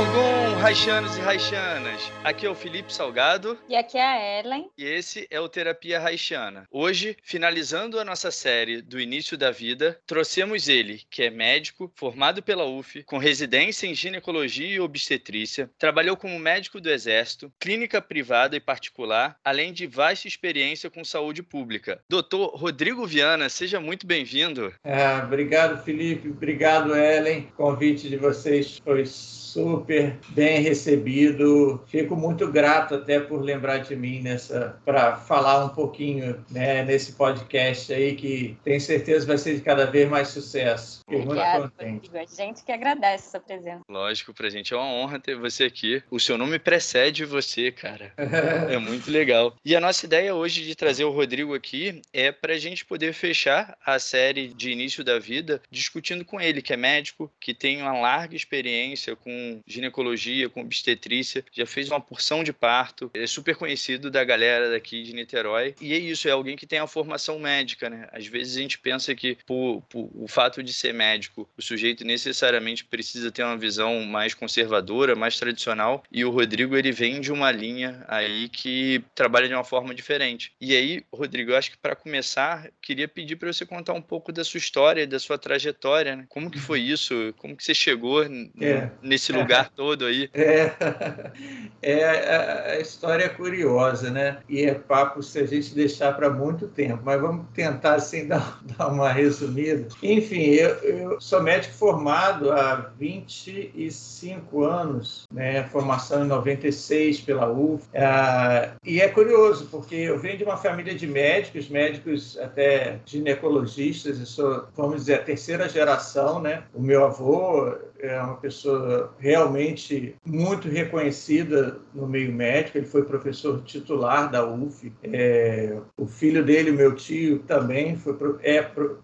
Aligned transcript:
Oh, 0.00 0.04
God. 0.14 0.37
Raixanos 0.60 1.16
e 1.16 1.20
Raixanas, 1.20 2.12
aqui 2.24 2.44
é 2.44 2.50
o 2.50 2.54
Felipe 2.54 2.92
Salgado 2.92 3.56
E 3.68 3.76
aqui 3.76 3.96
é 3.96 4.02
a 4.02 4.40
Ellen. 4.40 4.68
e 4.76 4.84
esse 4.84 5.26
é 5.30 5.38
o 5.40 5.48
Terapia 5.48 6.00
Raixana. 6.00 6.66
Hoje, 6.70 7.16
finalizando 7.22 7.98
a 8.00 8.04
nossa 8.04 8.30
série 8.32 8.82
do 8.82 9.00
início 9.00 9.38
da 9.38 9.52
vida, 9.52 9.98
trouxemos 10.04 10.68
ele, 10.68 11.02
que 11.08 11.22
é 11.22 11.30
médico, 11.30 11.90
formado 11.94 12.42
pela 12.42 12.66
UF, 12.66 13.04
com 13.04 13.18
residência 13.18 13.86
em 13.86 13.94
ginecologia 13.94 14.66
e 14.66 14.80
obstetrícia, 14.80 15.70
trabalhou 15.78 16.16
como 16.16 16.38
médico 16.38 16.80
do 16.80 16.90
Exército, 16.90 17.52
clínica 17.60 18.02
privada 18.02 18.56
e 18.56 18.60
particular, 18.60 19.36
além 19.44 19.72
de 19.72 19.86
vasta 19.86 20.26
experiência 20.26 20.90
com 20.90 21.04
saúde 21.04 21.42
pública. 21.42 22.00
Doutor 22.08 22.56
Rodrigo 22.56 23.06
Viana, 23.06 23.48
seja 23.48 23.78
muito 23.78 24.06
bem-vindo. 24.06 24.74
Ah, 24.84 25.22
obrigado, 25.24 25.82
Felipe. 25.84 26.28
Obrigado, 26.28 26.96
Ellen. 26.96 27.48
O 27.52 27.56
convite 27.56 28.08
de 28.08 28.16
vocês 28.16 28.80
foi 28.84 29.06
super 29.06 30.18
bem 30.30 30.47
recebido. 30.56 31.82
Fico 31.86 32.16
muito 32.16 32.50
grato 32.50 32.94
até 32.94 33.20
por 33.20 33.42
lembrar 33.42 33.78
de 33.78 33.94
mim 33.94 34.20
nessa 34.20 34.78
para 34.84 35.16
falar 35.16 35.64
um 35.64 35.68
pouquinho 35.68 36.44
né, 36.50 36.82
nesse 36.84 37.12
podcast 37.12 37.92
aí 37.92 38.14
que 38.14 38.56
tenho 38.64 38.80
certeza 38.80 39.26
vai 39.26 39.38
ser 39.38 39.56
de 39.56 39.60
cada 39.60 39.86
vez 39.86 40.08
mais 40.08 40.28
sucesso. 40.28 41.00
Fiquei 41.00 41.18
muito 41.18 41.32
Obrigada, 41.32 41.62
contente. 41.68 42.08
Rodrigo. 42.08 42.18
A 42.18 42.42
gente 42.42 42.64
que 42.64 42.72
agradece 42.72 43.28
essa 43.28 43.40
presença. 43.40 43.82
Lógico, 43.88 44.32
pra 44.32 44.48
gente 44.48 44.72
é 44.72 44.76
uma 44.76 44.86
honra 44.86 45.20
ter 45.20 45.36
você 45.36 45.64
aqui. 45.64 46.02
O 46.10 46.18
seu 46.18 46.38
nome 46.38 46.58
precede 46.58 47.24
você, 47.24 47.70
cara. 47.70 48.12
É 48.68 48.78
muito 48.78 49.10
legal. 49.10 49.56
E 49.64 49.74
a 49.74 49.80
nossa 49.80 50.06
ideia 50.06 50.34
hoje 50.34 50.64
de 50.64 50.74
trazer 50.74 51.04
o 51.04 51.10
Rodrigo 51.10 51.54
aqui 51.54 52.00
é 52.12 52.30
para 52.30 52.54
a 52.54 52.58
gente 52.58 52.84
poder 52.84 53.12
fechar 53.12 53.76
a 53.84 53.98
série 53.98 54.48
de 54.48 54.70
início 54.70 55.02
da 55.02 55.18
vida 55.18 55.60
discutindo 55.70 56.24
com 56.24 56.40
ele, 56.40 56.62
que 56.62 56.72
é 56.72 56.76
médico, 56.76 57.30
que 57.40 57.54
tem 57.54 57.80
uma 57.80 57.98
larga 57.98 58.36
experiência 58.36 59.16
com 59.16 59.60
ginecologia, 59.66 60.37
com 60.46 60.60
obstetrícia, 60.60 61.44
já 61.52 61.64
fez 61.66 61.88
uma 61.88 62.00
porção 62.00 62.44
de 62.44 62.52
parto, 62.52 63.10
é 63.14 63.26
super 63.26 63.56
conhecido 63.56 64.10
da 64.10 64.22
galera 64.24 64.70
daqui 64.70 65.02
de 65.02 65.14
Niterói. 65.14 65.74
E 65.80 65.92
é 65.92 65.98
isso, 65.98 66.28
é 66.28 66.30
alguém 66.30 66.56
que 66.56 66.66
tem 66.66 66.78
a 66.78 66.86
formação 66.86 67.38
médica, 67.38 67.88
né? 67.88 68.08
Às 68.12 68.26
vezes 68.26 68.56
a 68.56 68.60
gente 68.60 68.78
pensa 68.78 69.14
que 69.14 69.38
por, 69.46 69.82
por 69.88 70.10
o 70.14 70.28
fato 70.28 70.62
de 70.62 70.72
ser 70.72 70.92
médico, 70.92 71.48
o 71.56 71.62
sujeito 71.62 72.04
necessariamente 72.04 72.84
precisa 72.84 73.30
ter 73.30 73.42
uma 73.42 73.56
visão 73.56 74.04
mais 74.04 74.34
conservadora, 74.34 75.14
mais 75.14 75.38
tradicional, 75.38 76.02
e 76.12 76.24
o 76.24 76.30
Rodrigo 76.30 76.76
ele 76.76 76.92
vem 76.92 77.20
de 77.20 77.32
uma 77.32 77.50
linha 77.50 78.04
aí 78.08 78.48
que 78.48 79.02
trabalha 79.14 79.48
de 79.48 79.54
uma 79.54 79.64
forma 79.64 79.94
diferente. 79.94 80.52
E 80.60 80.76
aí, 80.76 81.04
Rodrigo, 81.12 81.52
eu 81.52 81.56
acho 81.56 81.70
que 81.70 81.76
para 81.78 81.96
começar, 81.96 82.70
queria 82.82 83.08
pedir 83.08 83.36
para 83.36 83.52
você 83.52 83.64
contar 83.64 83.92
um 83.92 84.02
pouco 84.02 84.32
da 84.32 84.44
sua 84.44 84.58
história, 84.58 85.06
da 85.06 85.18
sua 85.18 85.38
trajetória, 85.38 86.16
né? 86.16 86.26
Como 86.28 86.50
que 86.50 86.58
foi 86.58 86.80
isso? 86.80 87.34
Como 87.38 87.56
que 87.56 87.64
você 87.64 87.74
chegou 87.74 88.22
É. 88.24 88.90
nesse 89.02 89.32
lugar 89.32 89.70
todo 89.70 90.04
aí? 90.06 90.27
É, 91.80 91.92
é, 91.92 92.04
a- 92.04 92.72
a 92.72 92.80
história 92.80 93.24
é 93.24 93.28
curiosa, 93.28 94.10
né? 94.10 94.38
E 94.48 94.64
é 94.64 94.74
papo 94.74 95.22
se 95.22 95.38
a 95.38 95.46
gente 95.46 95.74
deixar 95.74 96.12
para 96.14 96.30
muito 96.30 96.66
tempo, 96.68 97.02
mas 97.04 97.20
vamos 97.20 97.46
tentar 97.54 97.94
assim 97.94 98.26
dar, 98.28 98.60
dar 98.76 98.88
uma 98.88 99.10
resumida. 99.12 99.88
Enfim, 100.02 100.42
eu, 100.42 100.70
eu 100.82 101.20
sou 101.20 101.42
médico 101.42 101.74
formado 101.74 102.50
há 102.52 102.74
25 102.98 104.64
anos, 104.64 105.24
né? 105.32 105.64
Formação 105.68 106.24
em 106.24 106.28
96 106.28 107.20
pela 107.20 107.50
UF. 107.50 107.86
Ah, 107.94 108.76
e 108.84 109.00
é 109.00 109.08
curioso, 109.08 109.66
porque 109.70 109.94
eu 109.94 110.18
venho 110.18 110.38
de 110.38 110.44
uma 110.44 110.56
família 110.56 110.94
de 110.94 111.06
médicos, 111.06 111.68
médicos 111.68 112.38
até 112.38 113.00
ginecologistas, 113.06 114.18
eu 114.18 114.26
sou, 114.26 114.66
vamos 114.76 114.96
dizer, 114.96 115.14
a 115.14 115.22
terceira 115.24 115.68
geração, 115.68 116.40
né? 116.40 116.64
O 116.74 116.80
meu 116.82 117.04
avô 117.04 117.74
é 118.00 118.20
uma 118.20 118.36
pessoa 118.36 119.14
realmente 119.18 120.14
muito 120.24 120.68
reconhecida 120.68 121.78
no 121.94 122.06
meio 122.06 122.32
médico. 122.32 122.78
Ele 122.78 122.86
foi 122.86 123.02
professor 123.04 123.62
titular 123.62 124.30
da 124.30 124.46
UF. 124.46 124.92
É, 125.02 125.76
o 125.96 126.06
filho 126.06 126.44
dele, 126.44 126.70
meu 126.70 126.94
tio, 126.94 127.40
também 127.40 127.96
foi 127.96 128.16
é 128.42 128.58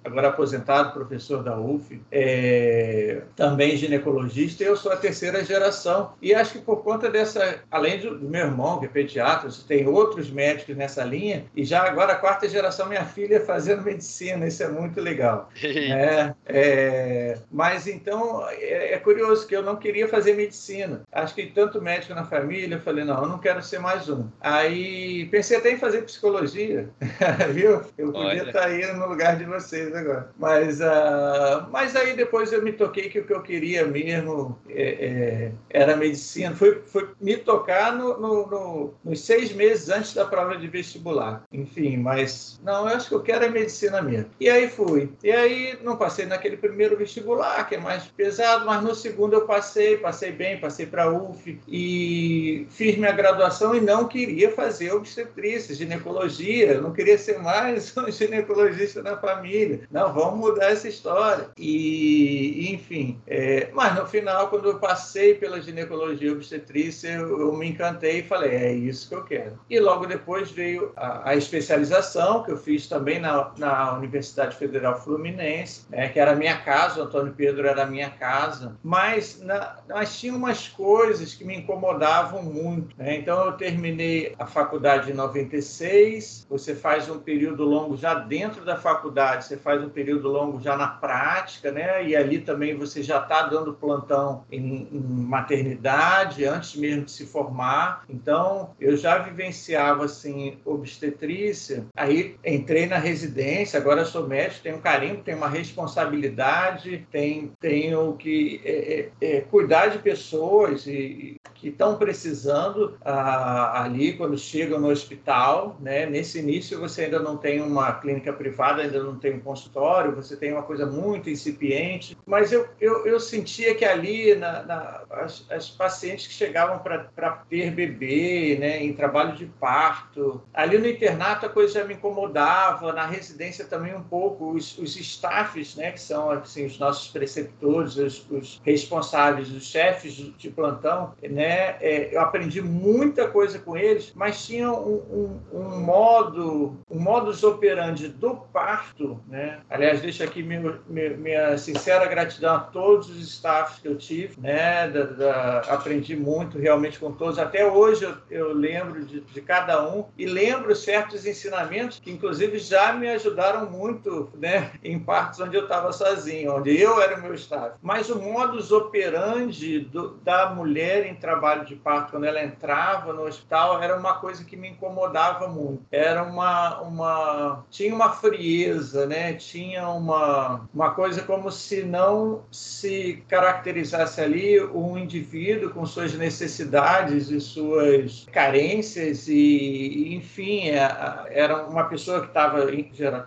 agora 0.04 0.28
aposentado 0.28 0.92
professor 0.92 1.42
da 1.42 1.58
UF. 1.58 2.00
É, 2.10 3.22
também 3.36 3.76
ginecologista. 3.76 4.62
Eu 4.62 4.76
sou 4.76 4.92
a 4.92 4.96
terceira 4.96 5.44
geração. 5.44 6.12
E 6.20 6.34
acho 6.34 6.52
que 6.52 6.58
por 6.58 6.82
conta 6.82 7.10
dessa, 7.10 7.62
além 7.70 8.00
do, 8.00 8.20
meu 8.20 8.46
irmão 8.46 8.78
que 8.78 8.86
é 8.86 8.88
pediatra, 8.88 9.48
tem 9.66 9.86
outros 9.86 10.30
médicos 10.30 10.76
nessa 10.76 11.04
linha. 11.04 11.44
E 11.54 11.64
já 11.64 11.82
agora 11.82 12.12
a 12.12 12.16
quarta 12.16 12.48
geração, 12.48 12.88
minha 12.88 13.04
filha 13.04 13.40
fazendo 13.40 13.82
medicina. 13.82 14.46
Isso 14.46 14.62
é 14.62 14.68
muito 14.68 15.00
legal. 15.00 15.48
É, 15.94 16.34
é, 16.46 17.38
mas 17.52 17.86
então 17.86 18.46
é, 18.48 18.83
é 18.92 18.98
curioso 18.98 19.46
que 19.46 19.54
eu 19.56 19.62
não 19.62 19.76
queria 19.76 20.08
fazer 20.08 20.34
medicina. 20.34 21.02
Acho 21.12 21.34
que 21.34 21.46
tanto 21.46 21.80
médico 21.80 22.14
na 22.14 22.24
família, 22.24 22.76
eu 22.76 22.80
falei, 22.80 23.04
não, 23.04 23.22
eu 23.22 23.28
não 23.28 23.38
quero 23.38 23.62
ser 23.62 23.78
mais 23.78 24.08
um. 24.08 24.26
Aí 24.40 25.26
pensei 25.26 25.56
até 25.56 25.70
em 25.72 25.78
fazer 25.78 26.02
psicologia, 26.02 26.88
viu? 27.52 27.80
Eu 27.98 28.12
podia 28.12 28.42
estar 28.48 28.64
aí 28.66 28.92
no 28.92 29.08
lugar 29.08 29.36
de 29.36 29.44
vocês 29.44 29.94
agora. 29.94 30.30
Mas, 30.38 30.80
ah, 30.80 31.68
mas 31.70 31.94
aí 31.96 32.14
depois 32.14 32.52
eu 32.52 32.62
me 32.62 32.72
toquei 32.72 33.08
que 33.08 33.20
o 33.20 33.24
que 33.26 33.32
eu 33.32 33.42
queria 33.42 33.86
mesmo 33.86 34.58
é, 34.68 34.82
é, 35.06 35.52
era 35.70 35.96
medicina. 35.96 36.54
Foi, 36.54 36.82
foi 36.86 37.10
me 37.20 37.36
tocar 37.36 37.92
no, 37.94 38.18
no- 38.18 38.46
no- 38.46 38.94
nos 39.04 39.20
seis 39.24 39.52
meses 39.52 39.88
antes 39.88 40.14
da 40.14 40.24
prova 40.24 40.56
de 40.56 40.66
vestibular. 40.68 41.42
Enfim, 41.52 41.96
mas 41.96 42.60
não, 42.62 42.88
eu 42.88 42.96
acho 42.96 43.08
que 43.08 43.14
eu 43.14 43.22
quero 43.22 43.44
é 43.44 43.48
medicina 43.48 44.00
mesmo. 44.02 44.30
E 44.40 44.48
aí 44.48 44.68
fui. 44.68 45.10
E 45.22 45.30
aí 45.30 45.78
não 45.82 45.96
passei 45.96 46.26
naquele 46.26 46.56
primeiro 46.56 46.96
vestibular, 46.96 47.66
que 47.68 47.74
é 47.74 47.78
mais 47.78 48.04
pesado, 48.04 48.64
mas 48.66 48.73
no 48.82 48.94
segundo 48.94 49.34
eu 49.34 49.46
passei, 49.46 49.96
passei 49.96 50.32
bem, 50.32 50.60
passei 50.60 50.86
para 50.86 51.10
UF 51.10 51.60
e 51.68 52.66
fiz 52.70 52.96
minha 52.96 53.12
graduação 53.12 53.74
e 53.74 53.80
não 53.80 54.06
queria 54.06 54.50
fazer 54.52 54.92
obstetrícia, 54.92 55.74
ginecologia, 55.74 56.80
não 56.80 56.92
queria 56.92 57.18
ser 57.18 57.38
mais 57.38 57.96
um 57.96 58.10
ginecologista 58.12 59.02
na 59.02 59.16
família. 59.16 59.82
Não, 59.90 60.12
vamos 60.12 60.38
mudar 60.38 60.70
essa 60.70 60.88
história. 60.88 61.48
E, 61.58 62.72
enfim, 62.72 63.20
é, 63.26 63.68
mas 63.72 63.94
no 63.94 64.06
final, 64.06 64.48
quando 64.48 64.68
eu 64.68 64.78
passei 64.78 65.34
pela 65.34 65.60
ginecologia 65.60 66.28
e 66.28 66.32
obstetrícia, 66.32 67.08
eu, 67.08 67.40
eu 67.40 67.52
me 67.56 67.68
encantei 67.68 68.20
e 68.20 68.22
falei, 68.22 68.50
é 68.50 68.72
isso 68.72 69.08
que 69.08 69.14
eu 69.14 69.24
quero. 69.24 69.58
E 69.68 69.78
logo 69.78 70.06
depois 70.06 70.50
veio 70.50 70.92
a, 70.96 71.30
a 71.30 71.36
especialização, 71.36 72.42
que 72.42 72.50
eu 72.50 72.56
fiz 72.56 72.86
também 72.86 73.18
na, 73.18 73.52
na 73.58 73.96
Universidade 73.96 74.56
Federal 74.56 75.00
Fluminense, 75.00 75.86
né, 75.90 76.08
que 76.08 76.18
era 76.18 76.34
minha 76.34 76.56
casa, 76.58 77.00
o 77.00 77.04
Antônio 77.04 77.34
Pedro 77.36 77.66
era 77.66 77.86
minha 77.86 78.10
casa, 78.10 78.63
mas, 78.82 79.40
na, 79.40 79.76
mas 79.88 80.18
tinha 80.18 80.34
umas 80.34 80.68
coisas 80.68 81.34
que 81.34 81.44
me 81.44 81.56
incomodavam 81.56 82.42
muito. 82.42 82.96
né? 82.96 83.16
Então 83.16 83.46
eu 83.46 83.52
terminei 83.52 84.34
a 84.38 84.46
faculdade 84.46 85.10
em 85.10 85.14
96, 85.14 86.46
você 86.48 86.74
faz 86.74 87.08
um 87.08 87.18
período 87.18 87.64
longo 87.64 87.96
já 87.96 88.14
dentro 88.14 88.64
da 88.64 88.76
faculdade, 88.76 89.44
você 89.44 89.56
faz 89.56 89.82
um 89.82 89.88
período 89.88 90.28
longo 90.28 90.60
já 90.60 90.76
na 90.76 90.88
prática, 90.88 91.70
né? 91.70 92.06
E 92.06 92.16
ali 92.16 92.38
também 92.40 92.76
você 92.76 93.02
já 93.02 93.20
está 93.20 93.42
dando 93.42 93.74
plantão 93.74 94.44
em, 94.50 94.88
em 94.90 95.00
maternidade 95.00 96.44
antes 96.44 96.76
mesmo 96.76 97.04
de 97.04 97.12
se 97.12 97.26
formar. 97.26 98.04
Então 98.08 98.70
eu 98.80 98.96
já 98.96 99.18
vivenciava 99.18 100.04
assim 100.04 100.58
obstetrícia. 100.64 101.86
Aí 101.96 102.36
entrei 102.44 102.86
na 102.86 102.98
residência, 102.98 103.78
agora 103.78 104.04
sou 104.04 104.26
médico, 104.26 104.62
tenho 104.62 104.76
um 104.76 104.80
carimbo, 104.80 105.22
tenho 105.22 105.36
uma 105.38 105.48
responsabilidade, 105.48 107.06
tenho, 107.10 107.52
tenho 107.60 108.14
que 108.14 108.53
é, 108.64 109.10
é, 109.20 109.36
é, 109.36 109.40
cuidar 109.40 109.88
de 109.88 109.98
pessoas 109.98 110.86
e 110.86 111.36
que 111.64 111.70
estão 111.70 111.96
precisando 111.96 112.98
ah, 113.02 113.82
ali 113.82 114.12
quando 114.12 114.36
chegam 114.36 114.78
no 114.78 114.90
hospital. 114.90 115.78
Né? 115.80 116.04
Nesse 116.04 116.38
início, 116.38 116.78
você 116.78 117.04
ainda 117.04 117.18
não 117.18 117.38
tem 117.38 117.62
uma 117.62 117.90
clínica 117.94 118.34
privada, 118.34 118.82
ainda 118.82 119.02
não 119.02 119.18
tem 119.18 119.32
um 119.32 119.40
consultório, 119.40 120.14
você 120.14 120.36
tem 120.36 120.52
uma 120.52 120.62
coisa 120.62 120.84
muito 120.84 121.30
incipiente. 121.30 122.18
Mas 122.26 122.52
eu, 122.52 122.68
eu, 122.78 123.06
eu 123.06 123.18
sentia 123.18 123.74
que 123.74 123.82
ali, 123.82 124.34
na, 124.34 124.62
na 124.64 125.00
as, 125.10 125.46
as, 125.50 125.70
pacientes 125.70 126.26
que 126.26 126.34
chegavam 126.34 126.80
para 126.80 127.30
ter 127.48 127.70
bebê, 127.70 128.58
né, 128.60 128.84
em 128.84 128.92
trabalho 128.92 129.34
de 129.34 129.46
parto, 129.46 130.42
ali 130.52 130.76
no 130.76 130.86
internato 130.86 131.46
a 131.46 131.48
coisa 131.48 131.80
já 131.80 131.84
me 131.86 131.94
incomodava, 131.94 132.92
na 132.92 133.06
residência 133.06 133.64
também 133.64 133.94
um 133.94 134.02
pouco. 134.02 134.52
Os, 134.52 134.76
os 134.76 134.96
staffs, 134.96 135.76
né, 135.76 135.92
que 135.92 136.00
são 136.00 136.30
assim, 136.30 136.66
os 136.66 136.78
nossos 136.78 137.08
preceptores, 137.08 137.96
os, 137.96 138.30
os 138.30 138.60
responsáveis, 138.62 139.50
os 139.50 139.64
chefes 139.64 140.12
de 140.12 140.50
plantão, 140.50 141.14
né, 141.22 141.53
é, 141.80 142.08
eu 142.12 142.20
aprendi 142.20 142.60
muita 142.60 143.28
coisa 143.28 143.58
com 143.58 143.76
eles, 143.76 144.12
mas 144.14 144.44
tinha 144.46 144.70
um, 144.70 145.40
um, 145.52 145.58
um 145.58 145.80
modo, 145.80 146.78
um 146.90 146.98
modus 146.98 147.42
operandi 147.42 148.08
do 148.08 148.34
parto, 148.34 149.20
né? 149.28 149.60
Aliás, 149.68 150.00
deixo 150.00 150.22
aqui 150.22 150.42
minha, 150.42 150.80
minha, 150.88 151.58
sincera 151.58 152.06
gratidão 152.06 152.56
a 152.56 152.60
todos 152.60 153.10
os 153.10 153.18
staffs 153.18 153.80
que 153.80 153.88
eu 153.88 153.96
tive, 153.96 154.40
né? 154.40 154.88
Da, 154.88 155.02
da, 155.04 155.58
aprendi 155.68 156.16
muito 156.16 156.58
realmente 156.58 156.98
com 156.98 157.12
todos. 157.12 157.38
Até 157.38 157.66
hoje 157.66 158.04
eu, 158.04 158.14
eu 158.30 158.52
lembro 158.52 159.04
de, 159.04 159.20
de, 159.20 159.40
cada 159.40 159.86
um 159.88 160.06
e 160.16 160.26
lembro 160.26 160.74
certos 160.74 161.26
ensinamentos 161.26 162.00
que, 162.00 162.10
inclusive, 162.10 162.58
já 162.58 162.92
me 162.92 163.08
ajudaram 163.08 163.70
muito, 163.70 164.30
né? 164.34 164.72
Em 164.82 164.98
partes 164.98 165.40
onde 165.40 165.56
eu 165.56 165.64
estava 165.64 165.92
sozinho, 165.92 166.56
onde 166.56 166.78
eu 166.80 167.00
era 167.00 167.18
o 167.18 167.22
meu 167.22 167.34
staff. 167.34 167.76
Mas 167.82 168.08
o 168.08 168.20
modus 168.20 168.72
operandi 168.72 169.80
do, 169.80 170.14
da 170.22 170.50
mulher 170.50 171.06
em 171.06 171.14
trabalho 171.14 171.33
de 171.64 171.76
parto, 171.76 172.12
quando 172.12 172.24
ela 172.24 172.42
entrava 172.42 173.12
no 173.12 173.22
hospital, 173.22 173.82
era 173.82 173.96
uma 173.96 174.14
coisa 174.14 174.44
que 174.44 174.56
me 174.56 174.68
incomodava 174.68 175.48
muito. 175.48 175.82
Era 175.90 176.22
uma, 176.22 176.80
uma 176.80 177.64
tinha 177.70 177.94
uma 177.94 178.10
frieza, 178.10 179.06
né? 179.06 179.34
Tinha 179.34 179.88
uma, 179.88 180.68
uma 180.72 180.90
coisa 180.90 181.22
como 181.22 181.50
se 181.50 181.82
não 181.82 182.42
se 182.50 183.24
caracterizasse 183.28 184.20
ali 184.20 184.60
um 184.60 184.96
indivíduo 184.96 185.70
com 185.70 185.84
suas 185.86 186.14
necessidades 186.14 187.30
e 187.30 187.40
suas 187.40 188.26
carências 188.32 189.28
e, 189.28 190.14
enfim, 190.14 190.70
é, 190.70 190.88
era 191.30 191.66
uma 191.66 191.84
pessoa 191.84 192.20
que 192.20 192.28
estava 192.28 192.66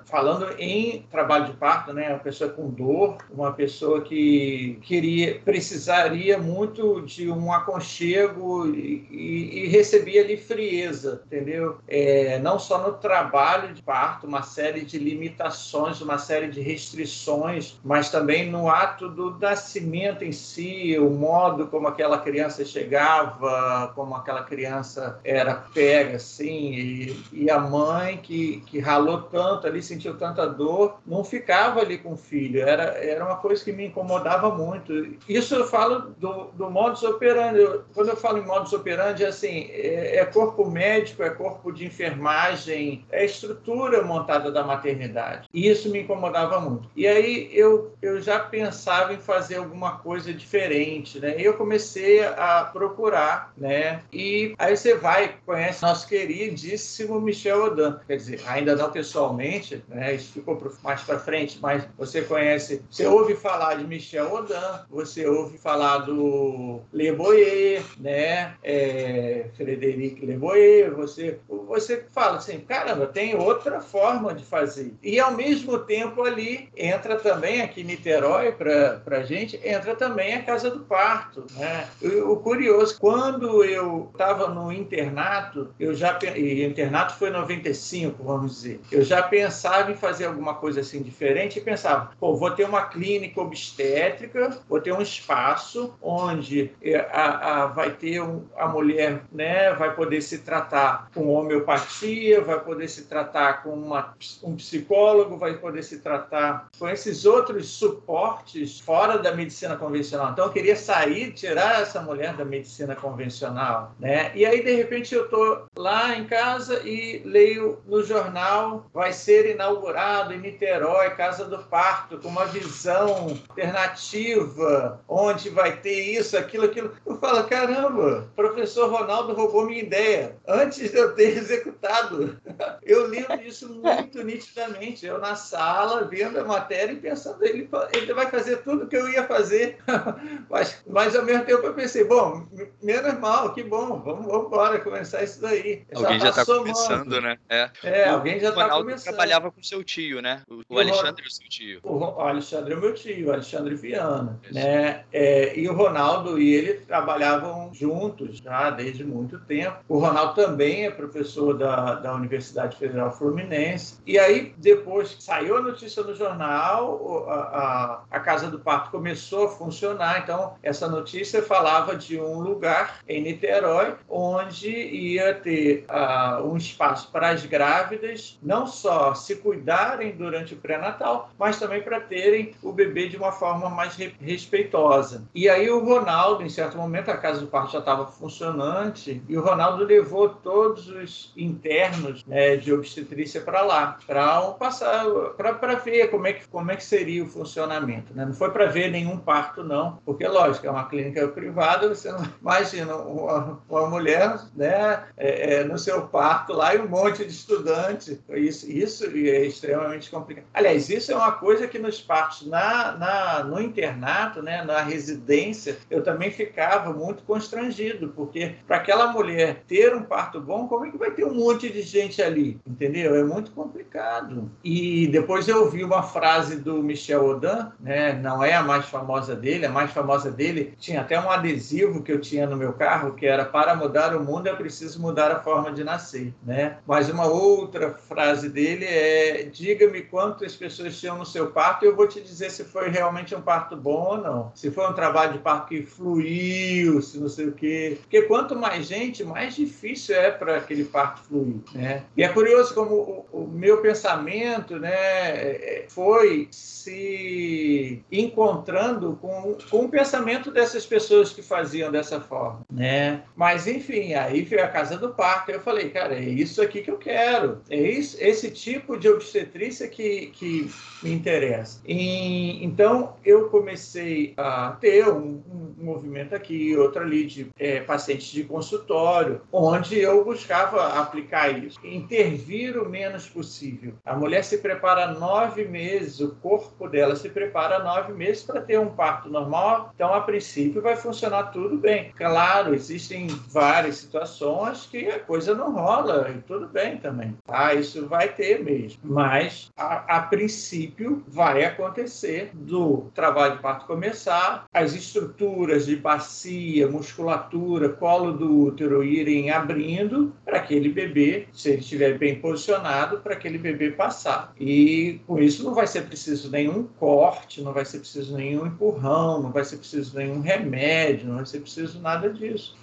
falando 0.05 0.47
em 0.59 1.05
trabalho 1.09 1.45
de 1.45 1.53
parto, 1.53 1.93
né? 1.93 2.09
Uma 2.09 2.19
pessoa 2.19 2.49
com 2.49 2.69
dor, 2.69 3.17
uma 3.29 3.51
pessoa 3.51 4.01
que 4.01 4.79
queria, 4.83 5.39
precisaria 5.39 6.37
muito 6.37 7.01
de 7.01 7.29
um 7.29 7.51
aconchego 7.51 7.96
e, 8.05 9.07
e, 9.09 9.63
e 9.63 9.67
recebia 9.67 10.21
ali 10.21 10.37
frieza, 10.37 11.21
entendeu? 11.25 11.77
É, 11.87 12.39
não 12.39 12.59
só 12.59 12.77
no 12.79 12.93
trabalho 12.93 13.73
de 13.73 13.81
parto, 13.81 14.27
uma 14.27 14.41
série 14.41 14.81
de 14.81 14.97
limitações, 14.97 16.01
uma 16.01 16.17
série 16.17 16.47
de 16.47 16.61
restrições, 16.61 17.79
mas 17.83 18.09
também 18.09 18.49
no 18.49 18.69
ato 18.69 19.09
do 19.09 19.37
nascimento 19.39 20.23
em 20.23 20.31
si, 20.31 20.97
o 20.99 21.09
modo 21.09 21.67
como 21.67 21.87
aquela 21.87 22.19
criança 22.19 22.63
chegava, 22.65 23.91
como 23.95 24.15
aquela 24.15 24.43
criança 24.43 25.19
era 25.23 25.55
pega, 25.55 26.17
assim, 26.17 26.73
e, 26.73 27.23
e 27.33 27.49
a 27.49 27.59
mãe 27.59 28.17
que, 28.17 28.61
que 28.67 28.79
ralou 28.79 29.23
tanto 29.23 29.67
ali, 29.67 29.81
sentiu 29.81 30.17
tanta 30.17 30.45
dor, 30.45 30.99
não 31.05 31.23
ficava 31.23 31.79
ali 31.79 31.97
com 31.97 32.13
o 32.13 32.17
filho, 32.17 32.61
era, 32.61 32.83
era 32.83 33.25
uma 33.25 33.37
coisa 33.37 33.63
que 33.63 33.71
me 33.71 33.87
incomodava 33.87 34.49
muito. 34.49 34.93
Isso 35.27 35.55
eu 35.55 35.67
falo 35.67 36.13
do, 36.17 36.45
do 36.53 36.69
modus 36.69 37.03
operandi. 37.03 37.59
Quando 37.93 38.09
eu 38.09 38.17
falo 38.17 38.37
em 38.37 38.45
modus 38.45 38.73
operandi, 38.73 39.23
é 39.23 39.27
assim, 39.27 39.69
é, 39.71 40.17
é 40.17 40.25
corpo 40.25 40.69
médico, 40.69 41.23
é 41.23 41.29
corpo 41.29 41.71
de 41.71 41.85
enfermagem, 41.85 43.05
é 43.11 43.25
estrutura 43.25 44.01
montada 44.03 44.51
da 44.51 44.63
maternidade. 44.63 45.47
E 45.53 45.67
isso 45.67 45.89
me 45.89 46.01
incomodava 46.01 46.59
muito. 46.59 46.89
E 46.95 47.07
aí 47.07 47.49
eu, 47.51 47.93
eu 48.01 48.21
já 48.21 48.39
pensava 48.39 49.13
em 49.13 49.19
fazer 49.19 49.55
alguma 49.55 49.97
coisa 49.97 50.33
diferente, 50.33 51.19
né? 51.19 51.39
E 51.39 51.43
eu 51.43 51.55
comecei 51.55 52.23
a 52.23 52.69
procurar, 52.71 53.53
né? 53.57 54.01
E 54.11 54.53
aí 54.57 54.75
você 54.75 54.95
vai, 54.95 55.35
conhece 55.45 55.81
nosso 55.81 56.07
queridíssimo 56.07 57.19
Michel 57.19 57.65
Odan. 57.65 57.99
Quer 58.07 58.17
dizer, 58.17 58.41
ainda 58.47 58.75
não 58.75 58.91
pessoalmente, 58.91 59.83
né? 59.87 60.15
Isso 60.15 60.33
ficou 60.33 60.61
mais 60.83 61.01
para 61.01 61.19
frente, 61.19 61.59
mas 61.61 61.87
você 61.97 62.21
conhece, 62.21 62.81
você 62.89 63.05
ouve 63.05 63.35
falar 63.35 63.75
de 63.75 63.85
Michel 63.85 64.33
Odan, 64.33 64.85
você 64.89 65.27
ouve 65.27 65.57
falar 65.57 65.99
do 65.99 66.81
Le 66.93 67.11
Boyer, 67.11 67.76
né? 67.97 68.53
É, 68.63 69.45
Frederic 69.55 70.25
Le 70.25 70.37
Boyer, 70.37 70.93
você, 70.93 71.39
você 71.47 72.05
fala 72.13 72.37
assim, 72.37 72.59
caramba, 72.59 73.07
tem 73.07 73.35
outra 73.35 73.79
forma 73.81 74.33
de 74.33 74.43
fazer. 74.43 74.93
E 75.01 75.19
ao 75.19 75.33
mesmo 75.33 75.79
tempo 75.79 76.23
ali 76.23 76.69
entra 76.75 77.17
também 77.17 77.61
aqui 77.61 77.81
em 77.81 77.85
Niterói 77.85 78.51
para 78.51 79.01
a 79.17 79.23
gente, 79.23 79.59
entra 79.63 79.95
também 79.95 80.33
a 80.33 80.43
Casa 80.43 80.69
do 80.69 80.79
Parto. 80.81 81.45
Né? 81.55 81.87
O, 82.01 82.33
o 82.33 82.37
curioso, 82.37 82.97
quando 82.99 83.63
eu 83.63 84.09
estava 84.11 84.47
no 84.47 84.71
internato, 84.71 85.73
eu 85.79 85.93
já 85.93 86.17
e 86.35 86.63
internato 86.65 87.15
foi 87.15 87.29
95, 87.29 88.23
vamos 88.23 88.55
dizer, 88.55 88.81
eu 88.91 89.03
já 89.03 89.21
pensava 89.21 89.91
em 89.91 89.95
fazer 89.95 90.25
alguma 90.25 90.55
coisa 90.55 90.81
assim 90.81 91.01
diferente 91.01 91.59
e 91.59 91.61
pensava, 91.61 92.11
pô, 92.19 92.35
vou 92.35 92.51
ter 92.51 92.65
uma 92.65 92.85
clínica 92.85 93.41
obstétrica, 93.41 94.59
vou 94.67 94.79
ter 94.79 94.91
um 94.91 95.01
espaço 95.01 95.93
onde 96.01 96.71
é, 96.81 96.97
a, 97.11 97.63
a 97.63 97.66
vai 97.67 97.91
ter 97.91 98.21
um, 98.21 98.45
a 98.55 98.67
mulher, 98.67 99.21
né, 99.31 99.73
vai 99.73 99.95
poder 99.95 100.21
se 100.21 100.39
tratar 100.39 101.09
com 101.13 101.27
homeopatia, 101.29 102.41
vai 102.41 102.59
poder 102.59 102.87
se 102.87 103.05
tratar 103.05 103.63
com 103.63 103.71
uma, 103.71 104.13
um 104.43 104.55
psicólogo, 104.55 105.37
vai 105.37 105.57
poder 105.57 105.83
se 105.83 105.99
tratar 105.99 106.67
com 106.77 106.87
esses 106.87 107.25
outros 107.25 107.67
suportes 107.69 108.79
fora 108.79 109.17
da 109.17 109.33
medicina 109.33 109.75
convencional. 109.75 110.31
Então, 110.31 110.45
eu 110.45 110.51
queria 110.51 110.75
sair, 110.75 111.31
tirar 111.31 111.81
essa 111.81 112.01
mulher 112.01 112.33
da 112.35 112.45
medicina 112.45 112.95
convencional, 112.95 113.95
né? 113.99 114.31
E 114.35 114.45
aí, 114.45 114.63
de 114.63 114.75
repente, 114.75 115.13
eu 115.13 115.25
estou 115.25 115.65
lá 115.77 116.15
em 116.15 116.25
casa 116.25 116.81
e 116.87 117.21
leio 117.25 117.79
no 117.85 118.03
jornal, 118.03 118.85
vai 118.93 119.13
ser 119.13 119.51
inaugurado 119.51 120.33
em 120.33 120.39
Niterói, 120.39 121.09
Casa 121.11 121.45
do 121.45 121.59
Parto, 121.59 122.17
com 122.19 122.27
uma 122.27 122.45
visão 122.45 123.37
alternativa, 123.49 124.99
onde 125.07 125.49
vai 125.49 125.77
ter 125.77 125.99
isso, 126.01 126.37
aquilo, 126.37 126.65
aquilo. 126.65 126.93
Eu 127.05 127.17
falo, 127.17 127.39
caramba, 127.57 128.29
o 128.31 128.35
professor 128.35 128.89
Ronaldo 128.91 129.33
roubou 129.33 129.65
minha 129.65 129.81
ideia. 129.81 130.35
Antes 130.47 130.91
de 130.91 130.97
eu 130.97 131.15
ter 131.15 131.29
executado, 131.37 132.37
eu 132.83 133.07
lembro 133.07 133.37
disso 133.37 133.69
muito 133.69 134.23
nitidamente. 134.23 135.05
Eu 135.05 135.19
na 135.19 135.35
sala, 135.35 136.05
vendo 136.05 136.39
a 136.39 136.43
matéria 136.43 136.93
e 136.93 136.97
pensando, 136.97 137.43
ele, 137.43 137.69
ele 137.93 138.13
vai 138.13 138.29
fazer 138.29 138.57
tudo 138.57 138.83
o 138.83 138.87
que 138.87 138.95
eu 138.95 139.09
ia 139.09 139.23
fazer. 139.23 139.77
mas, 140.49 140.83
mas 140.87 141.15
ao 141.15 141.25
mesmo 141.25 141.45
tempo 141.45 141.65
eu 141.65 141.73
pensei, 141.73 142.03
bom, 142.03 142.45
menos 142.81 143.19
mal, 143.19 143.53
que 143.53 143.63
bom, 143.63 143.99
vamos, 144.01 144.27
vamos 144.27 144.47
embora 144.47 144.79
começar 144.79 145.23
isso 145.23 145.41
daí. 145.41 145.85
Alguém 145.95 146.19
já 146.19 146.29
está 146.29 146.45
tá 146.45 146.53
começando, 146.53 147.21
né? 147.21 147.37
É, 147.49 147.69
é 147.83 148.09
alguém 148.09 148.39
já 148.39 148.49
está 148.49 148.69
começando. 148.69 149.03
trabalhava 149.03 149.51
com 149.51 149.63
seu 149.63 149.83
tio, 149.83 150.21
né? 150.21 150.43
O, 150.47 150.61
o 150.69 150.79
Alexandre 150.79 151.23
é 151.23 151.27
o 151.27 151.31
seu 151.31 151.49
tio. 151.49 151.79
O, 151.83 152.03
Alexandre 152.21 152.73
é 152.73 152.77
o 152.77 152.79
meu 152.79 152.93
tio, 152.93 153.27
o 153.27 153.31
Alexandre 153.31 153.75
Viana. 153.75 154.39
Né? 154.51 155.03
É, 155.11 155.57
e 155.57 155.67
o 155.67 155.73
Ronaldo 155.73 156.39
e 156.39 156.53
ele 156.53 156.73
trabalhavam 156.81 157.46
juntos 157.73 158.37
já 158.37 158.69
desde 158.69 159.03
muito 159.03 159.39
tempo. 159.39 159.77
O 159.87 159.99
Ronaldo 159.99 160.35
também 160.35 160.85
é 160.85 160.91
professor 160.91 161.57
da, 161.57 161.95
da 161.95 162.13
Universidade 162.13 162.77
Federal 162.77 163.11
Fluminense. 163.11 163.99
E 164.05 164.17
aí, 164.17 164.53
depois 164.57 165.13
que 165.13 165.23
saiu 165.23 165.57
a 165.57 165.61
notícia 165.61 166.03
no 166.03 166.15
jornal, 166.15 167.27
a, 167.29 167.33
a, 167.33 168.01
a 168.11 168.19
Casa 168.19 168.49
do 168.49 168.59
Parto 168.59 168.91
começou 168.91 169.45
a 169.45 169.49
funcionar. 169.49 170.21
Então, 170.23 170.55
essa 170.63 170.87
notícia 170.87 171.41
falava 171.41 171.95
de 171.95 172.19
um 172.19 172.39
lugar 172.39 172.99
em 173.07 173.21
Niterói 173.21 173.95
onde 174.09 174.69
ia 174.69 175.33
ter 175.33 175.85
uh, 175.89 176.43
um 176.45 176.57
espaço 176.57 177.11
para 177.11 177.29
as 177.29 177.45
grávidas 177.45 178.37
não 178.41 178.65
só 178.65 179.13
se 179.13 179.35
cuidarem 179.37 180.15
durante 180.15 180.53
o 180.53 180.57
pré-natal, 180.57 181.29
mas 181.37 181.59
também 181.59 181.81
para 181.81 181.99
terem 181.99 182.53
o 182.61 182.71
bebê 182.71 183.07
de 183.07 183.17
uma 183.17 183.31
forma 183.31 183.69
mais 183.69 183.95
respeitosa. 183.95 185.25
E 185.33 185.49
aí 185.49 185.69
o 185.69 185.83
Ronaldo, 185.83 186.43
em 186.43 186.49
certo 186.49 186.77
momento, 186.77 187.09
a 187.09 187.17
casa 187.17 187.36
do 187.41 187.47
parto 187.47 187.73
já 187.73 187.79
estava 187.79 188.05
funcionante 188.07 189.21
e 189.27 189.37
o 189.37 189.41
Ronaldo 189.41 189.83
levou 189.83 190.29
todos 190.29 190.89
os 190.89 191.33
internos 191.35 192.25
né, 192.25 192.55
de 192.55 192.73
obstetrícia 192.73 193.41
para 193.41 193.61
lá, 193.61 193.97
para 194.05 194.41
passar, 194.51 195.05
para 195.37 195.75
ver 195.75 196.09
como 196.09 196.27
é 196.27 196.33
que 196.33 196.47
como 196.47 196.71
é 196.71 196.75
que 196.75 196.83
seria 196.83 197.23
o 197.23 197.27
funcionamento. 197.27 198.13
Né? 198.13 198.25
Não 198.25 198.33
foi 198.33 198.51
para 198.51 198.65
ver 198.65 198.89
nenhum 198.89 199.17
parto 199.17 199.63
não, 199.63 199.99
porque 200.05 200.27
lógico 200.27 200.65
é 200.65 200.71
uma 200.71 200.87
clínica 200.87 201.27
privada, 201.27 201.89
você 201.89 202.11
não 202.11 202.25
imagina 202.41 202.95
uma, 202.95 203.59
uma 203.69 203.89
mulher, 203.89 204.39
né, 204.55 205.03
é, 205.17 205.55
é, 205.55 205.63
no 205.63 205.77
seu 205.77 206.07
parto 206.07 206.53
lá 206.53 206.75
e 206.75 206.79
um 206.79 206.87
monte 206.87 207.23
de 207.25 207.31
estudante. 207.31 208.21
Isso, 208.29 208.69
isso 208.69 209.05
é 209.05 209.45
extremamente 209.45 210.09
complicado. 210.09 210.45
Aliás, 210.53 210.89
isso 210.89 211.11
é 211.11 211.15
uma 211.15 211.31
coisa 211.31 211.67
que 211.67 211.79
nos 211.79 212.01
partos 212.01 212.47
na, 212.47 212.93
na 212.93 213.43
no 213.43 213.61
internato, 213.61 214.41
né, 214.41 214.63
na 214.63 214.81
residência, 214.81 215.77
eu 215.89 216.03
também 216.03 216.31
ficava 216.31 216.91
muito 216.93 217.16
muito 217.17 217.23
constrangido, 217.23 218.09
porque 218.09 218.55
para 218.67 218.77
aquela 218.77 219.11
mulher 219.11 219.63
ter 219.67 219.95
um 219.95 220.03
parto 220.03 220.39
bom, 220.39 220.67
como 220.67 220.85
é 220.85 220.91
que 220.91 220.97
vai 220.97 221.11
ter 221.11 221.25
um 221.25 221.33
monte 221.33 221.69
de 221.69 221.81
gente 221.81 222.21
ali? 222.21 222.59
Entendeu? 222.65 223.15
É 223.15 223.23
muito 223.23 223.51
complicado. 223.51 224.51
E 224.63 225.07
depois 225.07 225.47
eu 225.47 225.63
ouvi 225.63 225.83
uma 225.83 226.03
frase 226.03 226.57
do 226.57 226.83
Michel 226.83 227.25
Odan, 227.25 227.71
né? 227.79 228.13
não 228.13 228.43
é 228.43 228.53
a 228.53 228.63
mais 228.63 228.85
famosa 228.85 229.35
dele, 229.35 229.65
a 229.65 229.71
mais 229.71 229.91
famosa 229.91 230.29
dele 230.29 230.73
tinha 230.77 231.01
até 231.01 231.19
um 231.19 231.29
adesivo 231.29 232.03
que 232.03 232.11
eu 232.11 232.21
tinha 232.21 232.45
no 232.45 232.55
meu 232.55 232.73
carro, 232.73 233.15
que 233.15 233.25
era 233.25 233.45
para 233.45 233.75
mudar 233.75 234.15
o 234.15 234.23
mundo 234.23 234.47
é 234.47 234.55
preciso 234.55 235.01
mudar 235.01 235.31
a 235.31 235.39
forma 235.39 235.71
de 235.71 235.83
nascer. 235.83 236.33
Né? 236.43 236.77
Mas 236.85 237.09
uma 237.09 237.25
outra 237.25 237.91
frase 237.91 238.49
dele 238.49 238.85
é: 238.85 239.43
diga-me 239.43 240.01
quantas 240.01 240.55
pessoas 240.55 240.99
tinham 240.99 241.17
no 241.17 241.25
seu 241.25 241.51
parto 241.51 241.83
e 241.83 241.87
eu 241.87 241.95
vou 241.95 242.07
te 242.07 242.21
dizer 242.21 242.51
se 242.51 242.63
foi 242.63 242.89
realmente 242.89 243.33
um 243.35 243.41
parto 243.41 243.75
bom 243.75 244.07
ou 244.09 244.17
não. 244.17 244.51
Se 244.53 244.69
foi 244.69 244.87
um 244.87 244.93
trabalho 244.93 245.33
de 245.33 245.39
parto 245.39 245.67
que 245.67 245.83
fluiu, 245.83 247.01
se 247.07 247.19
não 247.19 247.29
sei 247.29 247.47
o 247.47 247.51
quê. 247.51 247.97
Porque 248.01 248.21
quanto 248.23 248.55
mais 248.55 248.85
gente, 248.87 249.23
mais 249.23 249.55
difícil 249.55 250.15
é 250.15 250.31
para 250.31 250.57
aquele 250.57 250.83
parto 250.83 251.21
fluir. 251.23 251.57
Né? 251.73 252.03
E 252.15 252.23
é 252.23 252.29
curioso 252.29 252.73
como 252.73 253.25
o, 253.31 253.43
o 253.43 253.47
meu 253.47 253.81
pensamento 253.81 254.77
né, 254.79 254.91
é, 254.91 255.85
foi 255.89 256.47
se 256.51 258.03
encontrando 258.11 259.17
com, 259.21 259.57
com 259.69 259.85
o 259.85 259.89
pensamento 259.89 260.51
dessas 260.51 260.85
pessoas 260.85 261.31
que 261.33 261.41
faziam 261.41 261.91
dessa 261.91 262.19
forma. 262.19 262.61
Né? 262.71 263.21
Mas, 263.35 263.67
enfim, 263.67 264.13
aí 264.13 264.41
veio 264.41 264.63
a 264.63 264.67
casa 264.67 264.97
do 264.97 265.09
parto. 265.09 265.51
Eu 265.51 265.59
falei, 265.59 265.89
cara, 265.89 266.15
é 266.15 266.21
isso 266.21 266.61
aqui 266.61 266.81
que 266.81 266.91
eu 266.91 266.97
quero. 266.97 267.61
É 267.69 267.79
isso, 267.79 268.17
esse 268.19 268.51
tipo 268.51 268.97
de 268.97 269.09
obstetrícia 269.09 269.87
que, 269.87 270.27
que 270.27 270.69
me 271.03 271.11
interessa. 271.11 271.81
E, 271.85 272.63
então, 272.63 273.15
eu 273.25 273.49
comecei 273.49 274.33
a 274.37 274.71
ter 274.79 275.07
um, 275.07 275.41
um 275.49 275.73
movimento 275.77 276.35
aqui, 276.35 276.75
outro 276.75 276.96
ali 277.01 277.25
de 277.25 277.47
é, 277.57 277.81
pacientes 277.81 278.27
de 278.27 278.43
consultório, 278.43 279.41
onde 279.51 279.99
eu 279.99 280.23
buscava 280.23 280.99
aplicar 280.99 281.49
isso, 281.49 281.79
intervir 281.83 282.77
o 282.77 282.89
menos 282.89 283.27
possível. 283.27 283.93
A 284.05 284.15
mulher 284.15 284.43
se 284.43 284.57
prepara 284.57 285.13
nove 285.13 285.65
meses, 285.65 286.19
o 286.19 286.35
corpo 286.35 286.87
dela 286.87 287.15
se 287.15 287.29
prepara 287.29 287.79
nove 287.79 288.13
meses 288.13 288.43
para 288.43 288.61
ter 288.61 288.79
um 288.79 288.89
parto 288.89 289.29
normal, 289.29 289.91
então, 289.95 290.13
a 290.13 290.21
princípio, 290.21 290.81
vai 290.81 290.95
funcionar 290.95 291.51
tudo 291.51 291.77
bem. 291.77 292.11
Claro, 292.15 292.73
existem 292.73 293.27
várias 293.27 293.97
situações 293.97 294.87
que 294.89 295.09
a 295.09 295.19
coisa 295.19 295.55
não 295.55 295.73
rola, 295.73 296.29
e 296.29 296.41
tudo 296.41 296.67
bem 296.67 296.97
também. 296.97 297.35
Ah, 297.47 297.73
isso 297.73 298.07
vai 298.07 298.29
ter 298.29 298.63
mesmo. 298.63 298.99
Mas, 299.03 299.69
a, 299.77 300.17
a 300.17 300.21
princípio, 300.21 301.23
vai 301.27 301.63
acontecer 301.63 302.51
do 302.53 303.09
trabalho 303.13 303.55
de 303.55 303.61
parto 303.61 303.85
começar, 303.85 304.65
as 304.73 304.93
estruturas 304.93 305.85
de 305.85 305.95
bacia, 305.95 306.86
musculatura, 306.87 307.89
colo 307.89 308.31
do 308.31 308.63
útero 308.63 309.03
irem 309.03 309.49
abrindo 309.49 310.33
para 310.45 310.57
aquele 310.57 310.89
bebê, 310.89 311.47
se 311.53 311.69
ele 311.69 311.79
estiver 311.79 312.17
bem 312.17 312.39
posicionado, 312.39 313.19
para 313.19 313.33
aquele 313.33 313.57
bebê 313.57 313.91
passar. 313.91 314.53
E 314.59 315.19
com 315.27 315.39
isso 315.39 315.63
não 315.63 315.73
vai 315.73 315.87
ser 315.87 316.03
preciso 316.03 316.49
nenhum 316.49 316.83
corte, 316.83 317.61
não 317.61 317.73
vai 317.73 317.85
ser 317.85 317.99
preciso 317.99 318.35
nenhum 318.35 318.65
empurrão, 318.65 319.41
não 319.41 319.51
vai 319.51 319.63
ser 319.63 319.77
preciso 319.77 320.15
nenhum 320.17 320.41
remédio, 320.41 321.27
não 321.27 321.35
vai 321.35 321.45
ser 321.45 321.59
preciso 321.59 321.99
nada 322.01 322.29
disso. 322.29 322.75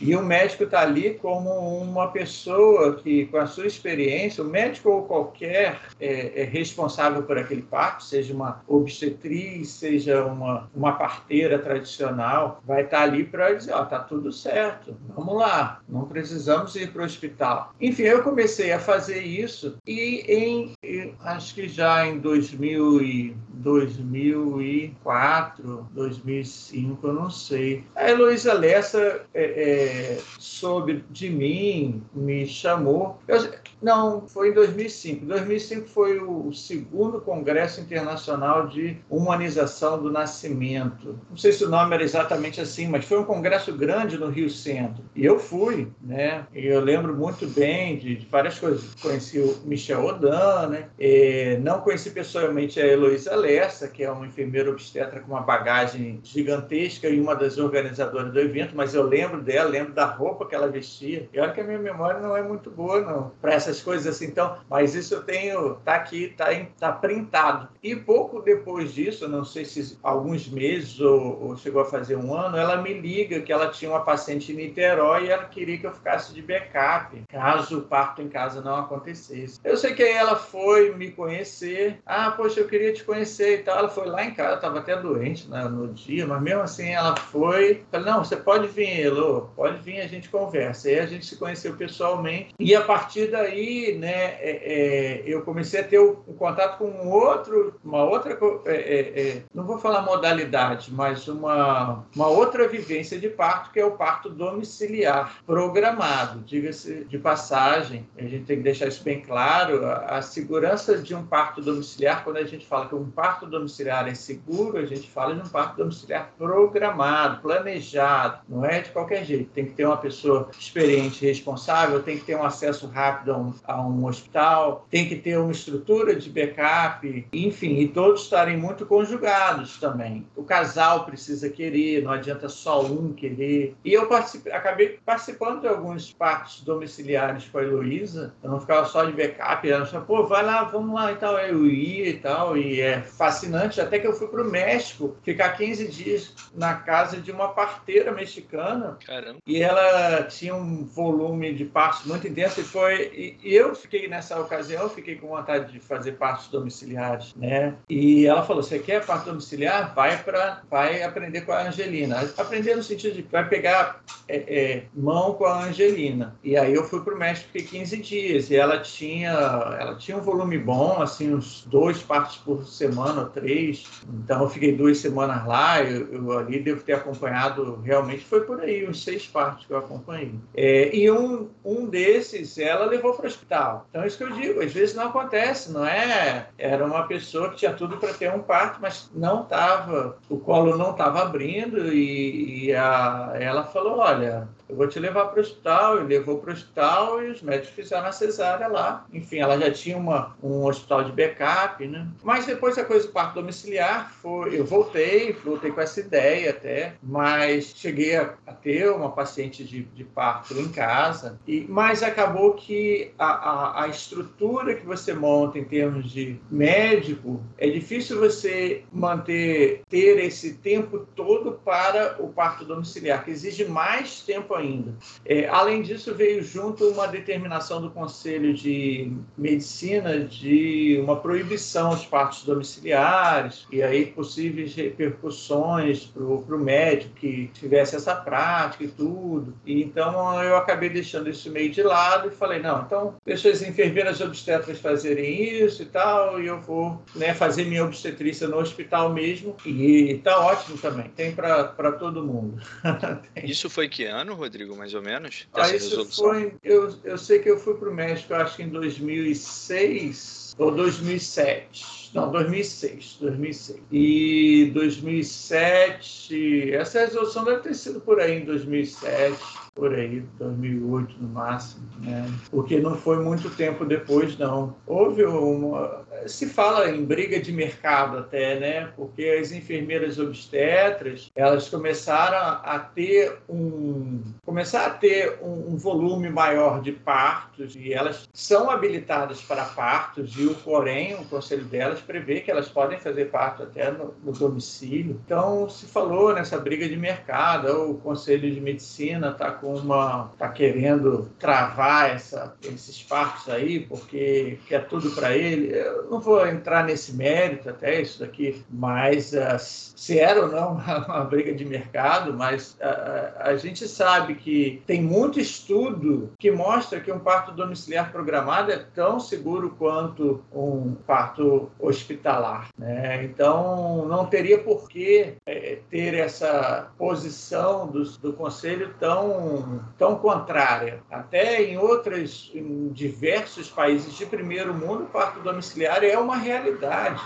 E 0.00 0.14
o 0.16 0.22
médico 0.22 0.64
está 0.64 0.80
ali 0.80 1.14
como 1.14 1.50
uma 1.78 2.08
pessoa 2.08 2.96
que, 2.96 3.26
com 3.26 3.38
a 3.38 3.46
sua 3.46 3.66
experiência, 3.66 4.42
o 4.42 4.46
médico 4.46 4.90
ou 4.90 5.02
qualquer 5.04 5.80
é, 6.00 6.42
é 6.42 6.44
responsável 6.44 7.22
por 7.22 7.38
aquele 7.38 7.62
parto, 7.62 8.04
seja 8.04 8.34
uma 8.34 8.62
obstetriz, 8.66 9.68
seja 9.68 10.24
uma, 10.24 10.68
uma 10.74 10.92
parteira 10.92 11.58
tradicional, 11.58 12.60
vai 12.64 12.82
estar 12.82 12.98
tá 12.98 13.02
ali 13.04 13.24
para 13.24 13.52
dizer: 13.52 13.72
ó, 13.72 13.84
tá 13.84 14.00
tudo 14.00 14.32
certo, 14.32 14.96
vamos 15.14 15.36
lá, 15.36 15.80
não 15.88 16.04
precisamos 16.06 16.74
ir 16.76 16.90
para 16.90 17.02
o 17.02 17.04
hospital. 17.04 17.72
Enfim, 17.80 18.02
eu 18.04 18.22
comecei 18.22 18.72
a 18.72 18.78
fazer 18.78 19.20
isso 19.20 19.76
e 19.86 20.24
em, 20.28 21.14
acho 21.20 21.54
que 21.54 21.68
já 21.68 22.06
em 22.06 22.18
2000 22.18 23.02
e 23.02 23.36
2004, 23.56 25.88
2005, 25.92 27.06
eu 27.06 27.12
não 27.12 27.30
sei. 27.30 27.84
A 27.94 28.10
Heloísa 28.10 28.52
Lessa 28.52 29.24
é, 29.32 29.44
é, 29.44 30.18
soube 30.38 31.04
de 31.10 31.30
mim, 31.30 32.02
me 32.12 32.44
chamou. 32.46 33.22
Eu, 33.28 33.52
não, 33.84 34.26
foi 34.26 34.48
em 34.48 34.54
2005. 34.54 35.26
2005 35.26 35.88
foi 35.88 36.18
o 36.18 36.50
segundo 36.54 37.20
Congresso 37.20 37.82
Internacional 37.82 38.66
de 38.66 38.96
Humanização 39.10 40.02
do 40.02 40.10
Nascimento. 40.10 41.20
Não 41.28 41.36
sei 41.36 41.52
se 41.52 41.64
o 41.64 41.68
nome 41.68 41.94
era 41.94 42.02
exatamente 42.02 42.62
assim, 42.62 42.88
mas 42.88 43.04
foi 43.04 43.18
um 43.18 43.24
congresso 43.24 43.74
grande 43.74 44.16
no 44.16 44.30
Rio 44.30 44.48
Centro. 44.48 45.04
E 45.14 45.22
eu 45.22 45.38
fui, 45.38 45.92
né? 46.00 46.46
E 46.54 46.66
eu 46.66 46.80
lembro 46.80 47.14
muito 47.14 47.46
bem 47.46 47.98
de, 47.98 48.26
várias 48.30 48.58
coisas. 48.58 48.94
Conheci 49.02 49.38
o 49.38 49.60
Michel 49.66 50.02
Odan, 50.02 50.68
né? 50.68 50.88
E 50.98 51.58
não 51.60 51.82
conheci 51.82 52.08
pessoalmente 52.08 52.80
a 52.80 52.86
Heloísa 52.86 53.36
Lessa, 53.36 53.86
que 53.86 54.02
é 54.02 54.10
uma 54.10 54.26
enfermeira 54.26 54.70
obstetra 54.70 55.20
com 55.20 55.32
uma 55.32 55.42
bagagem 55.42 56.20
gigantesca 56.22 57.06
e 57.06 57.20
uma 57.20 57.36
das 57.36 57.58
organizadoras 57.58 58.32
do 58.32 58.40
evento, 58.40 58.74
mas 58.74 58.94
eu 58.94 59.02
lembro 59.02 59.42
dela, 59.42 59.68
lembro 59.68 59.92
da 59.92 60.06
roupa 60.06 60.46
que 60.46 60.54
ela 60.54 60.68
vestia. 60.68 61.28
E 61.34 61.38
olha 61.38 61.52
que 61.52 61.60
a 61.60 61.64
minha 61.64 61.78
memória 61.78 62.20
não 62.20 62.34
é 62.34 62.42
muito 62.42 62.70
boa, 62.70 63.02
não, 63.02 63.32
para 63.42 63.52
coisas 63.80 64.06
assim. 64.06 64.26
Então, 64.26 64.58
mas 64.68 64.94
isso 64.94 65.14
eu 65.14 65.22
tenho, 65.22 65.74
tá 65.84 65.94
aqui, 65.94 66.34
tá, 66.36 66.46
tá 66.78 66.92
printado. 66.92 67.68
E 67.82 67.94
pouco 67.94 68.40
depois 68.40 68.92
disso, 68.92 69.28
não 69.28 69.44
sei 69.44 69.64
se 69.64 69.98
alguns 70.02 70.48
meses 70.48 71.00
ou, 71.00 71.42
ou 71.42 71.56
chegou 71.56 71.82
a 71.82 71.84
fazer 71.84 72.16
um 72.16 72.34
ano, 72.34 72.56
ela 72.56 72.76
me 72.76 72.94
liga 72.94 73.40
que 73.40 73.52
ela 73.52 73.68
tinha 73.68 73.90
uma 73.90 74.00
paciente 74.00 74.52
em 74.52 74.56
Niterói 74.56 75.26
e 75.26 75.30
ela 75.30 75.44
queria 75.44 75.78
que 75.78 75.86
eu 75.86 75.92
ficasse 75.92 76.32
de 76.32 76.42
backup, 76.42 77.22
caso 77.28 77.78
o 77.78 77.82
parto 77.82 78.22
em 78.22 78.28
casa 78.28 78.60
não 78.60 78.76
acontecesse. 78.76 79.60
Eu 79.64 79.76
sei 79.76 79.94
que 79.94 80.02
aí 80.02 80.12
ela 80.12 80.36
foi 80.36 80.94
me 80.94 81.10
conhecer. 81.10 81.98
Ah, 82.06 82.30
poxa, 82.30 82.60
eu 82.60 82.68
queria 82.68 82.92
te 82.92 83.04
conhecer 83.04 83.60
e 83.60 83.62
tal. 83.62 83.78
Ela 83.78 83.88
foi 83.88 84.06
lá 84.06 84.24
em 84.24 84.34
casa, 84.34 84.56
estava 84.56 84.78
até 84.78 84.96
doente 84.96 85.48
né, 85.48 85.64
no 85.64 85.88
dia, 85.88 86.26
mas 86.26 86.42
mesmo 86.42 86.62
assim 86.62 86.90
ela 86.90 87.16
foi. 87.16 87.84
Falei, 87.90 88.06
não, 88.06 88.24
você 88.24 88.36
pode 88.36 88.68
vir, 88.68 89.00
Elô, 89.00 89.48
pode 89.56 89.78
vir, 89.78 90.00
a 90.00 90.06
gente 90.06 90.28
conversa. 90.28 90.88
Aí 90.88 90.98
a 90.98 91.06
gente 91.06 91.26
se 91.26 91.36
conheceu 91.36 91.76
pessoalmente 91.76 92.54
e 92.58 92.74
a 92.74 92.80
partir 92.80 93.30
daí, 93.30 93.63
né, 93.98 94.36
é, 94.40 94.60
é, 94.64 95.22
eu 95.26 95.42
comecei 95.42 95.80
a 95.80 95.84
ter 95.84 95.98
o, 95.98 96.22
o, 96.26 96.34
contato 96.34 96.78
com 96.78 96.86
um 96.86 97.10
outro, 97.10 97.74
uma 97.84 98.04
outra, 98.04 98.38
é, 98.66 98.74
é, 98.74 99.20
é, 99.20 99.42
não 99.54 99.64
vou 99.64 99.78
falar 99.78 100.02
modalidade, 100.02 100.92
mas 100.92 101.28
uma, 101.28 102.04
uma 102.14 102.28
outra 102.28 102.68
vivência 102.68 103.18
de 103.18 103.28
parto, 103.28 103.70
que 103.70 103.80
é 103.80 103.84
o 103.84 103.92
parto 103.92 104.28
domiciliar, 104.28 105.38
programado, 105.46 106.40
diga-se 106.40 107.04
de 107.04 107.18
passagem, 107.18 108.06
a 108.18 108.22
gente 108.22 108.44
tem 108.44 108.56
que 108.58 108.62
deixar 108.62 108.88
isso 108.88 109.02
bem 109.02 109.20
claro, 109.20 109.86
a, 109.86 110.18
a 110.18 110.22
segurança 110.22 110.98
de 110.98 111.14
um 111.14 111.24
parto 111.24 111.60
domiciliar, 111.60 112.24
quando 112.24 112.38
a 112.38 112.44
gente 112.44 112.66
fala 112.66 112.86
que 112.86 112.94
um 112.94 113.10
parto 113.10 113.46
domiciliar 113.46 114.08
é 114.08 114.14
seguro, 114.14 114.78
a 114.78 114.86
gente 114.86 115.10
fala 115.10 115.34
de 115.34 115.40
um 115.40 115.48
parto 115.48 115.76
domiciliar 115.76 116.32
programado, 116.36 117.40
planejado, 117.40 118.40
não 118.48 118.64
é? 118.64 118.80
De 118.80 118.90
qualquer 118.90 119.24
jeito, 119.24 119.50
tem 119.50 119.66
que 119.66 119.72
ter 119.72 119.84
uma 119.84 119.96
pessoa 119.96 120.48
experiente 120.58 121.24
responsável, 121.24 122.02
tem 122.02 122.18
que 122.18 122.24
ter 122.24 122.36
um 122.36 122.42
acesso 122.42 122.86
rápido 122.86 123.32
a 123.32 123.36
um, 123.36 123.43
a 123.64 123.80
um 123.80 124.06
hospital, 124.06 124.86
tem 124.90 125.08
que 125.08 125.16
ter 125.16 125.38
uma 125.38 125.52
estrutura 125.52 126.14
de 126.14 126.30
backup, 126.30 127.26
enfim, 127.32 127.78
e 127.78 127.88
todos 127.88 128.22
estarem 128.22 128.56
muito 128.56 128.86
conjugados 128.86 129.78
também. 129.78 130.26
O 130.36 130.44
casal 130.44 131.04
precisa 131.04 131.48
querer, 131.48 132.02
não 132.02 132.12
adianta 132.12 132.48
só 132.48 132.84
um 132.84 133.12
querer. 133.12 133.74
E 133.84 133.92
eu 133.92 134.08
acabei 134.52 134.98
participando 135.04 135.62
de 135.62 135.68
alguns 135.68 136.12
partos 136.12 136.60
domiciliares 136.62 137.48
com 137.48 137.58
a 137.58 137.62
Heloísa, 137.62 138.34
eu 138.42 138.50
não 138.50 138.60
ficava 138.60 138.86
só 138.86 139.04
de 139.04 139.12
backup, 139.12 139.68
ela 139.68 139.86
falava, 139.86 140.06
pô, 140.06 140.26
vai 140.26 140.44
lá, 140.44 140.64
vamos 140.64 140.94
lá 140.94 141.12
e 141.12 141.16
tal. 141.16 141.38
Eu 141.38 141.66
ia 141.66 142.08
e 142.08 142.14
tal, 142.14 142.56
e 142.56 142.80
é 142.80 143.00
fascinante, 143.02 143.80
até 143.80 143.98
que 143.98 144.06
eu 144.06 144.12
fui 144.12 144.28
para 144.28 144.42
o 144.42 144.50
México 144.50 145.16
ficar 145.22 145.50
15 145.50 145.88
dias 145.88 146.34
na 146.54 146.74
casa 146.74 147.20
de 147.20 147.30
uma 147.30 147.48
parteira 147.48 148.12
mexicana. 148.12 148.98
Caramba. 149.04 149.38
E 149.46 149.62
ela 149.62 150.22
tinha 150.24 150.54
um 150.54 150.84
volume 150.84 151.52
de 151.52 151.64
partos 151.64 152.06
muito 152.06 152.26
intenso 152.26 152.60
e 152.60 152.64
foi 152.64 153.10
e 153.14 153.33
eu 153.42 153.74
fiquei 153.74 154.08
nessa 154.08 154.40
ocasião 154.40 154.88
fiquei 154.88 155.16
com 155.16 155.28
vontade 155.28 155.72
de 155.72 155.80
fazer 155.80 156.12
partos 156.12 156.48
domiciliares, 156.48 157.34
né? 157.34 157.74
E 157.88 158.26
ela 158.26 158.42
falou: 158.42 158.62
"Você 158.62 158.78
quer 158.78 159.04
parto 159.04 159.26
domiciliar? 159.30 159.94
Vai 159.94 160.22
para 160.22 160.62
vai 160.70 161.02
aprender 161.02 161.42
com 161.42 161.52
a 161.52 161.66
Angelina. 161.66 162.28
Aprender 162.36 162.76
no 162.76 162.82
sentido 162.82 163.14
de 163.14 163.22
vai 163.22 163.48
pegar 163.48 164.02
é, 164.28 164.36
é, 164.36 164.84
mão 164.94 165.34
com 165.34 165.44
a 165.44 165.64
Angelina. 165.64 166.36
E 166.42 166.56
aí 166.56 166.74
eu 166.74 166.84
fui 166.84 167.00
para 167.00 167.14
o 167.14 167.18
México 167.18 167.48
fiquei 167.52 167.80
15 167.80 167.96
dias 167.98 168.50
e 168.50 168.56
ela 168.56 168.80
tinha 168.80 169.30
ela 169.30 169.96
tinha 169.96 170.16
um 170.16 170.20
volume 170.20 170.58
bom, 170.58 171.00
assim 171.00 171.34
uns 171.34 171.64
dois 171.66 172.02
partos 172.02 172.36
por 172.36 172.66
semana 172.66 173.22
ou 173.22 173.28
três. 173.28 173.86
Então 174.08 174.42
eu 174.42 174.48
fiquei 174.48 174.74
duas 174.74 174.98
semanas 174.98 175.46
lá. 175.46 175.82
Eu, 175.82 176.12
eu 176.12 176.38
ali 176.38 176.60
devo 176.60 176.82
ter 176.82 176.94
acompanhado 176.94 177.80
realmente 177.82 178.24
foi 178.24 178.42
por 178.42 178.60
aí 178.60 178.86
uns 178.88 179.02
seis 179.02 179.26
partos 179.26 179.66
que 179.66 179.72
eu 179.72 179.78
acompanhei. 179.78 180.34
É, 180.54 180.94
e 180.94 181.10
um, 181.10 181.48
um 181.64 181.86
desses, 181.86 182.58
ela 182.58 182.86
levou 182.86 183.14
para 183.24 183.28
o 183.28 183.30
hospital. 183.30 183.86
Então, 183.88 184.02
é 184.02 184.06
isso 184.06 184.18
que 184.18 184.24
eu 184.24 184.32
digo, 184.32 184.60
às 184.60 184.72
vezes 184.72 184.94
não 184.94 185.08
acontece, 185.08 185.72
não 185.72 185.84
é? 185.84 186.46
Era 186.58 186.84
uma 186.84 187.06
pessoa 187.06 187.50
que 187.50 187.56
tinha 187.56 187.72
tudo 187.72 187.96
para 187.96 188.12
ter 188.12 188.30
um 188.30 188.42
parto, 188.42 188.78
mas 188.80 189.10
não 189.14 189.42
estava, 189.42 190.18
o 190.28 190.38
colo 190.38 190.76
não 190.76 190.90
estava 190.90 191.22
abrindo 191.22 191.92
e, 191.92 192.66
e 192.66 192.74
a, 192.74 193.32
ela 193.34 193.64
falou, 193.64 193.98
olha, 193.98 194.48
eu 194.68 194.76
vou 194.76 194.88
te 194.88 194.98
levar 194.98 195.26
para 195.26 195.38
o 195.38 195.42
hospital, 195.42 196.00
e 196.00 196.04
levou 196.04 196.38
para 196.38 196.50
o 196.50 196.52
hospital 196.52 197.22
e 197.22 197.30
os 197.30 197.42
médicos 197.42 197.74
fizeram 197.74 198.06
a 198.06 198.12
cesárea 198.12 198.68
lá. 198.68 199.06
Enfim, 199.12 199.38
ela 199.38 199.58
já 199.58 199.70
tinha 199.70 199.96
uma, 199.96 200.34
um 200.42 200.64
hospital 200.64 201.04
de 201.04 201.12
backup, 201.12 201.86
né? 201.86 202.06
Mas 202.22 202.46
depois 202.46 202.78
a 202.78 202.84
coisa 202.84 203.06
do 203.06 203.12
parto 203.12 203.34
domiciliar 203.34 204.12
foi, 204.12 204.58
eu 204.58 204.64
voltei, 204.64 205.32
voltei 205.32 205.70
com 205.70 205.80
essa 205.80 206.00
ideia 206.00 206.50
até, 206.50 206.94
mas 207.02 207.72
cheguei 207.76 208.16
a, 208.16 208.34
a 208.46 208.52
ter 208.52 208.90
uma 208.90 209.10
paciente 209.10 209.64
de, 209.64 209.82
de, 209.82 210.04
parto 210.04 210.54
em 210.54 210.68
casa, 210.68 211.38
e, 211.46 211.66
mas 211.68 212.02
acabou 212.02 212.54
que 212.54 213.12
a, 213.18 213.26
a, 213.26 213.84
a 213.84 213.88
estrutura 213.88 214.74
que 214.74 214.86
você 214.86 215.12
monta 215.12 215.58
em 215.58 215.64
termos 215.64 216.10
de 216.10 216.38
médico, 216.50 217.42
é 217.58 217.68
difícil 217.68 218.18
você 218.18 218.84
manter, 218.92 219.82
ter 219.88 220.18
esse 220.18 220.54
tempo 220.54 221.06
todo 221.14 221.52
para 221.64 222.16
o 222.18 222.28
parto 222.28 222.64
domiciliar, 222.64 223.24
que 223.24 223.30
exige 223.30 223.64
mais 223.64 224.20
tempo 224.20 224.53
ainda. 224.54 224.94
É, 225.24 225.48
além 225.48 225.82
disso, 225.82 226.14
veio 226.14 226.42
junto 226.42 226.88
uma 226.88 227.06
determinação 227.06 227.80
do 227.80 227.90
Conselho 227.90 228.54
de 228.54 229.12
Medicina 229.36 230.20
de 230.20 231.00
uma 231.02 231.16
proibição 231.16 231.88
aos 231.88 232.04
partos 232.04 232.44
domiciliares 232.44 233.66
e 233.70 233.82
aí 233.82 234.06
possíveis 234.06 234.74
repercussões 234.74 236.04
para 236.04 236.22
o 236.22 236.58
médico 236.58 237.14
que 237.14 237.50
tivesse 237.54 237.96
essa 237.96 238.14
prática 238.14 238.84
e 238.84 238.88
tudo. 238.88 239.54
E, 239.66 239.82
então 239.82 240.42
eu 240.42 240.56
acabei 240.56 240.88
deixando 240.88 241.28
isso 241.28 241.50
meio 241.50 241.70
de 241.70 241.82
lado 241.82 242.28
e 242.28 242.30
falei, 242.30 242.60
não, 242.60 242.82
então 242.82 243.16
deixa 243.24 243.48
as 243.48 243.62
enfermeiras 243.62 244.20
obstetras 244.20 244.78
fazerem 244.78 245.64
isso 245.64 245.82
e 245.82 245.86
tal, 245.86 246.40
e 246.40 246.46
eu 246.46 246.60
vou 246.60 247.02
né, 247.14 247.34
fazer 247.34 247.64
minha 247.64 247.84
obstetrícia 247.84 248.48
no 248.48 248.58
hospital 248.58 249.12
mesmo. 249.12 249.56
E 249.64 250.20
tá 250.22 250.38
ótimo 250.40 250.78
também, 250.78 251.08
tem 251.10 251.32
para 251.32 251.92
todo 251.92 252.24
mundo. 252.24 252.60
Isso 253.42 253.68
foi 253.68 253.88
que 253.88 254.04
ano, 254.04 254.34
Rodrigo, 254.44 254.76
mais 254.76 254.94
ou 254.94 255.02
menos? 255.02 255.48
Ah, 255.52 255.74
isso 255.74 255.90
resolução? 255.90 256.24
foi. 256.24 256.54
Eu, 256.62 256.94
eu 257.04 257.18
sei 257.18 257.40
que 257.40 257.50
eu 257.50 257.58
fui 257.58 257.74
para 257.74 257.90
o 257.90 257.94
México, 257.94 258.32
acho 258.34 258.56
que 258.56 258.62
em 258.62 258.68
2006 258.68 260.54
ou 260.56 260.70
2007. 260.70 262.04
Não, 262.14 262.30
2006, 262.30 263.16
2006. 263.20 263.82
E 263.90 264.70
2007, 264.72 266.72
essa 266.72 267.00
resolução 267.00 267.44
deve 267.44 267.62
ter 267.62 267.74
sido 267.74 268.00
por 268.00 268.20
aí 268.20 268.40
em 268.40 268.44
2007 268.44 269.63
por 269.74 269.92
aí, 269.92 270.20
2008 270.38 271.16
no 271.20 271.28
máximo, 271.28 271.84
né? 271.98 272.30
porque 272.50 272.78
não 272.78 272.96
foi 272.96 273.22
muito 273.22 273.50
tempo 273.50 273.84
depois, 273.84 274.38
não. 274.38 274.76
Houve 274.86 275.24
uma. 275.24 276.04
Se 276.26 276.46
fala 276.46 276.88
em 276.90 277.04
briga 277.04 277.40
de 277.40 277.52
mercado 277.52 278.18
até, 278.18 278.58
né? 278.58 278.92
Porque 278.96 279.24
as 279.40 279.50
enfermeiras 279.50 280.18
obstetras 280.18 281.30
elas 281.34 281.68
começaram 281.68 282.60
a 282.62 282.78
ter 282.78 283.38
um 283.48 284.22
começar 284.44 284.86
a 284.86 284.90
ter 284.90 285.38
um, 285.42 285.72
um 285.72 285.76
volume 285.76 286.30
maior 286.30 286.80
de 286.80 286.92
partos 286.92 287.74
e 287.74 287.92
elas 287.92 288.28
são 288.32 288.70
habilitadas 288.70 289.40
para 289.42 289.64
partos 289.64 290.34
e 290.38 290.46
o 290.46 290.54
porém 290.54 291.14
o 291.14 291.24
conselho 291.24 291.64
delas 291.64 292.00
prevê 292.00 292.40
que 292.40 292.50
elas 292.50 292.68
podem 292.68 292.98
fazer 292.98 293.26
parto 293.30 293.64
até 293.64 293.90
no, 293.90 294.14
no 294.22 294.32
domicílio. 294.32 295.20
Então 295.24 295.68
se 295.68 295.86
falou 295.86 296.32
nessa 296.32 296.58
briga 296.58 296.88
de 296.88 296.96
mercado, 296.96 297.90
o 297.90 297.98
conselho 297.98 298.52
de 298.52 298.60
medicina 298.60 299.30
está 299.30 299.50
com 299.64 299.76
uma 299.76 300.30
tá 300.38 300.50
querendo 300.50 301.30
travar 301.38 302.10
essa, 302.10 302.54
esses 302.62 303.02
partos 303.02 303.48
aí 303.48 303.80
porque 303.80 304.58
quer 304.68 304.86
tudo 304.86 305.10
para 305.12 305.34
ele. 305.34 305.74
Eu 305.74 306.10
não 306.10 306.20
vou 306.20 306.46
entrar 306.46 306.84
nesse 306.84 307.14
mérito 307.14 307.70
até 307.70 308.02
isso 308.02 308.20
daqui, 308.20 308.62
mas 308.70 309.32
uh, 309.32 309.56
se 309.58 310.18
era 310.18 310.42
ou 310.42 310.48
não 310.48 310.74
uma, 311.08 311.24
briga 311.24 311.54
de 311.54 311.64
mercado, 311.64 312.34
mas 312.34 312.76
uh, 312.80 313.38
a 313.38 313.56
gente 313.56 313.88
sabe 313.88 314.34
que 314.34 314.82
tem 314.86 315.00
muito 315.00 315.40
estudo 315.40 316.32
que 316.38 316.50
mostra 316.50 317.00
que 317.00 317.10
um 317.10 317.18
parto 317.18 317.52
domiciliar 317.52 318.12
programado 318.12 318.70
é 318.70 318.84
tão 318.94 319.18
seguro 319.18 319.74
quanto 319.78 320.44
um 320.52 320.94
parto 321.06 321.70
hospitalar. 321.78 322.68
Né? 322.76 323.24
Então, 323.24 324.06
não 324.06 324.26
teria 324.26 324.58
por 324.58 324.88
que 324.88 325.34
é, 325.46 325.78
ter 325.88 326.14
essa 326.14 326.90
posição 326.98 327.86
do, 327.86 328.04
do 328.18 328.32
conselho 328.34 328.94
tão 329.00 329.53
tão, 329.98 330.16
contrária. 330.16 331.02
Até 331.10 331.62
em 331.62 331.76
outros, 331.78 332.50
em 332.54 332.88
diversos 332.88 333.70
países 333.70 334.14
de 334.14 334.26
primeiro 334.26 334.74
mundo, 334.74 335.04
o 335.04 335.06
parto 335.06 335.40
domiciliar 335.40 336.02
é 336.04 336.18
uma 336.18 336.36
realidade. 336.36 337.22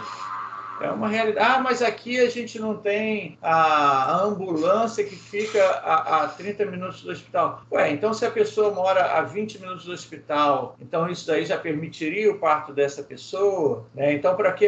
É 0.80 0.90
uma 0.90 1.08
realidade. 1.08 1.46
Ah, 1.46 1.60
mas 1.60 1.82
aqui 1.82 2.20
a 2.20 2.30
gente 2.30 2.58
não 2.58 2.76
tem 2.76 3.38
a 3.42 4.22
ambulância 4.22 5.04
que 5.04 5.16
fica 5.16 5.62
a, 5.62 6.24
a 6.24 6.28
30 6.28 6.66
minutos 6.66 7.02
do 7.02 7.10
hospital. 7.10 7.62
Ué, 7.72 7.90
então 7.90 8.12
se 8.12 8.24
a 8.24 8.30
pessoa 8.30 8.70
mora 8.70 9.18
a 9.18 9.22
20 9.22 9.60
minutos 9.60 9.84
do 9.84 9.92
hospital, 9.92 10.76
então 10.80 11.08
isso 11.08 11.26
daí 11.26 11.44
já 11.44 11.58
permitiria 11.58 12.30
o 12.30 12.38
parto 12.38 12.72
dessa 12.72 13.02
pessoa? 13.02 13.86
Né? 13.94 14.12
Então, 14.14 14.36
para 14.36 14.52
que, 14.52 14.66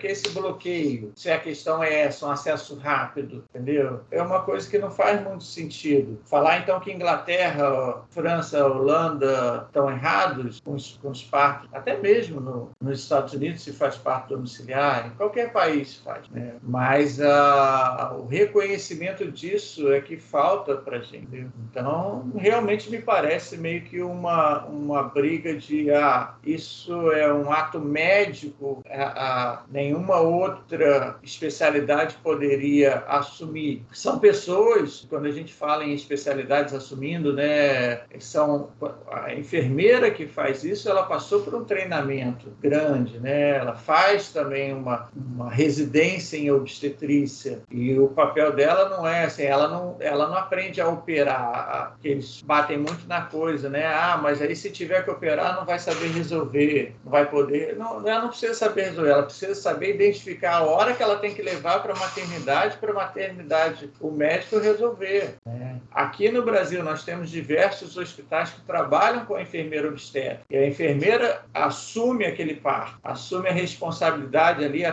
que 0.00 0.06
esse 0.06 0.28
bloqueio? 0.30 1.12
Se 1.14 1.30
a 1.30 1.38
questão 1.38 1.82
é 1.82 2.02
essa, 2.02 2.26
um 2.26 2.30
acesso 2.30 2.76
rápido, 2.78 3.44
entendeu? 3.50 4.00
É 4.10 4.22
uma 4.22 4.42
coisa 4.42 4.68
que 4.68 4.78
não 4.78 4.90
faz 4.90 5.22
muito 5.22 5.44
sentido. 5.44 6.20
Falar 6.24 6.58
então 6.58 6.80
que 6.80 6.92
Inglaterra, 6.92 8.02
França, 8.10 8.64
Holanda 8.66 9.64
estão 9.66 9.90
errados 9.90 10.60
com 10.60 10.74
os, 10.74 10.98
com 11.02 11.10
os 11.10 11.22
partos, 11.22 11.68
até 11.72 11.96
mesmo 11.96 12.40
no, 12.40 12.70
nos 12.80 13.00
Estados 13.00 13.32
Unidos 13.32 13.62
se 13.62 13.72
faz 13.72 13.96
parto 13.96 14.34
domiciliar, 14.34 15.12
qualquer 15.24 15.52
país 15.52 15.96
faz, 15.96 16.28
né? 16.28 16.54
Mas 16.62 17.18
uh, 17.18 18.14
o 18.18 18.26
reconhecimento 18.26 19.30
disso 19.30 19.90
é 19.92 20.00
que 20.00 20.16
falta 20.18 20.76
para 20.76 20.98
a 20.98 21.00
gente. 21.00 21.46
Então, 21.70 22.30
realmente 22.36 22.90
me 22.90 23.00
parece 23.00 23.56
meio 23.56 23.82
que 23.82 24.00
uma, 24.02 24.64
uma 24.66 25.02
briga 25.04 25.56
de 25.56 25.90
ah, 25.90 26.34
isso 26.44 27.10
é 27.12 27.32
um 27.32 27.50
ato 27.50 27.80
médico, 27.80 28.82
ah, 28.90 29.62
nenhuma 29.70 30.20
outra 30.20 31.16
especialidade 31.22 32.16
poderia 32.22 33.04
assumir. 33.08 33.84
São 33.92 34.18
pessoas, 34.18 35.06
quando 35.08 35.26
a 35.26 35.30
gente 35.30 35.52
fala 35.52 35.84
em 35.84 35.94
especialidades 35.94 36.74
assumindo, 36.74 37.32
né, 37.32 38.02
são 38.18 38.70
a 39.10 39.32
enfermeira 39.34 40.10
que 40.10 40.26
faz 40.26 40.64
isso, 40.64 40.88
ela 40.88 41.04
passou 41.04 41.42
por 41.42 41.54
um 41.54 41.64
treinamento 41.64 42.52
grande, 42.60 43.18
né? 43.18 43.56
Ela 43.56 43.74
faz 43.74 44.30
também 44.30 44.72
uma, 44.72 45.08
uma 45.16 45.50
residência 45.50 46.36
em 46.36 46.50
obstetrícia 46.50 47.62
e 47.70 47.98
o 47.98 48.08
papel 48.08 48.52
dela 48.52 48.88
não 48.88 49.06
é 49.06 49.24
assim, 49.24 49.42
ela 49.42 49.68
não, 49.68 49.96
ela 50.00 50.28
não 50.28 50.36
aprende 50.36 50.80
a 50.80 50.88
operar, 50.88 51.96
eles 52.02 52.42
batem 52.42 52.78
muito 52.78 53.06
na 53.06 53.22
coisa, 53.22 53.68
né? 53.68 53.86
Ah, 53.86 54.18
mas 54.20 54.42
aí 54.42 54.54
se 54.56 54.70
tiver 54.70 55.04
que 55.04 55.10
operar 55.10 55.56
não 55.56 55.64
vai 55.64 55.78
saber 55.78 56.08
resolver, 56.08 56.96
não 57.04 57.12
vai 57.12 57.28
poder, 57.28 57.76
não, 57.76 58.06
ela 58.06 58.22
não 58.22 58.28
precisa 58.28 58.54
saber 58.54 58.86
resolver, 58.86 59.10
ela 59.10 59.22
precisa 59.22 59.54
saber 59.54 59.94
identificar 59.94 60.56
a 60.56 60.64
hora 60.64 60.94
que 60.94 61.02
ela 61.02 61.16
tem 61.16 61.34
que 61.34 61.42
levar 61.42 61.82
para 61.82 61.92
a 61.92 61.98
maternidade, 61.98 62.76
para 62.78 62.90
a 62.90 62.94
maternidade 62.94 63.90
o 64.00 64.10
médico 64.10 64.58
resolver. 64.58 65.36
Né? 65.46 65.80
Aqui 65.92 66.30
no 66.30 66.42
Brasil 66.42 66.82
nós 66.82 67.04
temos 67.04 67.30
diversos 67.30 67.96
hospitais 67.96 68.50
que 68.50 68.60
trabalham 68.62 69.24
com 69.24 69.34
a 69.34 69.42
enfermeira 69.42 69.88
obstétrica 69.88 70.44
e 70.50 70.56
a 70.56 70.66
enfermeira 70.66 71.42
assume 71.52 72.24
aquele 72.24 72.54
parto, 72.54 72.98
assume 73.02 73.48
a 73.48 73.52
responsabilidade 73.52 74.64
ali 74.64 74.84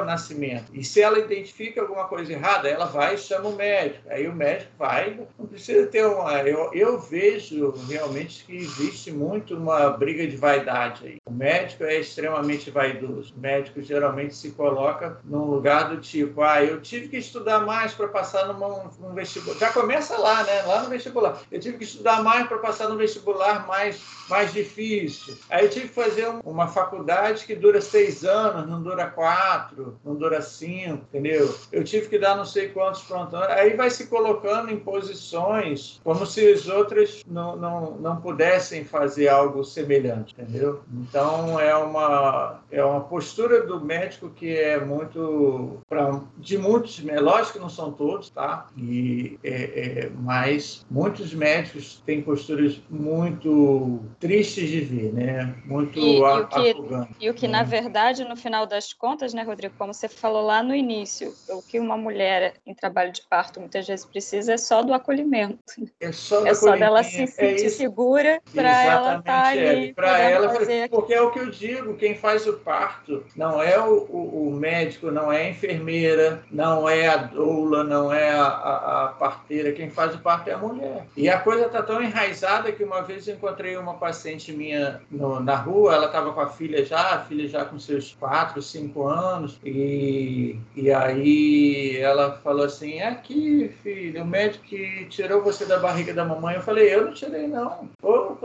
o 0.00 0.04
nascimento. 0.04 0.70
E 0.72 0.84
se 0.84 1.00
ela 1.00 1.18
identifica 1.18 1.80
alguma 1.80 2.04
coisa 2.04 2.32
errada, 2.32 2.68
ela 2.68 2.86
vai 2.86 3.14
e 3.14 3.18
chama 3.18 3.48
o 3.48 3.56
médico. 3.56 4.08
Aí 4.08 4.26
o 4.28 4.34
médico 4.34 4.70
vai, 4.78 5.18
não 5.38 5.46
precisa 5.46 5.86
ter 5.86 6.06
uma. 6.06 6.32
Eu, 6.42 6.70
eu 6.72 6.98
vejo 6.98 7.72
realmente 7.88 8.44
que 8.44 8.56
existe 8.56 9.10
muito 9.10 9.56
uma 9.56 9.90
briga 9.90 10.26
de 10.26 10.36
vaidade 10.36 11.06
aí. 11.06 11.16
O 11.26 11.32
médico 11.32 11.84
é 11.84 11.96
extremamente 11.96 12.70
vaidoso. 12.70 13.34
O 13.36 13.40
médico 13.40 13.82
geralmente 13.82 14.34
se 14.34 14.50
coloca 14.50 15.18
num 15.24 15.44
lugar 15.44 15.88
do 15.88 15.98
tipo, 15.98 16.42
ah, 16.42 16.62
eu 16.62 16.80
tive 16.80 17.08
que 17.08 17.16
estudar 17.16 17.60
mais 17.60 17.94
para 17.94 18.08
passar 18.08 18.46
numa, 18.46 18.90
num 18.98 19.14
vestibular. 19.14 19.58
Já 19.58 19.72
começa 19.72 20.16
lá, 20.16 20.42
né? 20.44 20.62
Lá 20.62 20.82
no 20.82 20.90
vestibular. 20.90 21.40
Eu 21.50 21.60
tive 21.60 21.78
que 21.78 21.84
estudar 21.84 22.22
mais 22.22 22.46
para 22.46 22.58
passar 22.58 22.88
no 22.88 22.96
vestibular 22.96 23.66
mais, 23.66 24.00
mais 24.28 24.52
difícil. 24.52 25.36
Aí 25.50 25.64
eu 25.64 25.70
tive 25.70 25.88
que 25.88 25.94
fazer 25.94 26.28
uma 26.44 26.68
faculdade 26.68 27.44
que 27.44 27.54
dura 27.54 27.80
seis 27.80 28.24
anos, 28.24 28.68
não 28.68 28.82
dura 28.82 29.06
quatro 29.06 29.47
quatro, 29.48 29.98
não 30.04 30.14
dura 30.14 30.42
cinco, 30.42 31.04
entendeu? 31.08 31.54
Eu 31.72 31.82
tive 31.82 32.08
que 32.08 32.18
dar 32.18 32.36
não 32.36 32.44
sei 32.44 32.68
quantos 32.68 33.02
prontos. 33.02 33.34
Aí 33.34 33.74
vai 33.74 33.90
se 33.90 34.06
colocando 34.06 34.70
em 34.70 34.78
posições 34.78 36.00
como 36.04 36.26
se 36.26 36.52
as 36.52 36.68
outras 36.68 37.24
não, 37.26 37.56
não, 37.56 37.92
não 37.92 38.20
pudessem 38.20 38.84
fazer 38.84 39.28
algo 39.28 39.64
semelhante, 39.64 40.34
entendeu? 40.38 40.82
Então 40.92 41.58
é 41.58 41.74
uma, 41.74 42.60
é 42.70 42.84
uma 42.84 43.00
postura 43.00 43.66
do 43.66 43.80
médico 43.80 44.28
que 44.30 44.54
é 44.54 44.78
muito 44.78 45.78
pra, 45.88 46.20
de 46.36 46.58
muitos, 46.58 47.02
é 47.06 47.20
lógico 47.20 47.54
que 47.54 47.58
não 47.58 47.70
são 47.70 47.92
todos, 47.92 48.30
tá? 48.30 48.66
E 48.76 49.38
é, 49.42 50.04
é, 50.04 50.10
mas 50.14 50.84
muitos 50.90 51.32
médicos 51.32 52.02
têm 52.04 52.22
posturas 52.22 52.80
muito 52.90 54.00
tristes 54.20 54.68
de 54.68 54.80
ver, 54.80 55.12
né? 55.12 55.54
Muito 55.64 55.98
e, 55.98 56.18
e 56.18 56.22
o 56.22 56.46
que, 56.46 56.74
e 57.20 57.30
o 57.30 57.34
que 57.34 57.48
na 57.48 57.62
verdade 57.62 58.24
no 58.24 58.36
final 58.36 58.66
das 58.66 58.92
contas, 58.92 59.27
né, 59.32 59.42
Rodrigo, 59.42 59.74
como 59.78 59.92
você 59.92 60.08
falou 60.08 60.44
lá 60.44 60.62
no 60.62 60.74
início, 60.74 61.34
o 61.48 61.62
que 61.62 61.78
uma 61.78 61.96
mulher 61.96 62.54
em 62.66 62.74
trabalho 62.74 63.12
de 63.12 63.22
parto 63.22 63.60
muitas 63.60 63.86
vezes 63.86 64.04
precisa 64.04 64.54
é 64.54 64.56
só 64.56 64.82
do 64.82 64.92
acolhimento. 64.92 65.58
É 66.00 66.12
só, 66.12 66.46
é 66.46 66.54
só 66.54 66.76
dela 66.76 67.02
se 67.02 67.22
é 67.22 67.26
sentir 67.26 67.66
é 67.66 67.68
segura 67.68 68.40
para 68.54 68.84
ela 68.84 69.18
estar 69.18 69.22
tá 69.22 69.48
ali. 69.48 69.92
Para 69.92 70.18
ela, 70.18 70.54
fazer... 70.54 70.88
porque 70.88 71.14
é 71.14 71.20
o 71.20 71.30
que 71.30 71.38
eu 71.38 71.50
digo, 71.50 71.96
quem 71.96 72.14
faz 72.14 72.46
o 72.46 72.54
parto 72.54 73.24
não 73.36 73.62
é 73.62 73.78
o, 73.78 74.06
o, 74.08 74.48
o 74.48 74.54
médico, 74.54 75.10
não 75.10 75.32
é 75.32 75.42
a 75.42 75.50
enfermeira, 75.50 76.42
não 76.50 76.88
é 76.88 77.08
a 77.08 77.16
doula, 77.16 77.84
não 77.84 78.12
é 78.12 78.30
a, 78.30 78.44
a, 78.44 79.04
a, 79.04 79.08
parteira, 79.08 79.72
quem 79.72 79.90
faz 79.90 80.14
o 80.14 80.18
parto 80.18 80.48
é 80.48 80.52
a 80.52 80.58
mulher. 80.58 81.06
E 81.16 81.28
a 81.28 81.38
coisa 81.38 81.66
está 81.66 81.82
tão 81.82 82.02
enraizada 82.02 82.72
que 82.72 82.84
uma 82.84 83.02
vez 83.02 83.26
eu 83.26 83.34
encontrei 83.34 83.76
uma 83.76 83.94
paciente 83.94 84.52
minha 84.52 85.00
no, 85.10 85.40
na 85.40 85.56
rua, 85.56 85.94
ela 85.94 86.06
estava 86.06 86.32
com 86.32 86.40
a 86.40 86.48
filha 86.48 86.84
já, 86.84 87.14
a 87.14 87.20
filha 87.20 87.48
já 87.48 87.64
com 87.64 87.78
seus 87.78 88.14
quatro, 88.14 88.60
cinco 88.62 89.06
anos, 89.06 89.17
e, 89.64 90.58
e 90.76 90.92
aí 90.92 91.96
ela 91.98 92.38
falou 92.38 92.64
assim, 92.64 92.98
é 92.98 93.08
aqui, 93.08 93.70
filho, 93.82 94.22
o 94.22 94.26
médico 94.26 94.64
que 94.64 95.06
tirou 95.06 95.42
você 95.42 95.64
da 95.64 95.78
barriga 95.78 96.12
da 96.12 96.24
mamãe. 96.24 96.56
Eu 96.56 96.62
falei, 96.62 96.94
eu 96.94 97.06
não 97.06 97.12
tirei, 97.12 97.46
não. 97.46 97.88
Ô, 98.02 98.36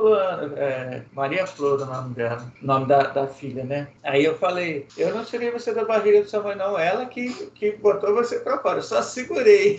é, 0.58 1.02
Maria 1.14 1.46
Flor, 1.46 1.82
o 1.82 1.86
nome 1.86 2.14
dela, 2.16 2.52
nome 2.62 2.88
da, 2.88 3.04
da 3.04 3.28
filha, 3.28 3.64
né? 3.64 3.88
Aí 4.04 4.24
eu 4.26 4.38
falei, 4.38 4.88
eu 4.98 5.14
não 5.14 5.24
tirei 5.24 5.52
você 5.52 5.74
da 5.74 5.86
barriga 5.86 6.22
da 6.22 6.28
sua 6.28 6.42
mãe, 6.42 6.56
não. 6.56 6.78
Ela 6.78 7.06
que, 7.06 7.32
que 7.56 7.72
botou 7.74 8.14
você 8.14 8.40
para 8.40 8.60
fora. 8.60 8.80
Eu 8.80 8.84
só 8.84 9.02
segurei. 9.02 9.78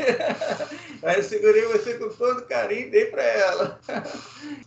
Aí 1.03 1.17
eu 1.17 1.23
segurei 1.23 1.63
você 1.67 1.95
com 1.95 2.09
todo 2.09 2.47
carinho 2.47 2.87
e 2.87 2.91
dei 2.91 3.07
para 3.07 3.23
ela. 3.23 3.81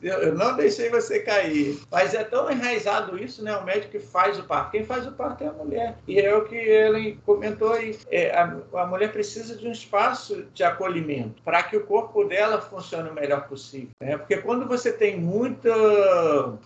Eu 0.02 0.36
não 0.36 0.56
deixei 0.56 0.90
você 0.90 1.20
cair. 1.20 1.80
Mas 1.92 2.14
é 2.14 2.24
tão 2.24 2.52
enraizado 2.52 3.18
isso, 3.18 3.44
né? 3.44 3.56
O 3.58 3.66
médico 3.66 3.92
que 3.92 4.00
faz 4.00 4.38
o 4.38 4.44
parto. 4.44 4.72
Quem 4.72 4.86
faz 4.86 5.08
o 5.08 5.12
parto 5.12 5.44
é 5.44 5.48
a 5.48 5.54
mulher. 5.54 5.98
E 6.08 6.17
é 6.20 6.36
o 6.36 6.46
que 6.46 6.56
ele 6.56 7.20
comentou 7.26 7.74
aí. 7.74 7.98
É, 8.10 8.32
a, 8.32 8.58
a 8.74 8.86
mulher 8.86 9.12
precisa 9.12 9.56
de 9.56 9.68
um 9.68 9.72
espaço 9.72 10.46
de 10.54 10.64
acolhimento 10.64 11.42
para 11.44 11.64
que 11.64 11.78
o 11.78 11.86
corpo 11.86 12.24
dela 12.26 12.62
funcione 12.62 13.10
o 13.10 13.14
melhor 13.14 13.48
possível. 13.48 13.90
Né? 14.00 14.18
Porque 14.18 14.38
quando 14.38 14.68
você 14.68 14.92
tem 14.92 15.20
muita, 15.20 15.74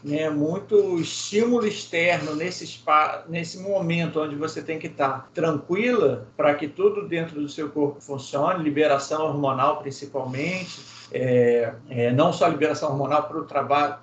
né, 0.04 0.30
muito 0.30 1.00
estímulo 1.00 1.66
externo 1.68 2.36
nesse, 2.36 2.66
spa, 2.66 3.24
nesse 3.28 3.60
momento 3.60 4.22
onde 4.22 4.36
você 4.36 4.62
tem 4.62 4.80
que 4.80 4.88
estar 4.88 5.30
tranquila 5.34 6.28
para 6.36 6.54
que 6.56 6.68
tudo 6.68 7.08
dentro 7.08 7.40
do 7.40 7.50
seu 7.50 7.70
corpo 7.70 8.02
funcione, 8.02 8.64
liberação 8.64 9.24
hormonal 9.26 9.82
principalmente, 9.82 10.91
é, 11.14 11.74
é, 11.90 12.12
não 12.12 12.32
só 12.32 12.46
a 12.46 12.50
liberação 12.50 12.90
hormonal 12.92 13.24
para 13.24 13.38
o 13.38 13.44
trabalho, 13.44 13.98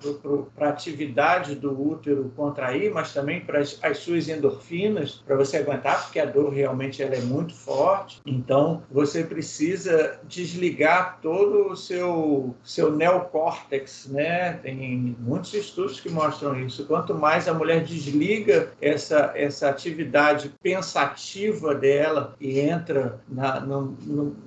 para 0.55 0.67
a 0.67 0.69
atividade 0.69 1.55
do 1.55 1.89
útero 1.89 2.31
contrair, 2.35 2.91
mas 2.93 3.13
também 3.13 3.41
para 3.41 3.59
as, 3.59 3.79
as 3.81 3.97
suas 3.97 4.29
endorfinas, 4.29 5.23
para 5.25 5.35
você 5.35 5.57
aguentar, 5.57 6.03
porque 6.03 6.19
a 6.19 6.25
dor 6.25 6.53
realmente 6.53 7.01
ela 7.01 7.15
é 7.15 7.21
muito 7.21 7.53
forte. 7.53 8.21
Então, 8.25 8.83
você 8.91 9.23
precisa 9.23 10.19
desligar 10.23 11.19
todo 11.21 11.71
o 11.71 11.75
seu, 11.75 12.55
seu 12.63 12.95
neocórtex, 12.95 14.07
né? 14.11 14.53
Tem 14.53 15.15
muitos 15.19 15.53
estudos 15.53 15.99
que 15.99 16.09
mostram 16.09 16.59
isso. 16.59 16.85
Quanto 16.85 17.15
mais 17.15 17.47
a 17.47 17.53
mulher 17.53 17.83
desliga 17.83 18.71
essa, 18.81 19.31
essa 19.35 19.69
atividade 19.69 20.53
pensativa 20.61 21.73
dela 21.73 22.35
e 22.39 22.59
entra 22.59 23.19
na, 23.27 23.59
no, 23.59 23.97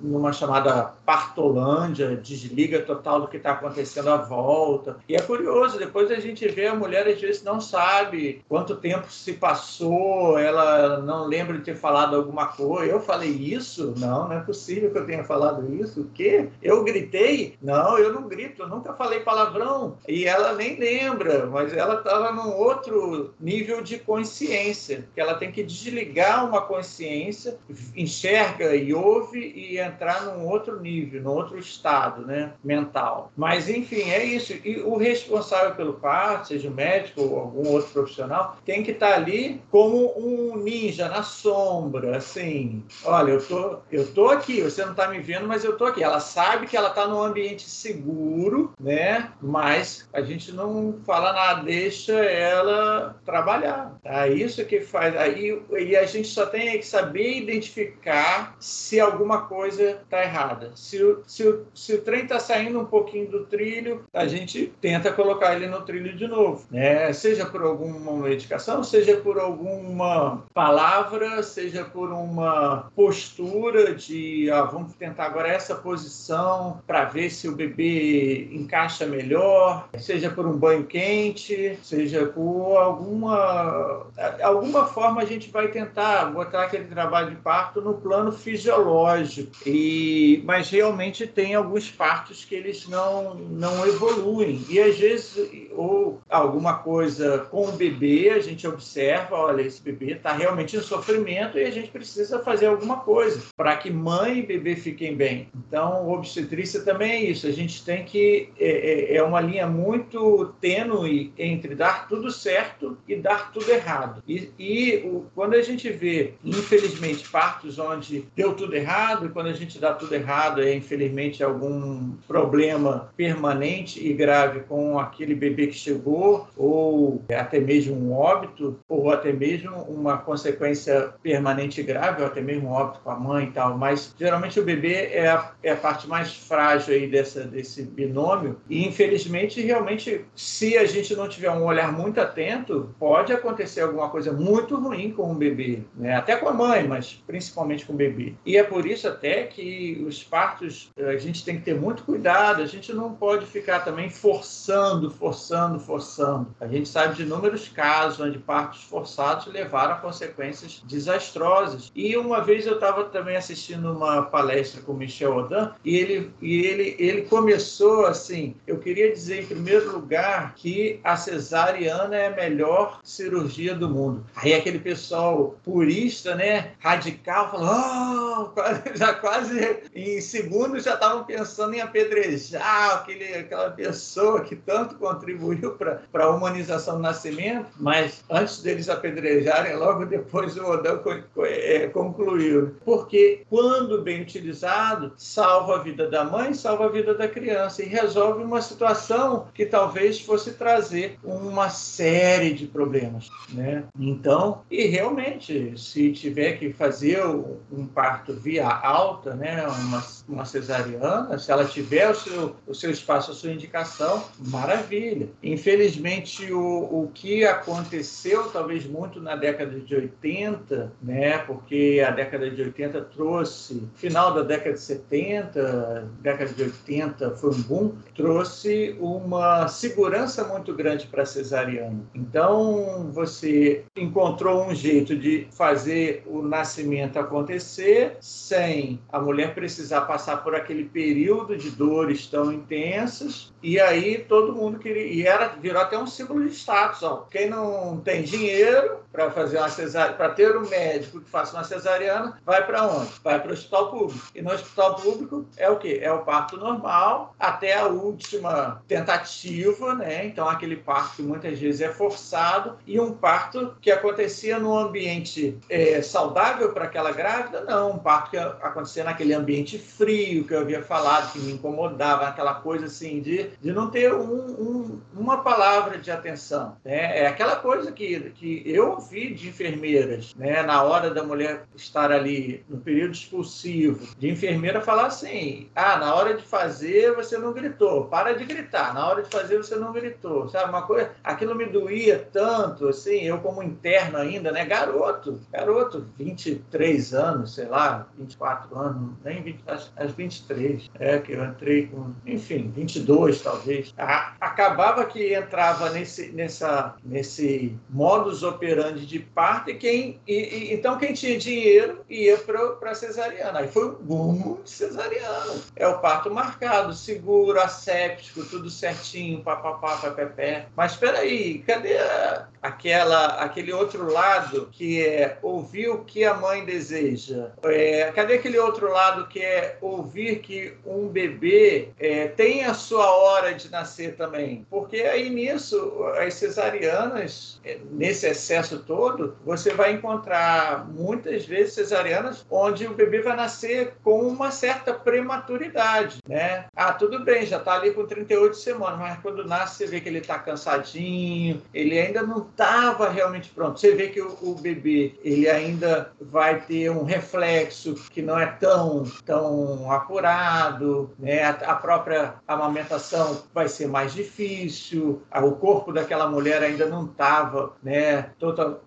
numa 0.01 0.31
chamada 0.31 0.93
partolândia, 1.05 2.15
desliga 2.15 2.52
desliga 2.53 2.81
total 2.81 3.21
do 3.21 3.27
que 3.27 3.37
está 3.37 3.51
acontecendo 3.51 4.09
à 4.09 4.17
volta. 4.17 4.97
E 5.09 5.15
é 5.15 5.21
curioso, 5.21 5.77
depois 5.77 6.11
a 6.11 6.19
gente 6.19 6.47
vê 6.47 6.67
a 6.67 6.75
mulher 6.75 7.07
às 7.07 7.19
vezes 7.19 7.43
não 7.43 7.59
sabe 7.59 8.43
quanto 8.47 8.75
tempo 8.75 9.11
se 9.11 9.33
passou, 9.33 10.37
ela 10.37 10.99
não 10.99 11.25
lembra 11.25 11.57
de 11.57 11.63
ter 11.63 11.75
falado 11.75 12.15
alguma 12.15 12.47
coisa. 12.47 12.91
Eu 12.91 12.99
falei 12.99 13.29
isso? 13.29 13.93
Não, 13.97 14.27
não 14.27 14.33
é 14.33 14.39
possível 14.41 14.91
que 14.91 14.97
eu 14.97 15.05
tenha 15.05 15.23
falado 15.23 15.73
isso. 15.73 16.01
O 16.01 16.09
quê? 16.09 16.49
Eu 16.61 16.83
gritei? 16.83 17.57
Não, 17.61 17.97
eu 17.97 18.13
não 18.13 18.27
grito, 18.27 18.61
eu 18.61 18.67
nunca 18.67 18.93
falei 18.93 19.21
palavrão. 19.21 19.97
E 20.07 20.25
ela 20.25 20.53
nem 20.53 20.79
lembra, 20.79 21.47
mas 21.47 21.73
ela 21.73 21.95
estava 21.95 22.31
num 22.31 22.53
outro 22.53 23.33
nível 23.39 23.81
de 23.81 23.97
consciência, 23.97 25.07
que 25.13 25.19
ela 25.19 25.35
tem 25.35 25.51
que 25.51 25.63
desligar 25.63 26.47
uma 26.47 26.61
consciência, 26.61 27.57
enxerga 27.95 28.75
e 28.75 28.93
ouve 28.93 29.39
e 29.39 29.79
entrar 29.79 30.25
num 30.25 30.45
outro 30.47 30.79
nível, 30.79 31.21
num 31.21 31.31
outro 31.31 31.57
estado, 31.57 32.25
né? 32.25 32.42
Mental. 32.63 33.31
Mas, 33.35 33.69
enfim, 33.69 34.09
é 34.09 34.23
isso. 34.23 34.53
E 34.63 34.79
o 34.81 34.97
responsável 34.97 35.75
pelo 35.75 35.93
parto, 35.93 36.49
seja 36.49 36.69
o 36.69 36.73
médico 36.73 37.21
ou 37.21 37.39
algum 37.39 37.67
outro 37.69 37.91
profissional, 37.91 38.57
tem 38.65 38.83
que 38.83 38.91
estar 38.91 39.13
ali 39.13 39.61
como 39.69 40.13
um 40.17 40.57
ninja 40.57 41.07
na 41.09 41.23
sombra, 41.23 42.17
assim. 42.17 42.83
Olha, 43.03 43.31
eu 43.31 43.45
tô, 43.45 43.77
eu 43.91 44.07
tô 44.13 44.29
aqui, 44.29 44.61
você 44.61 44.83
não 44.83 44.91
está 44.91 45.07
me 45.07 45.19
vendo, 45.19 45.47
mas 45.47 45.63
eu 45.63 45.77
tô 45.77 45.85
aqui. 45.85 46.03
Ela 46.03 46.19
sabe 46.19 46.67
que 46.67 46.77
ela 46.77 46.89
está 46.89 47.07
num 47.07 47.21
ambiente 47.21 47.69
seguro, 47.69 48.73
né? 48.79 49.31
Mas 49.41 50.07
a 50.13 50.21
gente 50.21 50.51
não 50.51 50.99
fala 51.05 51.33
nada, 51.33 51.63
deixa 51.63 52.13
ela 52.13 53.15
trabalhar. 53.25 53.97
É 54.03 54.29
isso 54.29 54.65
que 54.65 54.81
faz. 54.81 55.15
Aí 55.15 55.61
e 55.71 55.95
a 55.95 56.05
gente 56.05 56.27
só 56.27 56.45
tem 56.45 56.77
que 56.77 56.85
saber 56.85 57.37
identificar 57.37 58.55
se 58.59 58.99
alguma 58.99 59.47
coisa 59.47 60.01
está 60.03 60.23
errada. 60.23 60.71
Se, 60.75 60.99
se, 61.27 61.59
se 61.73 61.95
o 61.95 62.01
trem 62.01 62.23
está 62.23 62.32
está 62.33 62.39
saindo 62.39 62.79
um 62.79 62.85
pouquinho 62.85 63.29
do 63.29 63.45
trilho, 63.45 64.03
a 64.13 64.25
gente 64.27 64.73
tenta 64.81 65.11
colocar 65.11 65.55
ele 65.55 65.67
no 65.67 65.81
trilho 65.81 66.15
de 66.15 66.27
novo, 66.27 66.65
né? 66.71 67.11
Seja 67.13 67.45
por 67.45 67.61
alguma 67.61 68.13
medicação, 68.27 68.83
seja 68.83 69.17
por 69.17 69.39
alguma 69.39 70.43
palavra, 70.53 71.43
seja 71.43 71.83
por 71.83 72.11
uma 72.11 72.91
postura 72.95 73.93
de, 73.93 74.49
ah, 74.51 74.63
vamos 74.63 74.93
tentar 74.95 75.25
agora 75.25 75.49
essa 75.49 75.75
posição 75.75 76.81
para 76.87 77.05
ver 77.05 77.29
se 77.29 77.47
o 77.47 77.55
bebê 77.55 78.49
encaixa 78.51 79.05
melhor, 79.05 79.87
seja 79.97 80.29
por 80.29 80.47
um 80.47 80.57
banho 80.57 80.85
quente, 80.85 81.77
seja 81.83 82.25
por 82.25 82.77
alguma 82.77 84.07
alguma 84.41 84.85
forma 84.87 85.21
a 85.21 85.25
gente 85.25 85.51
vai 85.51 85.67
tentar 85.67 86.25
botar 86.25 86.63
aquele 86.63 86.85
trabalho 86.85 87.31
de 87.31 87.35
parto 87.37 87.81
no 87.81 87.95
plano 87.95 88.31
fisiológico. 88.31 89.51
E 89.65 90.41
mas 90.45 90.69
realmente 90.69 91.27
tem 91.27 91.55
alguns 91.55 91.89
partos 91.91 92.12
partos 92.13 92.45
que 92.45 92.53
eles 92.53 92.87
não, 92.87 93.33
não 93.33 93.87
evoluem. 93.87 94.63
E 94.69 94.79
às 94.79 94.99
vezes, 94.99 95.49
ou 95.71 96.21
alguma 96.29 96.75
coisa 96.75 97.39
com 97.49 97.67
o 97.67 97.71
bebê, 97.71 98.29
a 98.29 98.39
gente 98.39 98.67
observa, 98.67 99.35
olha, 99.35 99.63
esse 99.63 99.81
bebê 99.81 100.13
está 100.13 100.31
realmente 100.31 100.77
em 100.77 100.81
sofrimento 100.81 101.57
e 101.57 101.63
a 101.63 101.71
gente 101.71 101.89
precisa 101.89 102.37
fazer 102.43 102.67
alguma 102.67 102.97
coisa 102.97 103.41
para 103.57 103.75
que 103.77 103.89
mãe 103.89 104.39
e 104.39 104.43
bebê 104.43 104.75
fiquem 104.75 105.15
bem. 105.15 105.47
Então, 105.55 106.07
obstetrícia 106.07 106.81
também 106.81 107.11
é 107.13 107.23
isso. 107.31 107.47
A 107.47 107.51
gente 107.51 107.83
tem 107.83 108.05
que. 108.05 108.49
É, 108.59 109.13
é, 109.13 109.15
é 109.15 109.23
uma 109.23 109.41
linha 109.41 109.65
muito 109.65 110.53
tênue 110.61 111.33
entre 111.35 111.73
dar 111.73 112.07
tudo 112.07 112.29
certo 112.29 112.95
e 113.07 113.15
dar 113.15 113.51
tudo 113.51 113.71
errado. 113.71 114.21
E, 114.27 114.51
e 114.59 114.97
o, 115.03 115.25
quando 115.33 115.55
a 115.55 115.61
gente 115.63 115.89
vê, 115.89 116.35
infelizmente, 116.43 117.27
partos 117.27 117.79
onde 117.79 118.27
deu 118.35 118.53
tudo 118.53 118.75
errado, 118.75 119.25
e 119.25 119.29
quando 119.29 119.47
a 119.47 119.53
gente 119.53 119.79
dá 119.79 119.93
tudo 119.93 120.13
errado, 120.13 120.61
é 120.61 120.75
infelizmente 120.75 121.43
algum 121.43 122.02
problema 122.27 123.09
permanente 123.15 124.05
e 124.05 124.13
grave 124.13 124.61
com 124.61 124.99
aquele 124.99 125.35
bebê 125.35 125.67
que 125.67 125.73
chegou, 125.73 126.47
ou 126.57 127.23
até 127.29 127.59
mesmo 127.59 127.95
um 127.95 128.13
óbito, 128.13 128.79
ou 128.87 129.11
até 129.11 129.31
mesmo 129.31 129.75
uma 129.83 130.17
consequência 130.17 131.13
permanente 131.21 131.81
grave, 131.83 132.21
ou 132.21 132.27
até 132.27 132.41
mesmo 132.41 132.69
um 132.69 132.71
óbito 132.71 132.99
com 133.03 133.11
a 133.11 133.19
mãe 133.19 133.45
e 133.45 133.51
tal. 133.51 133.77
Mas 133.77 134.13
geralmente 134.17 134.59
o 134.59 134.63
bebê 134.63 135.09
é 135.11 135.27
a, 135.27 135.51
é 135.61 135.71
a 135.71 135.75
parte 135.75 136.07
mais 136.07 136.35
frágil 136.35 136.93
aí 136.93 137.07
dessa, 137.07 137.41
desse 137.41 137.83
binômio. 137.83 138.57
E 138.69 138.87
infelizmente, 138.87 139.61
realmente, 139.61 140.25
se 140.35 140.77
a 140.77 140.85
gente 140.85 141.15
não 141.15 141.27
tiver 141.27 141.51
um 141.51 141.65
olhar 141.65 141.91
muito 141.91 142.19
atento, 142.19 142.93
pode 142.99 143.31
acontecer 143.31 143.81
alguma 143.81 144.09
coisa 144.09 144.31
muito 144.31 144.75
ruim 144.75 145.11
com 145.11 145.31
o 145.31 145.35
bebê, 145.35 145.81
né? 145.95 146.15
até 146.15 146.35
com 146.35 146.49
a 146.49 146.53
mãe, 146.53 146.87
mas 146.87 147.21
principalmente 147.27 147.85
com 147.85 147.93
o 147.93 147.95
bebê. 147.95 148.33
E 148.45 148.57
é 148.57 148.63
por 148.63 148.85
isso 148.85 149.07
até 149.07 149.43
que 149.43 150.03
os 150.07 150.23
partos, 150.23 150.91
a 150.97 151.17
gente 151.17 151.43
tem 151.43 151.57
que 151.57 151.63
ter 151.63 151.75
muito 151.75 151.92
muito 151.93 152.03
cuidado. 152.03 152.61
A 152.61 152.65
gente 152.65 152.91
não 152.91 153.13
pode 153.13 153.45
ficar 153.45 153.81
também 153.81 154.09
forçando, 154.09 155.09
forçando, 155.09 155.79
forçando. 155.79 156.53
A 156.59 156.67
gente 156.67 156.89
sabe 156.89 157.15
de 157.15 157.23
inúmeros 157.23 157.67
casos 157.69 158.19
onde 158.19 158.39
partos 158.39 158.83
forçados 158.83 159.45
levaram 159.47 159.93
a 159.93 159.97
consequências 159.97 160.81
desastrosas. 160.85 161.91
E 161.95 162.17
uma 162.17 162.41
vez 162.41 162.65
eu 162.65 162.75
estava 162.75 163.05
também 163.05 163.35
assistindo 163.35 163.91
uma 163.91 164.23
palestra 164.23 164.81
com 164.81 164.93
Michel 164.93 165.35
Odin 165.35 165.69
e 165.85 165.95
ele, 165.97 166.33
e 166.41 166.65
ele, 166.65 166.95
ele 166.97 167.21
começou 167.23 168.05
assim: 168.05 168.55
eu 168.65 168.79
queria 168.79 169.11
dizer 169.11 169.43
em 169.43 169.45
primeiro 169.45 169.91
lugar 169.91 170.55
que 170.55 170.99
a 171.03 171.15
cesariana 171.15 172.15
é 172.15 172.27
a 172.27 172.35
melhor 172.35 172.99
cirurgia 173.03 173.75
do 173.75 173.89
mundo. 173.89 174.25
Aí 174.35 174.53
aquele 174.53 174.79
pessoal 174.79 175.55
purista, 175.63 176.35
né, 176.35 176.71
radical, 176.79 177.51
falou: 177.51 177.69
oh! 177.69 178.32
já 178.95 179.13
quase 179.13 179.81
em 179.93 180.21
segundos 180.21 180.83
já 180.83 180.93
estavam 180.95 181.23
pensando 181.23 181.73
em 181.73 181.81
apedrejar 181.81 182.95
aquele, 182.95 183.33
aquela 183.33 183.71
pessoa 183.71 184.41
que 184.41 184.55
tanto 184.55 184.95
contribuiu 184.95 185.71
para 185.73 186.25
a 186.25 186.29
humanização 186.29 186.95
do 186.95 187.01
nascimento, 187.01 187.67
mas 187.79 188.23
antes 188.29 188.61
deles 188.61 188.89
apedrejarem, 188.89 189.75
logo 189.75 190.05
depois 190.05 190.57
o 190.57 190.65
Odão 190.65 191.01
é, 191.45 191.87
concluiu. 191.87 192.75
Porque 192.83 193.43
quando 193.49 194.01
bem 194.01 194.21
utilizado, 194.21 195.13
salva 195.17 195.75
a 195.75 195.79
vida 195.79 196.09
da 196.09 196.23
mãe, 196.23 196.53
salva 196.53 196.85
a 196.85 196.89
vida 196.89 197.13
da 197.13 197.27
criança 197.27 197.83
e 197.83 197.87
resolve 197.87 198.43
uma 198.43 198.61
situação 198.61 199.47
que 199.53 199.65
talvez 199.65 200.19
fosse 200.21 200.53
trazer 200.53 201.17
uma 201.23 201.69
série 201.69 202.53
de 202.53 202.67
problemas, 202.67 203.29
né? 203.49 203.83
Então, 203.99 204.61
e 204.69 204.85
realmente, 204.85 205.73
se 205.77 206.11
tiver 206.11 206.53
que 206.53 206.71
fazer 206.71 207.23
um 207.25 207.85
parto 207.87 208.22
via 208.31 208.67
alta, 208.67 209.35
né, 209.35 209.67
uma, 209.67 210.03
uma 210.27 210.45
cesariana, 210.45 211.37
se 211.37 211.51
ela 211.51 211.65
tiver 211.65 212.09
o 212.09 212.15
seu, 212.15 212.55
o 212.67 212.73
seu 212.73 212.89
espaço, 212.89 213.31
a 213.31 213.33
sua 213.33 213.51
indicação, 213.51 214.23
maravilha. 214.39 215.29
Infelizmente, 215.41 216.51
o, 216.51 217.03
o 217.03 217.11
que 217.13 217.43
aconteceu, 217.45 218.49
talvez 218.49 218.85
muito 218.85 219.19
na 219.19 219.35
década 219.35 219.79
de 219.79 219.95
80, 219.95 220.93
né, 221.01 221.39
porque 221.39 222.03
a 222.05 222.11
década 222.11 222.49
de 222.49 222.61
80 222.61 223.01
trouxe, 223.01 223.83
final 223.95 224.33
da 224.33 224.43
década 224.43 224.73
de 224.73 224.81
70, 224.81 226.09
década 226.21 226.53
de 226.53 226.63
80 226.63 227.31
foi 227.35 227.51
um 227.51 227.61
boom, 227.63 227.91
trouxe 228.15 228.95
uma 228.99 229.67
segurança 229.67 230.43
muito 230.45 230.73
grande 230.73 231.07
para 231.07 231.23
a 231.23 231.25
cesariana. 231.25 231.99
Então, 232.15 233.09
você 233.11 233.83
encontrou 233.95 234.65
um 234.65 234.75
jeito 234.75 235.15
de 235.15 235.47
fazer 235.51 236.23
o 236.25 236.41
nascimento 236.41 237.17
acontecer 237.17 238.17
sem 238.19 238.99
a 239.11 239.19
mulher 239.19 239.53
precisar 239.53 240.01
passar 240.13 240.43
por 240.43 240.53
aquele 240.53 240.85
período 240.85 241.57
de 241.57 241.71
dores 241.71 242.27
tão 242.27 242.51
intensas. 242.51 243.52
E 243.63 243.79
aí 243.79 244.19
todo 244.19 244.53
mundo 244.53 244.77
queria. 244.77 245.07
E 245.07 245.25
era, 245.25 245.47
virou 245.47 245.81
até 245.81 245.97
um 245.97 246.05
símbolo 246.05 246.43
de 246.47 246.53
status. 246.53 247.01
Ó. 247.01 247.25
Quem 247.31 247.49
não 247.49 248.01
tem 248.03 248.21
dinheiro 248.21 248.99
para 249.11 249.31
fazer 249.31 249.57
uma 249.57 249.69
cesariana, 249.69 250.17
para 250.17 250.29
ter 250.29 250.57
um 250.57 250.67
médico 250.67 251.21
que 251.21 251.29
faça 251.29 251.55
uma 251.55 251.63
cesariana, 251.63 252.39
vai 252.45 252.65
para 252.65 252.85
onde? 252.87 253.11
Vai 253.23 253.39
para 253.39 253.51
o 253.51 253.53
hospital 253.53 253.91
público. 253.91 254.27
E 254.35 254.41
no 254.41 254.51
hospital 254.51 254.95
público 254.95 255.45
é 255.55 255.69
o 255.69 255.77
quê? 255.77 255.99
É 256.01 256.11
o 256.11 256.19
parto 256.19 256.57
normal 256.57 257.33
até 257.39 257.77
a 257.77 257.85
última 257.85 258.81
tentativa, 258.87 259.93
né? 259.95 260.25
Então 260.25 260.49
aquele 260.49 260.75
parto 260.75 261.17
que 261.17 261.21
muitas 261.21 261.59
vezes 261.59 261.81
é 261.81 261.89
forçado 261.89 262.77
e 262.85 262.99
um 262.99 263.13
parto 263.13 263.75
que 263.79 263.91
acontecia 263.91 264.59
num 264.59 264.77
ambiente 264.77 265.57
é, 265.69 266.01
saudável 266.01 266.73
para 266.73 266.85
aquela 266.85 267.11
grávida, 267.11 267.61
não, 267.61 267.91
um 267.91 267.99
parto 267.99 268.31
que 268.31 268.37
acontecia 268.37 269.03
naquele 269.03 269.33
ambiente 269.33 269.77
frio 269.77 270.45
que 270.45 270.53
eu 270.53 270.61
havia 270.61 270.81
falado, 270.81 271.31
que 271.31 271.39
me 271.39 271.53
incomodava, 271.53 272.27
aquela 272.27 272.55
coisa 272.55 272.87
assim 272.87 273.21
de, 273.21 273.51
de 273.61 273.71
não 273.71 273.89
ter 273.89 274.13
um, 274.13 274.21
um, 274.23 275.01
uma 275.13 275.43
palavra 275.43 275.97
de 275.97 276.11
atenção. 276.11 276.77
Né? 276.83 277.19
É 277.19 277.27
aquela 277.27 277.55
coisa 277.57 277.91
que, 277.91 278.31
que 278.31 278.63
eu 278.65 278.91
ouvi 278.91 279.33
de 279.33 279.49
enfermeiras, 279.49 280.33
né, 280.35 280.61
na 280.63 280.83
hora 280.83 281.09
da 281.09 281.23
mulher 281.23 281.65
estar 281.75 282.11
ali 282.11 282.63
no 282.67 282.77
período 282.77 283.13
expulsivo, 283.13 284.15
de 284.17 284.29
enfermeira 284.29 284.81
falar 284.81 285.07
assim: 285.07 285.69
ah, 285.75 285.97
na 285.97 286.15
hora 286.15 286.35
de 286.35 286.43
fazer 286.43 287.15
você 287.15 287.37
não 287.37 287.53
gritou, 287.53 288.05
para 288.05 288.33
de 288.33 288.45
gritar, 288.45 288.93
na 288.93 289.07
hora 289.07 289.23
de 289.23 289.29
fazer 289.29 289.57
você 289.57 289.75
não 289.75 289.91
gritou, 289.91 290.49
sabe? 290.49 290.69
Uma 290.69 290.83
coisa, 290.83 291.11
aquilo 291.23 291.55
me 291.55 291.65
doía 291.65 292.27
tanto, 292.31 292.87
assim, 292.87 293.21
eu 293.21 293.39
como 293.39 293.63
interno 293.63 294.17
ainda, 294.17 294.51
né, 294.51 294.65
garoto, 294.65 295.39
garoto, 295.51 296.05
23 296.17 297.13
anos, 297.13 297.55
sei 297.55 297.65
lá, 297.65 298.07
24 298.17 298.77
anos, 298.77 299.11
nem 299.23 299.41
20, 299.41 299.63
acho, 299.67 299.91
acho 299.95 300.13
23, 300.13 300.89
é 300.99 301.19
que 301.19 301.33
eu 301.33 301.43
entrei 301.43 301.87
com, 301.87 302.13
enfim, 302.25 302.71
22 302.75 303.41
talvez. 303.43 303.93
A, 303.97 304.33
acabava 304.39 305.05
que 305.05 305.33
entrava 305.33 305.89
nesse, 305.89 306.31
nessa, 306.31 306.95
nesse 307.03 307.77
modus 307.89 308.43
operandi 308.43 309.05
de 309.05 309.19
parto 309.19 309.69
e 309.69 309.75
quem 309.75 310.19
e, 310.27 310.33
e, 310.33 310.73
então 310.73 310.97
quem 310.97 311.13
tinha 311.13 311.37
dinheiro 311.37 312.03
ia 312.09 312.37
para 312.37 312.95
cesariana. 312.95 313.59
Aí 313.59 313.67
foi 313.67 313.89
um 313.89 313.95
boom 313.95 314.61
de 314.63 314.69
cesariana. 314.69 315.55
É 315.75 315.87
o 315.87 315.99
parto 315.99 316.33
marcado, 316.33 316.93
seguro, 316.93 317.59
asséptico, 317.59 318.45
tudo 318.45 318.69
certinho, 318.69 319.43
papapá, 319.43 319.97
papapé. 319.97 320.67
Mas 320.75 320.93
espera 320.93 321.19
aí, 321.19 321.59
cadê 321.59 321.97
a, 321.97 322.47
aquela 322.63 323.25
aquele 323.43 323.73
outro 323.73 324.09
lado 324.09 324.69
que 324.71 325.05
é 325.05 325.37
ouvir 325.41 325.89
o 325.89 326.05
que 326.05 326.23
a 326.23 326.33
mãe 326.33 326.63
deseja? 326.63 327.51
É, 327.63 328.09
cadê 328.15 328.35
aquele 328.35 328.57
outro 328.57 328.89
lado 328.89 329.27
que 329.27 329.41
é 329.41 329.77
ouvir 329.81 330.39
que 330.39 330.73
um 330.85 331.07
bebê 331.07 331.89
é, 331.99 332.29
tem 332.29 332.63
a 332.63 332.73
sua 332.73 333.13
hora 333.13 333.53
de 333.53 333.69
nascer 333.69 334.15
também? 334.15 334.65
Porque 334.69 335.01
aí 335.01 335.29
nisso 335.29 336.05
as 336.17 336.35
cesarianas 336.35 337.59
é, 337.65 337.79
nesse 337.91 338.27
excesso 338.27 338.79
todo, 338.79 339.35
você 339.45 339.73
vai 339.73 339.91
encontrar 339.91 340.87
muitas 340.87 341.45
vezes 341.45 341.73
cesarianas 341.73 342.45
onde 342.49 342.87
o 342.87 342.93
bebê 342.93 343.21
vai 343.21 343.35
nascer 343.35 343.93
com 344.03 344.21
uma 344.21 344.51
certa 344.51 344.93
prematuridade, 344.93 346.19
né? 346.27 346.65
Ah, 346.75 346.93
tudo 346.93 347.23
bem, 347.23 347.45
já 347.45 347.57
está 347.57 347.73
ali 347.73 347.91
com 347.91 348.05
38 348.05 348.55
semanas, 348.55 348.99
mas 348.99 349.19
quando 349.19 349.45
nasce 349.45 349.73
você 349.77 349.87
vê 349.87 349.99
que 349.99 350.07
ele 350.07 350.19
está 350.19 350.39
cansadinho, 350.39 351.61
ele 351.73 351.99
ainda 351.99 352.21
não 352.21 352.41
estava 352.53 353.09
realmente 353.09 353.49
pronto. 353.49 353.79
Você 353.79 353.93
vê 353.95 354.07
que 354.07 354.21
o, 354.21 354.37
o, 354.41 354.55
bebê 354.55 355.15
ele 355.23 355.49
ainda 355.49 356.11
vai 356.21 356.61
ter 356.61 356.89
um 356.89 357.03
reflexo 357.03 357.95
que 358.09 358.21
não 358.21 358.39
é 358.39 358.45
tão 358.45 359.03
tão 359.25 359.91
apurado, 359.91 361.11
né? 361.19 361.43
A, 361.43 361.49
a 361.49 361.75
própria 361.75 362.35
amamentação 362.47 363.43
vai 363.53 363.67
ser 363.67 363.87
mais 363.87 364.13
difícil, 364.13 365.21
o 365.33 365.51
corpo 365.53 365.91
daquela 365.91 366.27
mulher 366.27 366.61
ainda 366.61 366.85
não 366.85 367.05
estava, 367.05 367.73
né? 367.83 368.31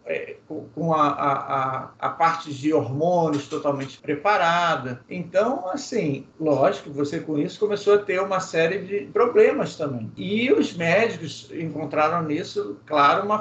É, 0.07 0.37
com 0.75 0.95
a, 0.95 1.09
a, 1.09 1.91
a, 1.99 2.09
parte 2.11 2.53
de 2.53 2.73
hormônios 2.73 3.49
totalmente 3.49 3.99
preparada. 3.99 5.01
Então, 5.09 5.69
assim, 5.69 6.27
lógico, 6.39 6.91
você 6.93 7.21
com 7.21 7.39
isso 7.39 7.59
começou 7.59 7.95
a 7.95 7.99
ter 7.99 8.21
uma 8.21 8.41
série 8.41 8.79
de 8.79 9.07
problemas 9.13 9.77
também. 9.77 10.11
E 10.17 10.53
os 10.53 10.75
médicos 10.75 11.51
encontraram 11.53 12.23
nisso, 12.23 12.79
claro, 12.87 13.25
uma. 13.25 13.37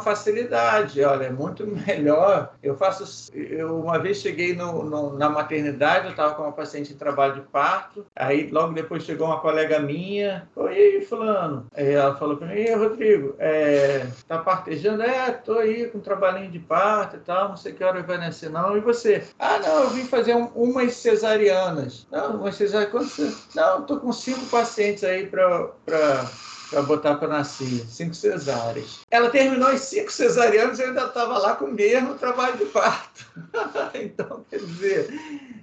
Olha, 1.03 1.25
é 1.25 1.29
muito 1.29 1.65
melhor. 1.87 2.53
Eu 2.61 2.75
faço. 2.75 3.31
Eu 3.33 3.79
uma 3.79 3.99
vez 3.99 4.17
cheguei 4.17 4.55
no, 4.55 4.83
no, 4.83 5.17
na 5.17 5.29
maternidade, 5.29 6.05
eu 6.05 6.11
estava 6.11 6.35
com 6.35 6.43
uma 6.43 6.51
paciente 6.51 6.93
em 6.93 6.97
trabalho 6.97 7.35
de 7.35 7.41
parto. 7.41 8.05
Aí 8.15 8.49
logo 8.49 8.73
depois 8.73 9.03
chegou 9.03 9.27
uma 9.27 9.39
colega 9.39 9.79
minha. 9.79 10.47
Oi, 10.55 11.05
fulano. 11.07 11.67
Aí 11.75 11.91
ela 11.91 12.15
falou 12.15 12.37
para 12.37 12.47
mim, 12.47 12.69
Rodrigo, 12.71 13.35
é, 13.39 14.05
tá 14.27 14.37
partejando? 14.39 15.03
É, 15.03 15.31
tô 15.31 15.59
aí 15.59 15.87
com 15.87 15.99
trabalho 15.99 16.25
trabalhinho 16.25 16.51
de 16.51 16.59
parto 16.59 17.17
e 17.17 17.19
tal, 17.19 17.49
não 17.49 17.57
sei 17.57 17.73
que 17.73 17.83
hora 17.83 18.01
vai 18.01 18.17
nascer, 18.17 18.49
não. 18.49 18.77
E 18.77 18.81
você? 18.81 19.23
Ah, 19.39 19.59
não, 19.59 19.83
eu 19.83 19.89
vim 19.91 20.05
fazer 20.05 20.35
um, 20.35 20.45
umas 20.47 20.93
cesarianas. 20.95 22.07
Não, 22.11 22.37
umas 22.37 22.55
cesarianas. 22.55 23.47
Não, 23.53 23.81
estou 23.81 23.99
com 23.99 24.11
cinco 24.11 24.45
pacientes 24.47 25.03
aí 25.03 25.27
para 25.27 26.25
para 26.69 26.81
botar 26.81 27.15
para 27.15 27.27
nascer, 27.27 27.85
cinco 27.87 28.15
cesáreas. 28.15 28.99
Ela 29.11 29.29
terminou 29.29 29.69
as 29.69 29.81
cinco 29.81 30.11
cesarianas 30.11 30.79
e 30.79 30.83
ainda 30.83 31.05
estava 31.05 31.37
lá 31.37 31.55
com 31.55 31.65
o 31.65 31.71
mesmo 31.71 32.15
trabalho 32.15 32.57
de 32.57 32.65
parto. 32.65 33.25
então, 33.93 34.45
quer 34.49 34.59
dizer, 34.59 35.07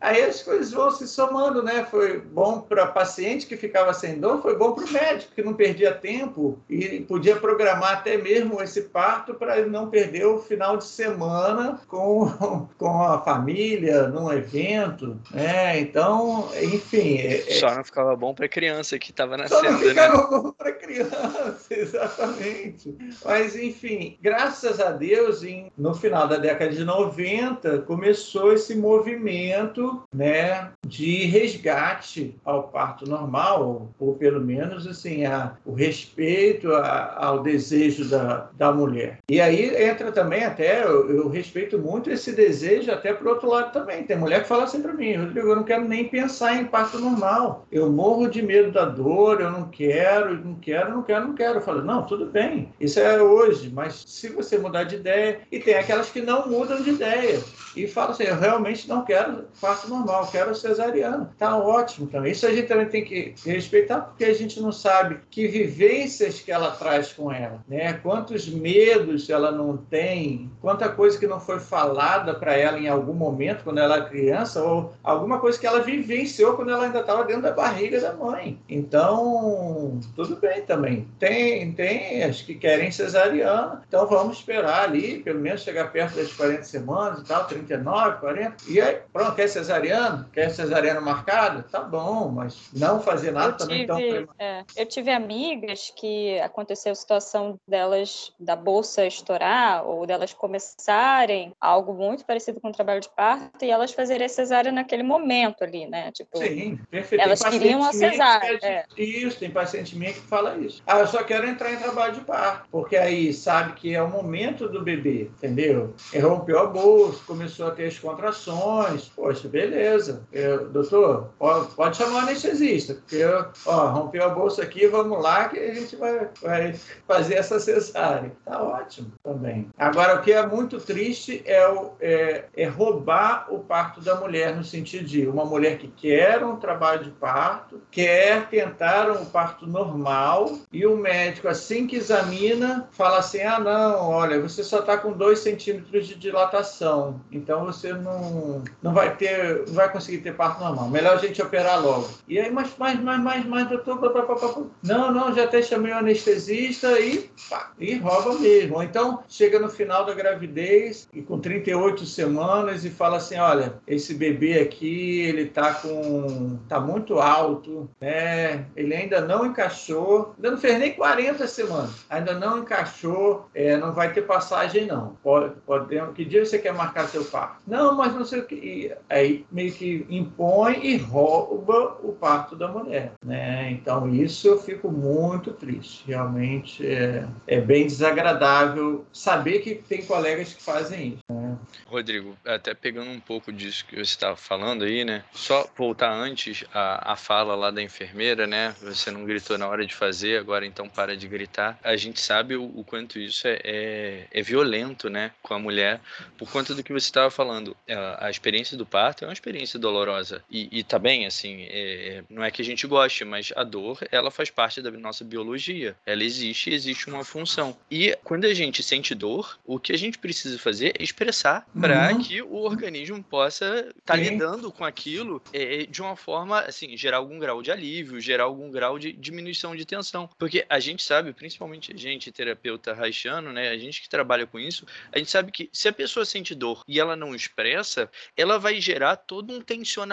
aí 0.02 0.22
as 0.24 0.42
coisas 0.42 0.72
vão 0.72 0.90
se 0.90 1.06
somando, 1.06 1.62
né? 1.62 1.86
Foi 1.88 2.18
bom 2.18 2.60
para 2.60 2.86
paciente 2.86 3.46
que 3.46 3.56
ficava 3.56 3.94
sem 3.94 4.18
dor, 4.18 4.42
foi 4.42 4.56
bom 4.56 4.72
para 4.72 4.84
o 4.84 4.90
médico 4.90 5.32
que 5.32 5.42
não 5.42 5.54
perdia 5.54 5.94
tempo 5.94 6.58
e 6.68 7.00
podia 7.00 7.36
programar 7.36 7.92
até 7.92 8.16
mesmo 8.16 8.60
esse 8.60 8.82
parto 8.82 9.34
para 9.34 9.58
ele 9.58 9.70
não 9.70 9.88
perder 9.88 10.26
o 10.26 10.38
final 10.38 10.76
de 10.76 10.84
semana 10.84 11.80
com, 11.86 12.28
com 12.76 13.02
a 13.02 13.20
família, 13.20 14.08
num 14.08 14.30
evento, 14.32 15.20
né? 15.30 15.78
Então, 15.78 16.48
enfim. 16.60 17.18
É, 17.18 17.48
é 17.48 17.54
Só 17.54 17.72
não 17.72 17.84
ficava 17.84 18.16
bom 18.16 18.34
para 18.34 18.46
a 18.46 18.48
criança 18.48 18.98
que 18.98 19.10
estava 19.10 19.36
nascendo, 19.36 19.62
Só 19.62 19.70
não 19.70 19.78
ficava 19.78 20.16
né? 20.16 20.26
bom 20.30 20.52
para 20.52 20.72
criança, 20.72 21.66
exatamente. 21.70 22.96
Mas, 23.24 23.54
enfim, 23.54 24.18
graças 24.20 24.80
a 24.80 24.90
Deus, 24.90 25.44
em, 25.44 25.70
no 25.78 25.94
final 25.94 26.26
da 26.26 26.36
década 26.36 26.72
de 26.72 26.84
90, 26.84 27.80
começou 27.80 28.52
esse 28.52 28.74
movimento 28.74 29.91
né, 30.12 30.72
de 30.92 31.24
resgate 31.24 32.36
ao 32.44 32.64
parto 32.64 33.08
normal, 33.08 33.90
ou, 33.98 34.14
pelo 34.14 34.42
menos 34.42 34.86
assim, 34.86 35.24
a, 35.24 35.54
o 35.64 35.72
respeito 35.72 36.70
a, 36.70 37.16
ao 37.16 37.42
desejo 37.42 38.04
da, 38.10 38.50
da 38.58 38.70
mulher. 38.70 39.18
E 39.26 39.40
aí 39.40 39.74
entra 39.82 40.12
também 40.12 40.44
até, 40.44 40.84
eu, 40.84 41.08
eu 41.10 41.28
respeito 41.30 41.78
muito 41.78 42.10
esse 42.10 42.32
desejo 42.32 42.92
até 42.92 43.14
para 43.14 43.30
outro 43.30 43.48
lado 43.48 43.72
também. 43.72 44.04
Tem 44.04 44.18
mulher 44.18 44.42
que 44.42 44.48
fala 44.48 44.64
assim 44.64 44.82
para 44.82 44.92
mim, 44.92 45.14
Rodrigo, 45.14 45.48
eu 45.48 45.56
não 45.56 45.64
quero 45.64 45.88
nem 45.88 46.08
pensar 46.08 46.56
em 46.56 46.66
parto 46.66 46.98
normal. 46.98 47.66
Eu 47.72 47.90
morro 47.90 48.28
de 48.28 48.42
medo 48.42 48.70
da 48.70 48.84
dor, 48.84 49.40
eu 49.40 49.50
não 49.50 49.68
quero, 49.70 50.44
não 50.44 50.56
quero, 50.56 50.90
não 50.90 51.02
quero, 51.02 51.28
não 51.28 51.34
quero. 51.34 51.54
Eu 51.54 51.62
falo, 51.62 51.82
não, 51.82 52.02
tudo 52.02 52.26
bem, 52.26 52.68
isso 52.78 53.00
é 53.00 53.22
hoje, 53.22 53.70
mas 53.72 54.04
se 54.06 54.28
você 54.28 54.58
mudar 54.58 54.84
de 54.84 54.96
ideia, 54.96 55.40
e 55.50 55.58
tem 55.58 55.74
aquelas 55.74 56.10
que 56.10 56.20
não 56.20 56.46
mudam 56.50 56.82
de 56.82 56.90
ideia 56.90 57.40
e 57.74 57.86
falam 57.86 58.10
assim, 58.10 58.24
eu 58.24 58.38
realmente 58.38 58.86
não 58.86 59.06
quero 59.06 59.44
parto 59.58 59.88
normal, 59.88 60.28
quero 60.30 60.54
cesariano. 60.82 61.30
Tá 61.38 61.56
ótimo 61.56 62.06
também. 62.08 62.32
Isso 62.32 62.46
a 62.46 62.52
gente 62.52 62.66
também 62.66 62.86
tem 62.86 63.04
que 63.04 63.34
respeitar, 63.46 64.00
porque 64.00 64.24
a 64.24 64.34
gente 64.34 64.60
não 64.60 64.72
sabe 64.72 65.20
que 65.30 65.46
vivências 65.46 66.40
que 66.40 66.50
ela 66.50 66.70
traz 66.72 67.12
com 67.12 67.32
ela, 67.32 67.62
né? 67.68 67.92
Quantos 67.94 68.48
medos 68.48 69.30
ela 69.30 69.52
não 69.52 69.76
tem, 69.76 70.50
quanta 70.60 70.88
coisa 70.88 71.18
que 71.18 71.26
não 71.26 71.40
foi 71.40 71.60
falada 71.60 72.34
para 72.34 72.54
ela 72.54 72.78
em 72.78 72.88
algum 72.88 73.12
momento 73.12 73.64
quando 73.64 73.78
ela 73.78 73.96
era 73.96 74.04
criança, 74.04 74.62
ou 74.62 74.92
alguma 75.02 75.38
coisa 75.38 75.58
que 75.58 75.66
ela 75.66 75.80
vivenciou 75.80 76.54
quando 76.54 76.70
ela 76.70 76.84
ainda 76.84 77.00
estava 77.00 77.24
dentro 77.24 77.42
da 77.42 77.52
barriga 77.52 78.00
da 78.00 78.12
mãe. 78.12 78.58
Então, 78.68 80.00
tudo 80.16 80.36
bem 80.36 80.62
também. 80.62 81.06
Tem, 81.18 81.72
tem 81.72 82.24
as 82.24 82.42
que 82.42 82.54
querem 82.54 82.90
cesariana, 82.90 83.82
então 83.86 84.06
vamos 84.06 84.38
esperar 84.38 84.84
ali, 84.84 85.22
pelo 85.22 85.40
menos 85.40 85.62
chegar 85.62 85.92
perto 85.92 86.16
das 86.16 86.32
40 86.32 86.62
semanas 86.64 87.20
e 87.20 87.24
tal, 87.24 87.44
39, 87.46 88.18
40. 88.18 88.56
E 88.68 88.80
aí, 88.80 88.98
pronto, 89.12 89.34
quer 89.34 89.48
cesariano? 89.48 90.26
Quer 90.32 90.50
cesariano 90.72 91.02
marcado? 91.02 91.62
Tá 91.64 91.80
bom, 91.80 92.28
mas 92.28 92.70
não 92.72 93.00
fazer 93.00 93.30
nada 93.30 93.52
eu 93.52 93.56
também 93.56 93.86
tive, 93.86 94.26
tão... 94.26 94.34
é, 94.38 94.64
Eu 94.76 94.86
tive 94.86 95.10
amigas 95.10 95.92
que 95.96 96.38
aconteceu 96.40 96.92
a 96.92 96.94
situação 96.94 97.58
delas, 97.66 98.32
da 98.38 98.56
bolsa 98.56 99.06
estourar, 99.06 99.86
ou 99.86 100.06
delas 100.06 100.32
começarem 100.32 101.52
algo 101.60 101.94
muito 101.94 102.24
parecido 102.24 102.60
com 102.60 102.68
o 102.68 102.72
trabalho 102.72 103.00
de 103.00 103.08
parto, 103.10 103.64
e 103.64 103.70
elas 103.70 103.92
fazerem 103.92 104.26
a 104.26 104.28
cesárea 104.28 104.72
naquele 104.72 105.02
momento 105.02 105.62
ali, 105.62 105.86
né? 105.86 106.10
Tipo, 106.12 106.38
Sim, 106.38 106.78
perfeito. 106.90 107.22
Elas 107.22 107.42
queriam 107.42 107.84
a 107.84 107.92
cesárea. 107.92 108.58
É. 108.62 108.84
Isso, 108.96 109.38
tem 109.38 109.50
paciente 109.50 109.96
minha 109.96 110.12
que 110.12 110.20
fala 110.20 110.56
isso. 110.56 110.82
Ah, 110.86 111.00
eu 111.00 111.06
só 111.06 111.22
quero 111.22 111.46
entrar 111.46 111.72
em 111.72 111.76
trabalho 111.76 112.14
de 112.14 112.20
parto, 112.20 112.68
porque 112.70 112.96
aí 112.96 113.32
sabe 113.32 113.74
que 113.74 113.94
é 113.94 114.02
o 114.02 114.08
momento 114.08 114.68
do 114.68 114.82
bebê, 114.82 115.30
entendeu? 115.36 115.94
rompeu 116.22 116.58
a 116.58 116.66
bolsa, 116.66 117.20
começou 117.26 117.66
a 117.66 117.70
ter 117.72 117.86
as 117.86 117.98
contrações. 117.98 119.08
Poxa, 119.08 119.48
beleza. 119.48 120.26
Eu, 120.32 120.51
doutor, 120.58 121.30
pode, 121.38 121.96
chamar 121.96 122.14
o 122.14 122.18
anestesista, 122.18 122.94
porque 122.94 123.16
eu, 123.16 123.46
ó, 123.66 123.86
rompeu 123.88 124.24
a 124.24 124.28
bolsa 124.28 124.62
aqui, 124.62 124.86
vamos 124.86 125.22
lá 125.22 125.48
que 125.48 125.58
a 125.58 125.74
gente 125.74 125.96
vai, 125.96 126.28
vai 126.40 126.74
fazer 127.06 127.34
essa 127.34 127.58
cesárea. 127.58 128.32
Tá 128.44 128.62
ótimo 128.62 129.12
também. 129.22 129.68
Agora, 129.76 130.16
o 130.16 130.22
que 130.22 130.32
é 130.32 130.46
muito 130.46 130.78
triste 130.78 131.42
é, 131.46 131.66
o, 131.68 131.92
é, 132.00 132.44
é 132.56 132.66
roubar 132.66 133.46
o 133.50 133.60
parto 133.60 134.00
da 134.00 134.14
mulher, 134.14 134.54
no 134.54 134.64
sentido 134.64 135.04
de 135.04 135.26
uma 135.26 135.44
mulher 135.44 135.78
que 135.78 135.88
quer 135.88 136.44
um 136.44 136.56
trabalho 136.56 137.04
de 137.04 137.10
parto, 137.10 137.80
quer 137.90 138.48
tentar 138.48 139.10
um 139.10 139.24
parto 139.24 139.66
normal, 139.66 140.58
e 140.72 140.86
o 140.86 140.96
médico, 140.96 141.48
assim 141.48 141.86
que 141.86 141.96
examina, 141.96 142.88
fala 142.92 143.18
assim: 143.18 143.40
ah, 143.40 143.58
não, 143.58 144.10
olha, 144.10 144.40
você 144.40 144.62
só 144.62 144.80
está 144.80 144.96
com 144.96 145.12
dois 145.12 145.40
centímetros 145.40 146.06
de 146.06 146.14
dilatação, 146.14 147.20
então 147.30 147.64
você 147.64 147.92
não, 147.92 148.62
não 148.82 148.92
vai 148.92 149.16
ter, 149.16 149.66
não 149.66 149.74
vai 149.74 149.90
conseguir 149.90 150.18
ter 150.18 150.34
parto 150.42 150.60
normal. 150.60 150.90
Melhor 150.90 151.14
a 151.14 151.18
gente 151.18 151.40
operar 151.40 151.80
logo. 151.80 152.08
E 152.26 152.38
aí, 152.38 152.50
mas, 152.50 152.70
mas, 152.76 153.00
mas, 153.00 153.20
mas, 153.22 153.46
mas 153.46 153.68
doutor, 153.68 153.98
pá, 153.98 154.22
pá, 154.22 154.34
pá, 154.34 154.62
não, 154.82 155.12
não, 155.12 155.32
já 155.32 155.44
até 155.44 155.62
chamei 155.62 155.92
o 155.92 155.98
anestesista 155.98 156.98
e, 156.98 157.30
pá, 157.48 157.70
e 157.78 157.94
rouba 157.94 158.38
mesmo. 158.40 158.76
Ou 158.76 158.82
então 158.82 159.22
chega 159.28 159.60
no 159.60 159.68
final 159.68 160.04
da 160.04 160.14
gravidez 160.14 161.08
e 161.12 161.22
com 161.22 161.38
38 161.38 162.04
semanas 162.04 162.84
e 162.84 162.90
fala 162.90 163.18
assim, 163.18 163.36
olha, 163.36 163.74
esse 163.86 164.14
bebê 164.14 164.58
aqui, 164.60 165.20
ele 165.20 165.46
tá 165.46 165.74
com, 165.74 166.58
tá 166.68 166.80
muito 166.80 167.20
alto, 167.20 167.88
né? 168.00 168.66
Ele 168.74 168.94
ainda 168.94 169.20
não 169.20 169.46
encaixou, 169.46 170.34
ainda 170.36 170.50
não 170.50 170.58
fez 170.58 170.76
nem 170.78 170.92
40 170.92 171.46
semanas, 171.46 172.04
ainda 172.10 172.34
não 172.34 172.58
encaixou, 172.58 173.48
é, 173.54 173.76
não 173.76 173.92
vai 173.92 174.12
ter 174.12 174.22
passagem 174.22 174.86
não. 174.86 175.16
Pode, 175.22 175.54
pode, 175.64 175.86
que 176.14 176.24
dia 176.24 176.44
você 176.44 176.58
quer 176.58 176.72
marcar 176.72 177.08
seu 177.08 177.24
parto? 177.24 177.58
Não, 177.66 177.94
mas 177.96 178.12
não 178.14 178.24
sei 178.24 178.40
o 178.40 178.44
que. 178.44 178.54
E 178.54 178.92
aí 179.08 179.46
meio 179.52 179.72
que 179.72 180.04
impõe 180.32 180.84
e 180.84 180.96
rouba 180.96 181.98
o 182.02 182.12
parto 182.12 182.56
da 182.56 182.68
mulher, 182.68 183.12
né? 183.24 183.70
Então 183.70 184.12
isso 184.12 184.48
eu 184.48 184.58
fico 184.60 184.90
muito 184.90 185.52
triste. 185.52 186.04
Realmente 186.06 186.86
é, 186.86 187.26
é 187.46 187.60
bem 187.60 187.86
desagradável 187.86 189.04
saber 189.12 189.60
que 189.60 189.74
tem 189.74 190.04
colegas 190.04 190.54
que 190.54 190.62
fazem 190.62 191.08
isso. 191.08 191.22
Né? 191.30 191.58
Rodrigo, 191.86 192.36
até 192.44 192.74
pegando 192.74 193.10
um 193.10 193.20
pouco 193.20 193.52
disso 193.52 193.84
que 193.86 193.96
você 193.96 194.02
estava 194.02 194.36
falando 194.36 194.84
aí, 194.84 195.04
né? 195.04 195.24
Só 195.32 195.68
voltar 195.76 196.12
antes 196.12 196.64
a, 196.72 197.12
a 197.12 197.16
fala 197.16 197.54
lá 197.54 197.70
da 197.70 197.82
enfermeira, 197.82 198.46
né? 198.46 198.74
Você 198.82 199.10
não 199.10 199.24
gritou 199.24 199.58
na 199.58 199.68
hora 199.68 199.84
de 199.84 199.94
fazer, 199.94 200.38
agora 200.38 200.64
então 200.64 200.88
para 200.88 201.16
de 201.16 201.28
gritar. 201.28 201.78
A 201.82 201.96
gente 201.96 202.20
sabe 202.20 202.56
o, 202.56 202.64
o 202.64 202.84
quanto 202.84 203.18
isso 203.18 203.46
é, 203.46 203.60
é, 203.64 204.26
é, 204.30 204.42
violento, 204.42 205.10
né? 205.10 205.32
Com 205.42 205.54
a 205.54 205.58
mulher, 205.58 206.00
por 206.38 206.50
conta 206.50 206.74
do 206.74 206.82
que 206.82 206.92
você 206.92 207.06
estava 207.06 207.30
falando. 207.30 207.76
A, 207.88 208.26
a, 208.26 208.30
experiência 208.30 208.76
do 208.76 208.86
parto 208.86 209.24
é 209.24 209.26
uma 209.26 209.32
experiência 209.32 209.78
dolorosa. 209.78 210.21
E, 210.50 210.68
e 210.78 210.84
tá 210.84 210.98
bem, 210.98 211.26
assim, 211.26 211.66
é, 211.68 212.22
não 212.28 212.42
é 212.42 212.50
que 212.50 212.62
a 212.62 212.64
gente 212.64 212.86
goste, 212.86 213.24
mas 213.24 213.52
a 213.56 213.64
dor, 213.64 213.98
ela 214.10 214.30
faz 214.30 214.50
parte 214.50 214.80
da 214.80 214.90
nossa 214.90 215.24
biologia. 215.24 215.96
Ela 216.06 216.22
existe 216.24 216.70
e 216.70 216.74
existe 216.74 217.08
uma 217.08 217.24
função. 217.24 217.76
E 217.90 218.16
quando 218.22 218.44
a 218.44 218.54
gente 218.54 218.82
sente 218.82 219.14
dor, 219.14 219.58
o 219.64 219.78
que 219.78 219.92
a 219.92 219.98
gente 219.98 220.18
precisa 220.18 220.58
fazer 220.58 220.94
é 220.98 221.02
expressar 221.02 221.66
para 221.78 222.12
uhum. 222.12 222.22
que 222.22 222.42
o 222.42 222.56
organismo 222.56 223.22
possa 223.22 223.86
estar 223.88 223.94
tá 224.04 224.16
lidando 224.16 224.70
com 224.70 224.84
aquilo 224.84 225.42
é, 225.52 225.86
de 225.86 226.00
uma 226.00 226.16
forma, 226.16 226.60
assim, 226.60 226.96
gerar 226.96 227.18
algum 227.18 227.38
grau 227.38 227.62
de 227.62 227.70
alívio, 227.70 228.20
gerar 228.20 228.44
algum 228.44 228.70
grau 228.70 228.98
de 228.98 229.12
diminuição 229.12 229.74
de 229.74 229.84
tensão. 229.84 230.28
Porque 230.38 230.64
a 230.68 230.78
gente 230.78 231.02
sabe, 231.02 231.32
principalmente 231.32 231.92
a 231.92 231.96
gente, 231.96 232.32
terapeuta 232.32 232.94
haitiano, 233.00 233.52
né, 233.52 233.68
a 233.70 233.78
gente 233.78 234.02
que 234.02 234.08
trabalha 234.08 234.46
com 234.46 234.58
isso, 234.58 234.86
a 235.12 235.18
gente 235.18 235.30
sabe 235.30 235.52
que 235.52 235.68
se 235.72 235.88
a 235.88 235.92
pessoa 235.92 236.24
sente 236.24 236.54
dor 236.54 236.82
e 236.86 237.00
ela 237.00 237.16
não 237.16 237.34
expressa, 237.34 238.10
ela 238.36 238.58
vai 238.58 238.80
gerar 238.80 239.16
todo 239.16 239.52
um 239.52 239.60
tensionamento 239.60 240.11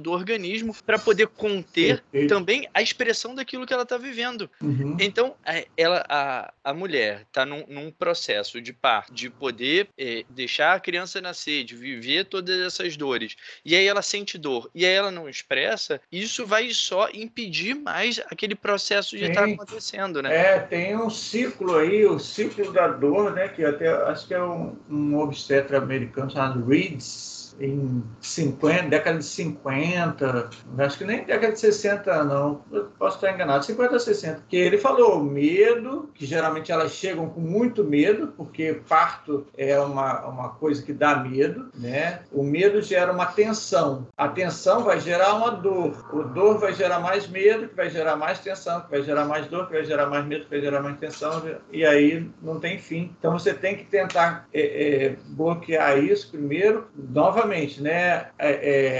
do 0.00 0.12
organismo 0.12 0.74
para 0.86 0.98
poder 0.98 1.26
conter 1.26 2.02
também 2.28 2.68
a 2.72 2.80
expressão 2.80 3.34
daquilo 3.34 3.66
que 3.66 3.72
ela 3.72 3.82
está 3.82 3.98
vivendo. 3.98 4.48
Uhum. 4.62 4.96
Então, 5.00 5.34
ela, 5.76 6.04
a, 6.08 6.52
a 6.62 6.74
mulher 6.74 7.22
está 7.22 7.44
num, 7.44 7.64
num, 7.68 7.90
processo 7.90 8.60
de 8.60 8.72
parto, 8.72 9.12
de 9.12 9.28
poder 9.28 9.88
é, 9.98 10.24
deixar 10.30 10.74
a 10.74 10.80
criança 10.80 11.00
criança 11.00 11.20
nascer, 11.20 11.64
de 11.64 11.74
viver 11.74 12.26
todas 12.26 12.60
essas 12.60 12.96
dores, 12.96 13.36
e 13.64 13.74
aí 13.74 13.86
ela 13.86 14.02
sente 14.02 14.36
dor, 14.36 14.70
e 14.74 14.84
aí 14.84 14.92
ela 14.92 15.10
não 15.10 15.28
expressa, 15.28 16.00
isso 16.12 16.44
vai 16.46 16.70
só 16.70 17.08
impedir 17.12 17.74
mais 17.74 18.20
aquele 18.30 18.54
processo 18.54 19.16
de 19.16 19.24
estar 19.24 19.46
tá 19.46 19.52
acontecendo, 19.52 20.22
né? 20.22 20.36
É, 20.36 20.58
tem 20.58 20.96
um 20.96 21.08
ciclo 21.08 21.76
aí, 21.76 22.04
o 22.04 22.18
ciclo 22.18 22.72
da 22.72 22.88
dor, 22.88 23.32
né? 23.32 23.48
Que 23.48 23.64
até 23.64 23.88
acho 23.88 24.26
que 24.26 24.34
é 24.34 24.42
um, 24.42 24.76
um 24.88 25.18
obstetra 25.18 25.78
americano 25.78 26.30
chamado 26.30 26.64
Reeds 26.66 27.39
em 27.58 28.02
50, 28.20 28.88
década 28.88 29.18
de 29.18 29.24
50, 29.24 30.50
acho 30.78 30.98
que 30.98 31.04
nem 31.04 31.24
década 31.24 31.52
de 31.52 31.60
60 31.60 32.24
não, 32.24 32.62
posso 32.98 33.16
estar 33.16 33.32
enganado, 33.32 33.64
50 33.64 33.96
a 33.96 34.00
60, 34.00 34.44
que 34.48 34.56
ele 34.56 34.78
falou 34.78 35.22
medo, 35.22 36.10
que 36.14 36.26
geralmente 36.26 36.72
elas 36.72 36.92
chegam 36.92 37.28
com 37.28 37.40
muito 37.40 37.84
medo, 37.84 38.28
porque 38.36 38.80
parto 38.88 39.46
é 39.56 39.78
uma, 39.78 40.26
uma 40.26 40.48
coisa 40.50 40.82
que 40.82 40.92
dá 40.92 41.16
medo, 41.16 41.70
né? 41.74 42.20
O 42.32 42.42
medo 42.42 42.80
gera 42.80 43.12
uma 43.12 43.26
tensão, 43.26 44.08
a 44.16 44.28
tensão 44.28 44.82
vai 44.84 45.00
gerar 45.00 45.34
uma 45.34 45.50
dor, 45.50 46.06
o 46.12 46.22
dor 46.22 46.58
vai 46.58 46.72
gerar 46.72 47.00
mais 47.00 47.28
medo, 47.28 47.68
que 47.68 47.74
vai 47.74 47.90
gerar 47.90 48.16
mais 48.16 48.38
tensão, 48.38 48.80
que 48.82 48.90
vai 48.90 49.02
gerar 49.02 49.24
mais 49.24 49.46
dor, 49.46 49.66
que 49.66 49.72
vai 49.72 49.84
gerar 49.84 50.06
mais 50.06 50.24
medo, 50.26 50.44
que 50.44 50.50
vai 50.50 50.60
gerar 50.60 50.82
mais 50.82 50.98
tensão, 50.98 51.42
e 51.72 51.84
aí 51.84 52.28
não 52.42 52.58
tem 52.58 52.78
fim. 52.78 53.14
Então 53.18 53.32
você 53.32 53.54
tem 53.54 53.76
que 53.76 53.84
tentar 53.84 54.46
é, 54.52 54.60
é, 55.06 55.16
bloquear 55.28 55.98
isso 55.98 56.30
primeiro, 56.30 56.88
novamente 56.96 57.49
novamente, 57.50 57.82
né, 57.82 58.26
é, 58.38 58.50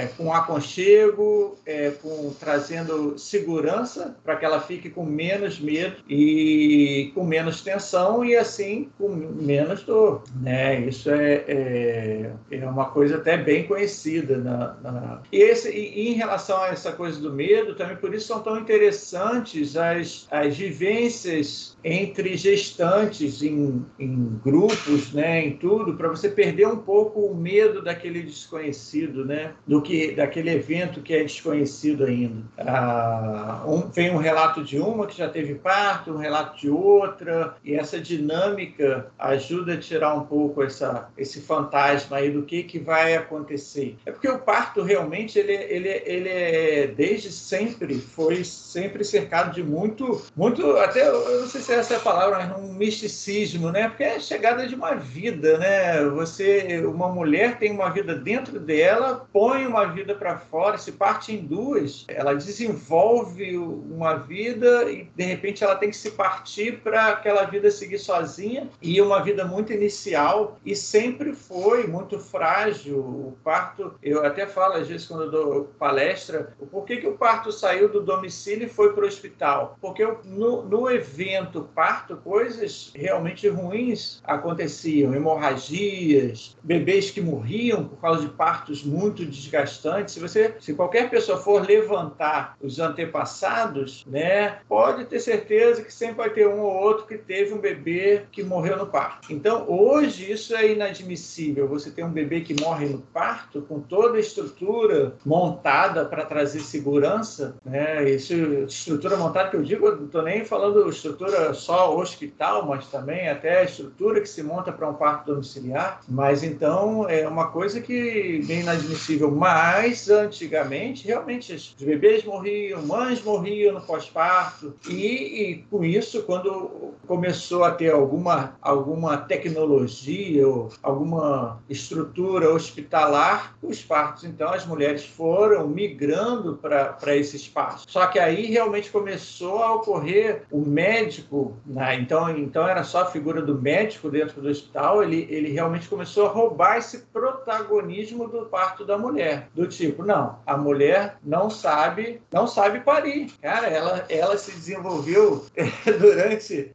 é, 0.01 0.09
com 0.17 0.33
aconchego, 0.33 1.57
é, 1.65 1.91
com 2.01 2.33
trazendo 2.39 3.17
segurança 3.17 4.15
para 4.23 4.35
que 4.35 4.45
ela 4.45 4.59
fique 4.59 4.89
com 4.89 5.05
menos 5.05 5.59
medo 5.59 5.97
e 6.09 7.11
com 7.15 7.23
menos 7.23 7.61
tensão 7.61 8.25
e 8.25 8.35
assim 8.35 8.89
com 8.97 9.09
menos 9.09 9.83
dor, 9.83 10.23
né? 10.41 10.81
Isso 10.81 11.09
é, 11.09 11.43
é, 11.47 12.31
é 12.51 12.65
uma 12.65 12.85
coisa 12.85 13.15
até 13.17 13.37
bem 13.37 13.65
conhecida 13.65 14.37
na, 14.37 14.73
na... 14.81 15.21
E, 15.31 15.37
esse, 15.37 15.69
e, 15.69 16.09
em 16.09 16.13
relação 16.13 16.61
a 16.61 16.69
essa 16.69 16.91
coisa 16.91 17.19
do 17.19 17.31
medo, 17.31 17.75
também 17.75 17.95
por 17.95 18.13
isso 18.13 18.27
são 18.27 18.41
tão 18.41 18.59
interessantes 18.59 19.77
as, 19.77 20.27
as 20.29 20.57
vivências 20.57 21.77
entre 21.83 22.35
gestantes 22.35 23.41
em, 23.41 23.85
em 23.97 24.39
grupos, 24.43 25.13
né, 25.13 25.45
em 25.45 25.57
tudo, 25.57 25.95
para 25.95 26.09
você 26.09 26.29
perder 26.29 26.67
um 26.67 26.77
pouco 26.77 27.21
o 27.21 27.35
medo 27.35 27.81
daquele 27.81 28.30
desconhecido, 28.31 29.25
né? 29.25 29.53
Do 29.67 29.81
que 29.81 30.11
daquele 30.11 30.49
evento 30.49 31.01
que 31.01 31.13
é 31.13 31.23
desconhecido 31.23 32.05
ainda. 32.05 32.41
Ah, 32.57 33.63
um, 33.67 33.89
vem 33.89 34.11
um 34.11 34.17
relato 34.17 34.63
de 34.63 34.79
uma 34.79 35.05
que 35.05 35.17
já 35.17 35.29
teve 35.29 35.55
parto, 35.55 36.11
um 36.11 36.17
relato 36.17 36.57
de 36.57 36.69
outra, 36.69 37.55
e 37.63 37.75
essa 37.75 37.99
dinâmica 37.99 39.07
ajuda 39.19 39.73
a 39.73 39.77
tirar 39.77 40.15
um 40.15 40.25
pouco 40.25 40.63
essa, 40.63 41.09
esse 41.17 41.41
fantasma 41.41 42.17
aí 42.17 42.31
do 42.31 42.43
que, 42.43 42.63
que 42.63 42.79
vai 42.79 43.15
acontecer. 43.15 43.97
É 44.05 44.11
porque 44.11 44.27
o 44.27 44.39
parto 44.39 44.81
realmente 44.81 45.37
ele, 45.37 45.53
ele, 45.53 46.01
ele 46.05 46.29
é 46.29 46.87
desde 46.87 47.31
sempre 47.31 47.99
foi 47.99 48.43
sempre 48.43 49.03
cercado 49.03 49.53
de 49.53 49.63
muito, 49.63 50.21
muito 50.35 50.77
até 50.77 51.07
eu 51.07 51.41
não 51.41 51.47
sei 51.47 51.61
se 51.61 51.73
essa 51.73 51.95
é 51.95 51.97
a 51.97 52.01
palavra, 52.01 52.37
mas 52.37 52.57
um 52.57 52.73
misticismo, 52.73 53.71
né? 53.71 53.89
Porque 53.89 54.03
é 54.03 54.15
a 54.15 54.19
chegada 54.19 54.67
de 54.67 54.75
uma 54.75 54.95
vida, 54.95 55.57
né? 55.57 56.03
Você, 56.09 56.83
uma 56.85 57.09
mulher 57.09 57.57
tem 57.57 57.71
uma 57.71 57.89
vida 57.89 58.15
dentro 58.21 58.59
dela, 58.59 59.27
põe 59.31 59.65
uma 59.65 59.85
vida 59.85 60.15
para 60.15 60.37
fora, 60.37 60.77
se 60.77 60.91
parte 60.91 61.33
em 61.33 61.45
duas, 61.45 62.05
ela 62.07 62.33
desenvolve 62.33 63.57
uma 63.57 64.15
vida 64.15 64.91
e 64.91 65.09
de 65.15 65.23
repente 65.23 65.63
ela 65.63 65.75
tem 65.75 65.89
que 65.89 65.97
se 65.97 66.11
partir 66.11 66.79
para 66.79 67.07
aquela 67.07 67.43
vida 67.45 67.69
seguir 67.71 67.99
sozinha 67.99 68.69
e 68.81 69.01
uma 69.01 69.21
vida 69.21 69.45
muito 69.45 69.73
inicial 69.73 70.59
e 70.65 70.75
sempre 70.75 71.33
foi 71.33 71.87
muito 71.87 72.19
frágil. 72.19 72.99
O 72.99 73.37
parto, 73.43 73.95
eu 74.01 74.25
até 74.25 74.45
falo 74.45 74.75
às 74.75 74.87
vezes 74.87 75.07
quando 75.07 75.23
eu 75.23 75.31
dou 75.31 75.63
palestra, 75.77 76.53
por 76.71 76.85
que, 76.85 76.97
que 76.97 77.07
o 77.07 77.17
parto 77.17 77.51
saiu 77.51 77.89
do 77.89 78.01
domicílio 78.01 78.65
e 78.65 78.69
foi 78.69 78.93
para 78.93 79.03
o 79.03 79.07
hospital? 79.07 79.77
Porque 79.81 80.05
no, 80.25 80.63
no 80.63 80.89
evento 80.89 81.69
parto, 81.73 82.17
coisas 82.17 82.91
realmente 82.95 83.47
ruins 83.47 84.21
aconteciam, 84.23 85.13
hemorragias, 85.13 86.57
bebês 86.63 87.11
que 87.11 87.21
morriam 87.21 87.85
por 87.85 87.99
causa 87.99 88.10
de 88.17 88.27
partos 88.27 88.83
muito 88.83 89.25
desgastantes. 89.25 90.13
Se 90.13 90.19
você, 90.19 90.55
se 90.59 90.73
qualquer 90.73 91.09
pessoa 91.09 91.37
for 91.37 91.65
levantar 91.65 92.55
os 92.61 92.79
antepassados, 92.79 94.05
né, 94.05 94.59
pode 94.67 95.05
ter 95.05 95.19
certeza 95.19 95.81
que 95.81 95.93
sempre 95.93 96.17
vai 96.17 96.29
ter 96.29 96.47
um 96.47 96.59
ou 96.59 96.73
outro 96.73 97.05
que 97.05 97.17
teve 97.17 97.53
um 97.53 97.59
bebê 97.59 98.23
que 98.31 98.43
morreu 98.43 98.77
no 98.77 98.87
parto. 98.87 99.31
Então, 99.31 99.65
hoje 99.67 100.31
isso 100.31 100.55
é 100.55 100.71
inadmissível. 100.71 101.67
Você 101.67 101.91
tem 101.91 102.03
um 102.03 102.11
bebê 102.11 102.41
que 102.41 102.59
morre 102.59 102.87
no 102.87 102.99
parto 102.99 103.61
com 103.61 103.79
toda 103.79 104.17
a 104.17 104.19
estrutura 104.19 105.13
montada 105.25 106.05
para 106.05 106.25
trazer 106.25 106.59
segurança, 106.61 107.55
né? 107.65 108.09
Isso, 108.09 108.33
estrutura 108.33 109.17
montada 109.17 109.49
que 109.49 109.55
eu 109.55 109.63
digo, 109.63 109.91
não 109.91 110.05
estou 110.05 110.21
nem 110.21 110.45
falando 110.45 110.89
estrutura 110.89 111.53
só 111.53 111.95
hospital, 111.95 112.65
mas 112.65 112.87
também 112.87 113.29
até 113.29 113.59
a 113.59 113.63
estrutura 113.63 114.21
que 114.21 114.29
se 114.29 114.43
monta 114.43 114.71
para 114.71 114.89
um 114.89 114.93
parto 114.93 115.31
domiciliar. 115.31 116.01
Mas 116.07 116.43
então 116.43 117.09
é 117.09 117.27
uma 117.27 117.47
coisa 117.47 117.81
que 117.81 118.00
bem 118.45 118.61
inadmissível. 118.61 119.31
Mas 119.31 120.09
antigamente, 120.09 121.07
realmente, 121.07 121.53
os 121.53 121.75
bebês 121.79 122.23
morriam, 122.23 122.81
mães 122.81 123.23
morriam 123.23 123.73
no 123.73 123.81
pós-parto. 123.81 124.73
E, 124.89 124.95
e, 124.95 125.65
com 125.69 125.83
isso, 125.83 126.23
quando 126.23 126.93
começou 127.07 127.63
a 127.63 127.71
ter 127.71 127.91
alguma, 127.91 128.55
alguma 128.61 129.17
tecnologia 129.17 130.47
ou 130.47 130.69
alguma 130.81 131.59
estrutura 131.69 132.49
hospitalar, 132.53 133.55
os 133.61 133.81
partos, 133.83 134.23
então, 134.23 134.49
as 134.49 134.65
mulheres 134.65 135.05
foram 135.05 135.67
migrando 135.67 136.57
para 136.57 137.15
esse 137.15 137.35
espaço. 137.35 137.85
Só 137.87 138.07
que 138.07 138.19
aí 138.19 138.45
realmente 138.45 138.89
começou 138.89 139.61
a 139.61 139.75
ocorrer 139.75 140.43
o 140.51 140.59
médico, 140.59 141.55
né? 141.65 141.95
então, 141.95 142.29
então 142.37 142.67
era 142.67 142.83
só 142.83 143.01
a 143.01 143.05
figura 143.05 143.41
do 143.41 143.55
médico 143.55 144.09
dentro 144.09 144.41
do 144.41 144.49
hospital, 144.49 145.03
ele, 145.03 145.27
ele 145.29 145.51
realmente 145.51 145.87
começou 145.87 146.27
a 146.27 146.29
roubar 146.29 146.77
esse 146.77 146.99
protagonismo 147.11 147.90
do 147.91 148.45
parto 148.45 148.85
da 148.85 148.97
mulher. 148.97 149.47
Do 149.53 149.67
tipo, 149.67 150.03
não, 150.03 150.39
a 150.45 150.57
mulher 150.57 151.17
não 151.23 151.49
sabe, 151.49 152.21
não 152.31 152.47
sabe 152.47 152.81
parir. 152.81 153.31
Cara, 153.41 153.67
ela, 153.67 154.05
ela 154.09 154.37
se 154.37 154.51
desenvolveu 154.51 155.45
durante, 155.99 156.71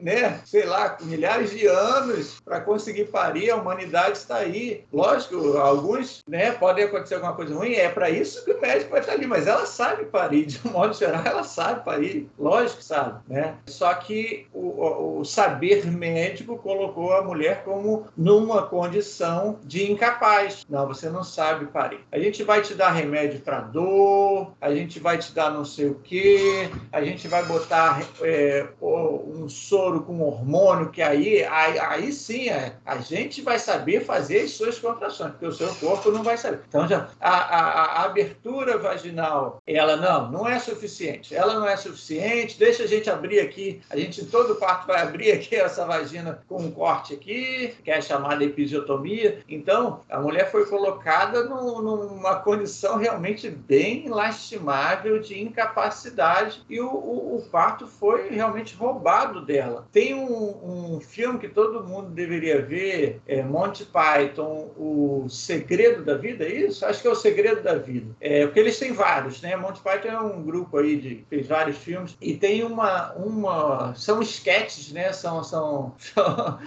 né, 0.00 0.40
sei 0.44 0.64
lá, 0.64 0.96
milhares 1.02 1.50
de 1.50 1.66
anos 1.66 2.40
para 2.44 2.60
conseguir 2.60 3.06
parir, 3.06 3.50
a 3.50 3.56
humanidade 3.56 4.18
está 4.18 4.36
aí. 4.36 4.84
Lógico, 4.92 5.56
alguns, 5.58 6.22
né, 6.28 6.52
podem 6.52 6.84
acontecer 6.84 7.14
alguma 7.14 7.34
coisa 7.34 7.54
ruim, 7.54 7.74
é 7.74 7.88
para 7.88 8.10
isso 8.10 8.44
que 8.44 8.52
o 8.52 8.60
médico 8.60 8.90
vai 8.90 9.00
estar 9.00 9.12
ali, 9.12 9.26
mas 9.26 9.46
ela 9.46 9.66
sabe 9.66 10.04
parir, 10.06 10.46
de 10.46 10.60
um 10.66 10.72
modo 10.72 10.94
geral, 10.94 11.22
ela 11.24 11.44
sabe 11.44 11.84
parir, 11.84 12.28
lógico 12.38 12.82
sabe, 12.82 13.20
né? 13.28 13.56
Só 13.66 13.92
que 13.94 14.46
o, 14.52 15.20
o 15.20 15.24
saber 15.24 15.86
médico 15.86 16.56
colocou 16.58 17.12
a 17.14 17.22
mulher 17.22 17.62
como 17.64 18.06
numa 18.16 18.62
condição 18.62 19.58
de 19.64 19.90
incapaz. 19.90 20.51
Não, 20.68 20.86
você 20.86 21.08
não 21.08 21.24
sabe 21.24 21.66
parir. 21.66 22.00
A 22.10 22.18
gente 22.18 22.42
vai 22.42 22.62
te 22.62 22.74
dar 22.74 22.90
remédio 22.90 23.40
para 23.40 23.60
dor, 23.60 24.52
a 24.60 24.74
gente 24.74 24.98
vai 24.98 25.18
te 25.18 25.32
dar 25.32 25.50
não 25.50 25.64
sei 25.64 25.86
o 25.86 25.94
quê, 25.96 26.70
a 26.90 27.02
gente 27.02 27.28
vai 27.28 27.44
botar 27.44 28.02
é, 28.20 28.66
um 28.80 29.48
soro 29.48 30.02
com 30.02 30.20
hormônio, 30.20 30.90
que 30.90 31.02
aí, 31.02 31.44
aí, 31.44 31.78
aí 31.78 32.12
sim 32.12 32.48
é, 32.48 32.76
a 32.84 32.98
gente 32.98 33.42
vai 33.42 33.58
saber 33.58 34.04
fazer 34.04 34.42
as 34.42 34.52
suas 34.52 34.78
contrações, 34.78 35.32
porque 35.32 35.46
o 35.46 35.52
seu 35.52 35.72
corpo 35.76 36.10
não 36.10 36.22
vai 36.22 36.36
saber. 36.36 36.60
Então, 36.68 36.86
já, 36.86 37.08
a, 37.20 37.30
a, 37.30 37.84
a 37.84 38.04
abertura 38.04 38.78
vaginal, 38.78 39.60
ela 39.66 39.96
não, 39.96 40.30
não 40.30 40.48
é 40.48 40.58
suficiente. 40.58 41.34
Ela 41.34 41.54
não 41.54 41.66
é 41.66 41.76
suficiente, 41.76 42.58
deixa 42.58 42.84
a 42.84 42.86
gente 42.86 43.10
abrir 43.10 43.40
aqui, 43.40 43.80
a 43.90 43.96
gente 43.96 44.22
em 44.22 44.26
todo 44.26 44.56
parto 44.56 44.86
vai 44.86 45.02
abrir 45.02 45.32
aqui 45.32 45.56
essa 45.56 45.84
vagina 45.84 46.42
com 46.48 46.56
um 46.56 46.70
corte 46.70 47.14
aqui, 47.14 47.74
que 47.84 47.90
é 47.90 48.00
chamada 48.00 48.44
episiotomia. 48.44 49.40
Então, 49.48 50.00
a 50.08 50.20
mulher 50.20 50.41
foi 50.44 50.66
colocada 50.66 51.44
no, 51.44 51.82
numa 51.82 52.36
condição 52.36 52.96
realmente 52.96 53.48
bem 53.48 54.08
lastimável 54.08 55.20
de 55.20 55.40
incapacidade 55.40 56.62
e 56.68 56.80
o, 56.80 56.88
o, 56.88 57.36
o 57.36 57.42
parto 57.50 57.86
foi 57.86 58.28
realmente 58.28 58.74
roubado 58.74 59.44
dela. 59.44 59.86
Tem 59.92 60.14
um, 60.14 60.96
um, 60.96 61.00
filme 61.00 61.38
que 61.38 61.48
todo 61.48 61.84
mundo 61.84 62.10
deveria 62.10 62.62
ver, 62.62 63.20
é 63.26 63.42
Monty 63.42 63.84
Python, 63.84 64.70
O 64.76 65.26
Segredo 65.28 66.04
da 66.04 66.16
Vida, 66.16 66.44
é 66.44 66.52
isso? 66.52 66.84
Acho 66.84 67.02
que 67.02 67.08
é 67.08 67.10
O 67.10 67.14
Segredo 67.14 67.62
da 67.62 67.74
Vida. 67.74 68.14
É, 68.20 68.46
porque 68.46 68.60
eles 68.60 68.78
têm 68.78 68.92
vários, 68.92 69.40
né? 69.42 69.56
Monty 69.56 69.80
Python 69.80 70.08
é 70.08 70.20
um 70.20 70.42
grupo 70.42 70.78
aí 70.78 70.96
de 70.96 71.24
fez 71.28 71.46
vários 71.46 71.78
filmes 71.78 72.16
e 72.20 72.36
tem 72.36 72.62
uma, 72.62 73.12
uma 73.14 73.94
são 73.94 74.20
sketches, 74.22 74.92
né? 74.92 75.12
São, 75.12 75.42
são, 75.42 75.94
são 75.98 76.58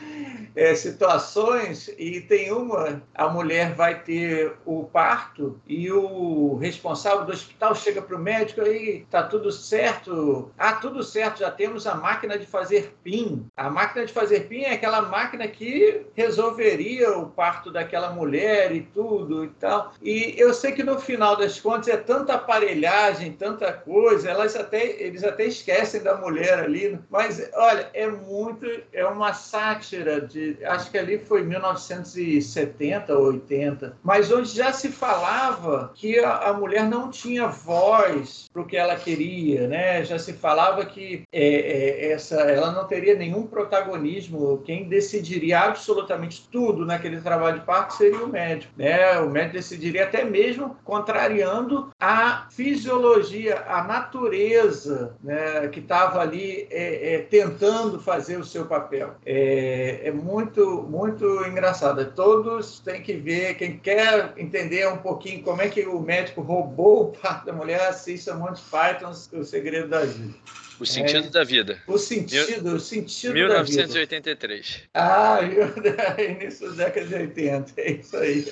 é, 0.56 0.76
situações 0.76 1.90
e 1.98 2.22
tem 2.22 2.52
uma, 2.52 3.02
a 3.14 3.28
mulher 3.30 3.65
vai 3.74 4.02
ter 4.02 4.54
o 4.66 4.84
parto 4.84 5.60
e 5.68 5.92
o 5.92 6.56
responsável 6.56 7.26
do 7.26 7.32
hospital 7.32 7.76
chega 7.76 8.02
para 8.02 8.16
o 8.16 8.20
médico 8.20 8.62
aí, 8.62 9.06
tá 9.10 9.24
tudo 9.24 9.52
certo? 9.52 10.52
Ah, 10.58 10.74
tudo 10.74 11.04
certo, 11.04 11.40
já 11.40 11.52
temos 11.52 11.88
a 11.88 11.96
máquina 11.96 12.38
de 12.38 12.46
fazer 12.46 12.96
PIN. 13.04 13.48
A 13.56 13.70
máquina 13.70 14.06
de 14.06 14.14
fazer 14.14 14.42
PIN 14.48 14.62
é 14.62 14.74
aquela 14.74 15.02
máquina 15.02 15.48
que 15.48 16.06
resolveria 16.14 17.18
o 17.18 17.28
parto 17.28 17.72
daquela 17.72 18.10
mulher 18.12 18.74
e 18.76 18.82
tudo 18.82 19.46
e 19.46 19.50
tal. 19.50 19.94
E 20.02 20.36
eu 20.38 20.54
sei 20.54 20.72
que 20.72 20.84
no 20.84 21.00
final 21.00 21.36
das 21.36 21.60
contas 21.60 21.88
é 21.88 21.98
tanta 21.98 22.34
aparelhagem, 22.34 23.32
tanta 23.34 23.72
coisa, 23.74 24.30
elas 24.30 24.56
até, 24.56 25.02
eles 25.02 25.24
até 25.24 25.46
esquecem 25.46 26.02
da 26.02 26.16
mulher 26.16 26.60
ali, 26.60 27.00
mas 27.10 27.50
olha, 27.54 27.90
é 27.94 28.08
muito, 28.08 28.66
é 28.94 29.06
uma 29.06 29.34
sátira 29.34 30.22
de 30.22 30.58
acho 30.66 30.92
que 30.92 30.98
ali 30.98 31.18
foi 31.20 31.44
1970 31.44 33.18
ou 33.18 33.34
80, 33.46 33.98
mas 34.04 34.32
onde 34.32 34.50
já 34.50 34.74
se 34.74 34.90
falava 34.90 35.92
que 35.94 36.20
a, 36.20 36.54
mulher 36.54 36.88
não 36.88 37.10
tinha 37.10 37.48
voz 37.48 38.46
para 38.52 38.62
o 38.62 38.66
que 38.66 38.78
ela 38.78 38.96
queria, 38.96 39.68
né? 39.68 40.04
Já 40.04 40.18
se 40.18 40.34
falava 40.34 40.86
que 40.86 41.24
é, 41.32 41.46
é, 41.48 42.12
essa, 42.12 42.36
ela 42.42 42.72
não 42.72 42.86
teria 42.86 43.16
nenhum 43.16 43.46
protagonismo, 43.46 44.62
quem 44.66 44.88
decidiria 44.88 45.60
absolutamente 45.60 46.48
tudo 46.52 46.86
naquele 46.86 47.22
trabalho 47.22 47.60
de 47.60 47.66
parto 47.66 47.96
seria 47.96 48.24
o 48.24 48.30
médico, 48.30 48.74
né? 48.78 49.20
O 49.20 49.30
médico 49.30 49.54
decidiria 49.54 50.06
até 50.06 50.24
mesmo 50.24 50.78
contrariando 50.84 51.90
a 52.00 52.48
fisiologia, 52.52 53.64
a 53.68 53.84
natureza, 53.84 55.16
né? 55.24 55.68
Que 55.68 55.80
estava 55.80 56.22
ali 56.22 56.68
é, 56.72 57.16
é, 57.16 57.20
tentando 57.20 58.00
fazer 58.00 58.38
o 58.38 58.46
seu 58.46 58.66
papel. 58.66 59.16
É, 59.26 60.02
é 60.04 60.12
muito 60.12 60.66
muito, 60.84 61.46
engraçada. 61.46 62.06
Todos 62.06 62.80
têm 62.80 63.02
que 63.02 63.14
ver, 63.14 63.35
quem 63.56 63.78
quer 63.78 64.34
entender 64.38 64.88
um 64.88 64.98
pouquinho 64.98 65.42
como 65.44 65.62
é 65.62 65.70
que 65.70 65.86
o 65.86 66.00
médico 66.00 66.42
roubou 66.42 67.04
o 67.04 67.12
parto 67.12 67.46
da 67.46 67.54
mulher, 67.54 67.82
assista 67.88 68.36
Monty 68.36 68.62
Python, 68.64 69.12
O 69.34 69.44
Segredo 69.44 69.90
da 69.90 70.06
Vida. 70.06 70.34
O 70.80 70.86
Sentido 70.86 71.28
é, 71.28 71.30
da 71.30 71.44
Vida. 71.44 71.82
O 71.88 71.98
Sentido, 71.98 72.64
Mil, 72.64 72.76
o 72.76 72.80
Sentido 72.80 73.34
1983. 73.34 74.82
da 74.94 75.42
Vida. 75.42 75.96
Ah, 76.18 76.22
início 76.22 76.70
da 76.74 76.86
década 76.86 77.06
de 77.08 77.16
80, 77.16 77.74
é 77.78 77.92
isso 77.92 78.18
aí. 78.18 78.46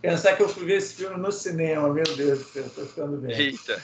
Pensar 0.00 0.36
que 0.36 0.42
eu 0.42 0.48
fui 0.48 0.64
ver 0.64 0.78
esse 0.78 0.94
filme 0.94 1.18
no 1.18 1.30
cinema, 1.30 1.88
meu 1.92 2.04
Deus 2.16 2.38
do 2.38 2.44
céu, 2.44 2.64
tô 2.74 2.86
ficando 2.86 3.18
bem. 3.18 3.36
Eita. 3.36 3.82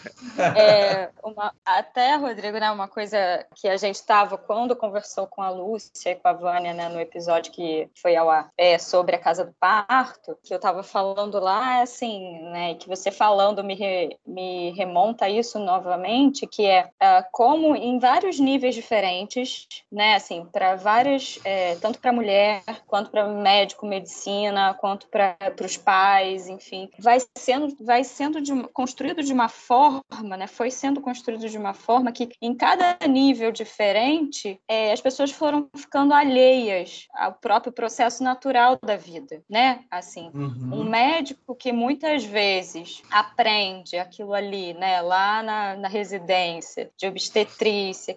É, 0.56 1.10
uma, 1.22 1.52
até, 1.64 2.16
Rodrigo, 2.16 2.58
né, 2.58 2.70
uma 2.70 2.88
coisa 2.88 3.44
que 3.54 3.68
a 3.68 3.76
gente 3.76 3.96
estava, 3.96 4.38
quando 4.38 4.74
conversou 4.74 5.26
com 5.26 5.42
a 5.42 5.50
Lúcia 5.50 6.10
e 6.10 6.14
com 6.14 6.28
a 6.28 6.32
Vânia, 6.32 6.72
né, 6.72 6.88
no 6.88 7.00
episódio 7.00 7.52
que 7.52 7.88
foi 8.00 8.16
ao 8.16 8.30
ar, 8.30 8.50
é, 8.56 8.78
sobre 8.78 9.16
a 9.16 9.18
Casa 9.18 9.44
do 9.44 9.52
Parto, 9.60 10.38
que 10.42 10.54
eu 10.54 10.56
estava 10.56 10.82
falando 10.82 11.38
lá, 11.38 11.82
assim, 11.82 12.40
né, 12.50 12.74
que 12.74 12.88
você 12.88 13.10
falando 13.10 13.62
me, 13.62 13.74
re, 13.74 14.16
me 14.26 14.70
remonta 14.70 15.26
a 15.26 15.30
isso 15.30 15.58
novamente, 15.58 16.46
que 16.46 16.64
é 16.64 16.84
uh, 16.86 17.24
como 17.30 17.65
em 17.74 17.98
vários 17.98 18.38
níveis 18.38 18.74
diferentes, 18.74 19.66
né, 19.90 20.14
assim, 20.14 20.46
para 20.52 20.76
várias, 20.76 21.38
é, 21.44 21.74
tanto 21.76 21.98
para 21.98 22.12
mulher, 22.12 22.62
quanto 22.86 23.10
para 23.10 23.26
médico, 23.26 23.86
medicina, 23.86 24.74
quanto 24.74 25.08
para 25.08 25.36
os 25.64 25.76
pais, 25.76 25.96
pais, 25.96 26.48
enfim, 26.48 26.90
vai 26.98 27.18
sendo, 27.36 27.76
vai 27.84 28.04
sendo 28.04 28.40
de, 28.40 28.52
construído 28.68 29.22
de 29.22 29.32
uma 29.32 29.48
forma, 29.48 30.36
né? 30.36 30.46
Foi 30.46 30.70
sendo 30.70 31.00
construído 31.00 31.48
de 31.48 31.56
uma 31.56 31.74
forma 31.74 32.12
que 32.12 32.28
em 32.40 32.54
cada 32.54 32.96
nível 33.08 33.50
diferente 33.50 34.60
é, 34.68 34.92
as 34.92 35.00
pessoas 35.00 35.30
foram 35.30 35.68
ficando 35.74 36.12
alheias 36.12 37.06
ao 37.14 37.32
próprio 37.32 37.72
processo 37.72 38.22
natural 38.22 38.78
da 38.82 38.96
vida, 38.96 39.42
né? 39.48 39.84
Assim, 39.90 40.30
uhum. 40.34 40.80
um 40.80 40.84
médico 40.84 41.54
que 41.54 41.72
muitas 41.72 42.24
vezes 42.24 43.02
aprende 43.10 43.96
aquilo 43.96 44.34
ali, 44.34 44.74
né? 44.74 45.00
Lá 45.00 45.42
na, 45.42 45.76
na 45.76 45.88
residência 45.88 46.90
de 46.96 47.06
obstetrícia, 47.06 47.55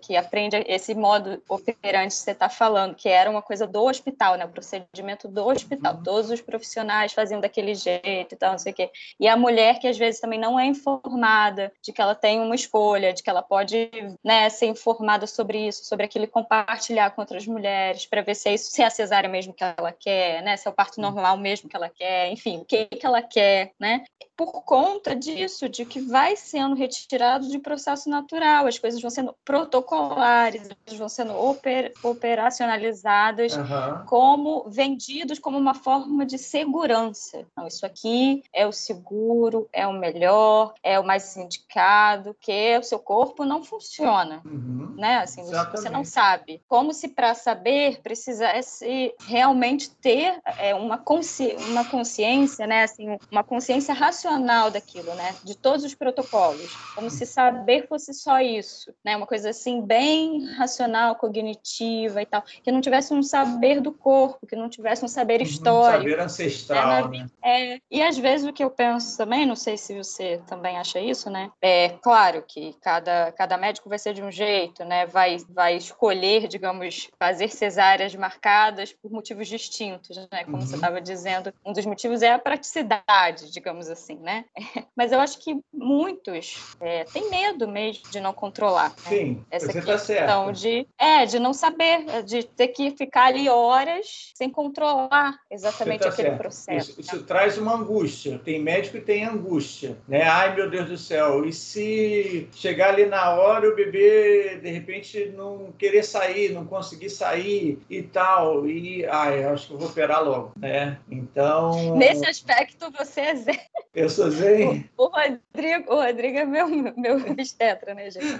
que 0.01 0.15
aprende 0.15 0.63
esse 0.67 0.93
modo 0.93 1.41
operante 1.47 2.15
que 2.15 2.21
você 2.21 2.31
está 2.31 2.49
falando, 2.49 2.95
que 2.95 3.07
era 3.07 3.29
uma 3.29 3.41
coisa 3.41 3.65
do 3.65 3.83
hospital, 3.83 4.35
né? 4.35 4.45
O 4.45 4.49
procedimento 4.49 5.27
do 5.27 5.45
hospital. 5.45 5.95
Uhum. 5.95 6.03
Todos 6.03 6.29
os 6.29 6.41
profissionais 6.41 7.13
faziam 7.13 7.39
daquele 7.39 7.73
jeito 7.73 8.33
e 8.33 8.37
tal, 8.37 8.51
não 8.51 8.57
sei 8.57 8.71
o 8.71 8.75
quê. 8.75 8.91
E 9.19 9.27
a 9.27 9.37
mulher 9.37 9.79
que 9.79 9.87
às 9.87 9.97
vezes 9.97 10.19
também 10.19 10.39
não 10.39 10.59
é 10.59 10.65
informada 10.65 11.71
de 11.81 11.91
que 11.91 12.01
ela 12.01 12.15
tem 12.15 12.39
uma 12.39 12.55
escolha, 12.55 13.13
de 13.13 13.23
que 13.23 13.29
ela 13.29 13.41
pode 13.41 13.89
né, 14.23 14.49
ser 14.49 14.67
informada 14.67 15.25
sobre 15.25 15.67
isso, 15.67 15.85
sobre 15.85 16.05
aquilo 16.05 16.25
e 16.25 16.27
compartilhar 16.27 17.11
com 17.11 17.21
outras 17.21 17.45
mulheres 17.47 18.05
para 18.05 18.21
ver 18.21 18.35
se 18.35 18.49
é 18.49 18.53
isso, 18.53 18.71
se 18.71 18.81
é 18.81 18.85
a 18.85 18.89
cesárea 18.89 19.29
mesmo 19.29 19.53
que 19.53 19.63
ela 19.63 19.91
quer, 19.91 20.41
né? 20.43 20.57
Se 20.57 20.67
é 20.67 20.71
o 20.71 20.73
parto 20.73 21.01
normal 21.01 21.37
mesmo 21.37 21.69
que 21.69 21.75
ela 21.75 21.89
quer, 21.89 22.31
enfim, 22.31 22.57
o 22.57 22.65
que, 22.65 22.85
que 22.85 23.05
ela 23.05 23.21
quer, 23.21 23.71
né? 23.79 24.03
Por 24.35 24.63
conta 24.63 25.15
disso, 25.15 25.67
de 25.67 25.85
que 25.85 25.99
vai 25.99 26.35
sendo 26.35 26.75
retirado 26.75 27.47
de 27.47 27.59
processo 27.59 28.09
natural, 28.09 28.67
as 28.67 28.79
coisas 28.79 29.01
vão 29.01 29.09
sendo 29.09 29.28
protocolares, 29.45 30.69
vão 30.97 31.09
sendo 31.09 31.33
oper, 31.33 31.93
operacionalizadas 32.03 33.55
uhum. 33.55 34.05
como 34.05 34.69
vendidos 34.69 35.39
como 35.39 35.57
uma 35.57 35.73
forma 35.73 36.25
de 36.25 36.37
segurança. 36.37 37.45
Não, 37.55 37.67
isso 37.67 37.85
aqui 37.85 38.43
é 38.53 38.65
o 38.65 38.71
seguro, 38.71 39.67
é 39.71 39.85
o 39.87 39.93
melhor, 39.93 40.73
é 40.83 40.99
o 40.99 41.05
mais 41.05 41.35
indicado, 41.37 42.35
que 42.39 42.77
o 42.77 42.83
seu 42.83 42.99
corpo 42.99 43.45
não 43.45 43.63
funciona, 43.63 44.41
uhum. 44.45 44.95
né? 44.97 45.19
Assim, 45.19 45.43
você 45.43 45.89
não 45.89 46.03
sabe. 46.03 46.61
Como 46.67 46.93
se 46.93 47.07
para 47.07 47.33
saber 47.33 48.01
precisasse 48.01 49.13
realmente 49.25 49.89
ter 49.89 50.39
é, 50.57 50.73
uma, 50.73 50.97
consci 50.97 51.55
uma 51.69 51.85
consciência, 51.85 52.65
né? 52.65 52.83
Assim, 52.83 53.17
uma 53.31 53.43
consciência 53.43 53.93
racional 53.93 54.71
daquilo, 54.71 55.13
né? 55.15 55.35
De 55.43 55.55
todos 55.55 55.83
os 55.83 55.93
protocolos. 55.93 56.73
Como 56.95 57.09
se 57.09 57.25
saber 57.25 57.87
fosse 57.87 58.13
só 58.13 58.39
isso, 58.39 58.93
né? 59.03 59.17
Uma 59.19 59.27
coisa 59.27 59.49
assim 59.49 59.81
bem 59.81 60.45
racional, 60.53 61.15
cognitiva 61.15 62.21
e 62.21 62.25
tal, 62.25 62.41
que 62.63 62.71
não 62.71 62.79
tivesse 62.79 63.13
um 63.13 63.21
saber 63.21 63.81
do 63.81 63.91
corpo, 63.91 64.47
que 64.47 64.55
não 64.55 64.69
tivesse 64.69 65.03
um 65.03 65.09
saber 65.09 65.41
histórico. 65.41 66.03
Saber 66.03 66.19
ancestral, 66.21 67.09
né? 67.09 67.19
né? 67.19 67.27
É, 67.43 67.81
e 67.91 68.01
às 68.01 68.17
vezes 68.17 68.47
o 68.47 68.53
que 68.53 68.63
eu 68.63 68.71
penso 68.71 69.17
também, 69.17 69.45
não 69.45 69.57
sei 69.57 69.77
se 69.77 69.97
você 69.97 70.41
também 70.47 70.77
acha 70.77 71.01
isso, 71.01 71.29
né? 71.29 71.51
É 71.61 71.89
claro 72.01 72.43
que 72.47 72.73
cada, 72.81 73.33
cada 73.33 73.57
médico 73.57 73.89
vai 73.89 73.99
ser 73.99 74.13
de 74.13 74.23
um 74.23 74.31
jeito, 74.31 74.85
né? 74.85 75.05
Vai, 75.05 75.37
vai 75.49 75.75
escolher, 75.75 76.47
digamos, 76.47 77.09
fazer 77.19 77.49
cesáreas 77.49 78.15
marcadas 78.15 78.93
por 78.93 79.11
motivos 79.11 79.49
distintos, 79.49 80.15
né? 80.31 80.45
Como 80.45 80.57
uhum. 80.57 80.61
você 80.61 80.75
estava 80.75 81.01
dizendo, 81.01 81.53
um 81.65 81.73
dos 81.73 81.85
motivos 81.85 82.21
é 82.21 82.31
a 82.31 82.39
praticidade, 82.39 83.51
digamos 83.51 83.89
assim, 83.89 84.15
né? 84.15 84.45
Mas 84.95 85.11
eu 85.11 85.19
acho 85.19 85.39
que 85.39 85.59
muitos 85.73 86.75
é, 86.79 87.03
têm 87.03 87.29
medo 87.29 87.67
mesmo 87.67 88.09
de 88.09 88.19
não 88.19 88.33
controlar. 88.33 88.93
Né? 89.09 89.17
Sim, 89.17 89.45
essa 89.49 89.65
você 89.67 89.81
tá 89.81 89.93
questão 89.93 90.51
de 90.51 90.87
é 90.97 91.25
de 91.25 91.39
não 91.39 91.53
saber, 91.53 92.23
de 92.23 92.43
ter 92.43 92.69
que 92.69 92.91
ficar 92.91 93.27
ali 93.27 93.49
horas 93.49 94.31
sem 94.35 94.49
controlar 94.49 95.37
exatamente 95.49 96.01
tá 96.01 96.09
aquele 96.09 96.29
certo. 96.29 96.39
processo. 96.39 96.91
Isso, 96.91 97.01
isso 97.01 97.23
traz 97.23 97.57
uma 97.57 97.75
angústia. 97.75 98.39
Tem 98.43 98.61
médico 98.61 98.97
que 98.97 99.03
tem 99.03 99.25
angústia, 99.25 99.97
né? 100.07 100.23
Ai, 100.23 100.55
meu 100.55 100.69
Deus 100.69 100.89
do 100.89 100.97
céu, 100.97 101.45
e 101.45 101.53
se 101.53 102.47
chegar 102.53 102.89
ali 102.89 103.05
na 103.05 103.31
hora 103.31 103.69
o 103.69 103.75
bebê 103.75 104.59
de 104.61 104.69
repente 104.69 105.33
não 105.35 105.71
querer 105.77 106.03
sair, 106.03 106.51
não 106.51 106.65
conseguir 106.65 107.09
sair 107.09 107.79
e 107.89 108.01
tal, 108.01 108.67
e 108.67 109.05
ai, 109.05 109.43
acho 109.43 109.67
que 109.67 109.73
eu 109.73 109.77
vou 109.77 109.89
operar 109.89 110.23
logo, 110.23 110.53
né? 110.55 110.99
Então. 111.09 111.95
Nesse 111.95 112.25
aspecto 112.25 112.91
você 112.91 113.21
é 113.21 113.35
zen. 113.35 113.59
Eu 113.93 114.07
sou 114.07 114.29
zen. 114.29 114.87
O, 114.95 115.05
o 115.05 115.07
Rodrigo, 115.07 115.93
o 115.93 115.95
Rodrigo 115.95 116.37
é 116.37 116.45
meu, 116.45 116.67
meu 116.67 117.17
obstetra, 117.17 117.95
né, 117.95 118.11
gente? 118.11 118.39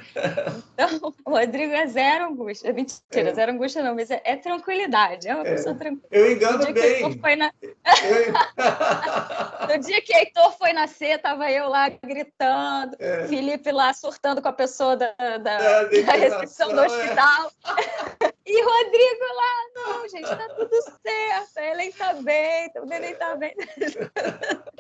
Então, 0.74 1.14
o 1.26 1.32
Rodrigo 1.32 1.74
é 1.74 1.88
zero 1.88 2.26
angústia. 2.26 2.72
Mentira, 2.72 3.30
é. 3.30 3.34
zero 3.34 3.54
angústia 3.54 3.84
não, 3.84 3.96
mas 3.96 4.12
é, 4.12 4.22
é 4.24 4.36
tranquilidade. 4.36 5.28
É 5.28 5.34
uma 5.34 5.48
é. 5.48 5.52
pessoa 5.52 5.74
tranquila. 5.74 6.08
Eu 6.12 6.32
engano 6.32 6.72
bem. 6.72 7.20
Foi 7.20 7.36
na... 7.36 7.52
eu... 7.64 7.70
No 9.70 9.78
dia 9.80 10.02
que 10.02 10.16
Heitor 10.16 10.52
foi 10.58 10.72
nascer, 10.74 11.20
tava 11.20 11.52
eu 11.52 11.68
lá 11.68 11.90
gritando, 11.90 12.96
é. 13.00 13.28
Felipe 13.28 13.72
lá 13.72 13.94
surtando 13.94 14.42
com 14.42 14.48
a 14.48 14.54
pessoa 14.54 14.96
da, 14.96 15.14
da, 15.18 15.38
da 15.38 16.14
recepção 16.14 16.70
do 16.70 16.80
é. 16.80 16.86
hospital. 16.86 17.52
É. 18.24 18.30
E 18.52 18.64
Rodrigo 18.64 19.26
lá, 19.36 19.54
não, 19.76 20.10
gente, 20.10 20.28
tá 20.28 20.50
tudo 20.56 20.76
certo, 20.82 21.58
ele 21.60 21.92
tá 21.92 22.14
bem, 22.16 22.72
o 22.78 22.86
neném 22.88 23.14
tá 23.14 23.36
bem. 23.36 23.54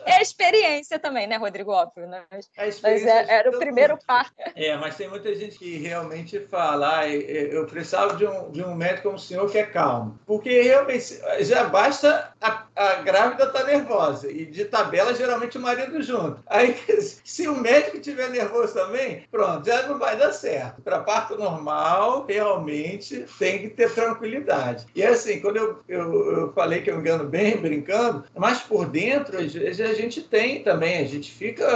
É 0.07 0.23
experiência 0.23 0.58
também, 0.99 1.27
né, 1.27 1.37
Rodrigo? 1.37 1.71
Óbvio, 1.71 2.07
né? 2.07 2.23
Mas, 2.31 2.81
mas 2.81 3.05
é, 3.05 3.25
era 3.29 3.49
o 3.49 3.59
primeiro 3.59 3.97
parto. 4.05 4.33
É, 4.55 4.75
mas 4.77 4.95
tem 4.95 5.09
muita 5.09 5.33
gente 5.35 5.57
que 5.57 5.77
realmente 5.77 6.39
fala, 6.47 6.99
ah, 6.99 7.09
eu 7.09 7.65
precisava 7.65 8.15
de 8.15 8.25
um, 8.25 8.51
de 8.51 8.63
um 8.63 8.75
médico 8.75 9.03
como 9.03 9.15
o 9.15 9.19
senhor 9.19 9.49
que 9.49 9.57
é 9.57 9.65
calmo. 9.65 10.19
Porque 10.25 10.61
realmente 10.61 11.19
já 11.41 11.65
basta 11.65 12.33
a, 12.41 12.67
a 12.79 13.01
grávida 13.01 13.43
estar 13.43 13.59
tá 13.59 13.65
nervosa 13.65 14.31
e 14.31 14.45
de 14.45 14.63
tabela 14.63 15.13
geralmente 15.13 15.57
o 15.57 15.61
marido 15.61 16.01
junto. 16.01 16.41
Aí 16.47 16.75
se 17.25 17.47
o 17.47 17.59
médico 17.59 17.99
tiver 17.99 18.29
nervoso 18.29 18.73
também, 18.73 19.23
pronto, 19.29 19.65
já 19.65 19.85
não 19.85 19.99
vai 19.99 20.17
dar 20.17 20.31
certo. 20.31 20.81
Para 20.81 20.99
parto 20.99 21.37
normal, 21.37 22.25
realmente 22.27 23.25
tem 23.37 23.59
que 23.59 23.69
ter 23.69 23.93
tranquilidade. 23.93 24.85
E 24.95 25.03
assim, 25.03 25.41
quando 25.41 25.57
eu, 25.57 25.79
eu, 25.89 26.31
eu 26.31 26.53
falei 26.53 26.81
que 26.81 26.89
eu 26.89 26.99
engano 26.99 27.25
bem, 27.25 27.57
brincando, 27.57 28.23
mas 28.33 28.61
por 28.61 28.85
dentro, 28.85 29.37
às 29.37 29.53
vezes 29.53 29.81
a 29.81 29.93
gente 29.93 30.21
tem 30.21 30.63
também, 30.63 30.99
a 30.99 31.05
gente 31.05 31.31
fica 31.31 31.67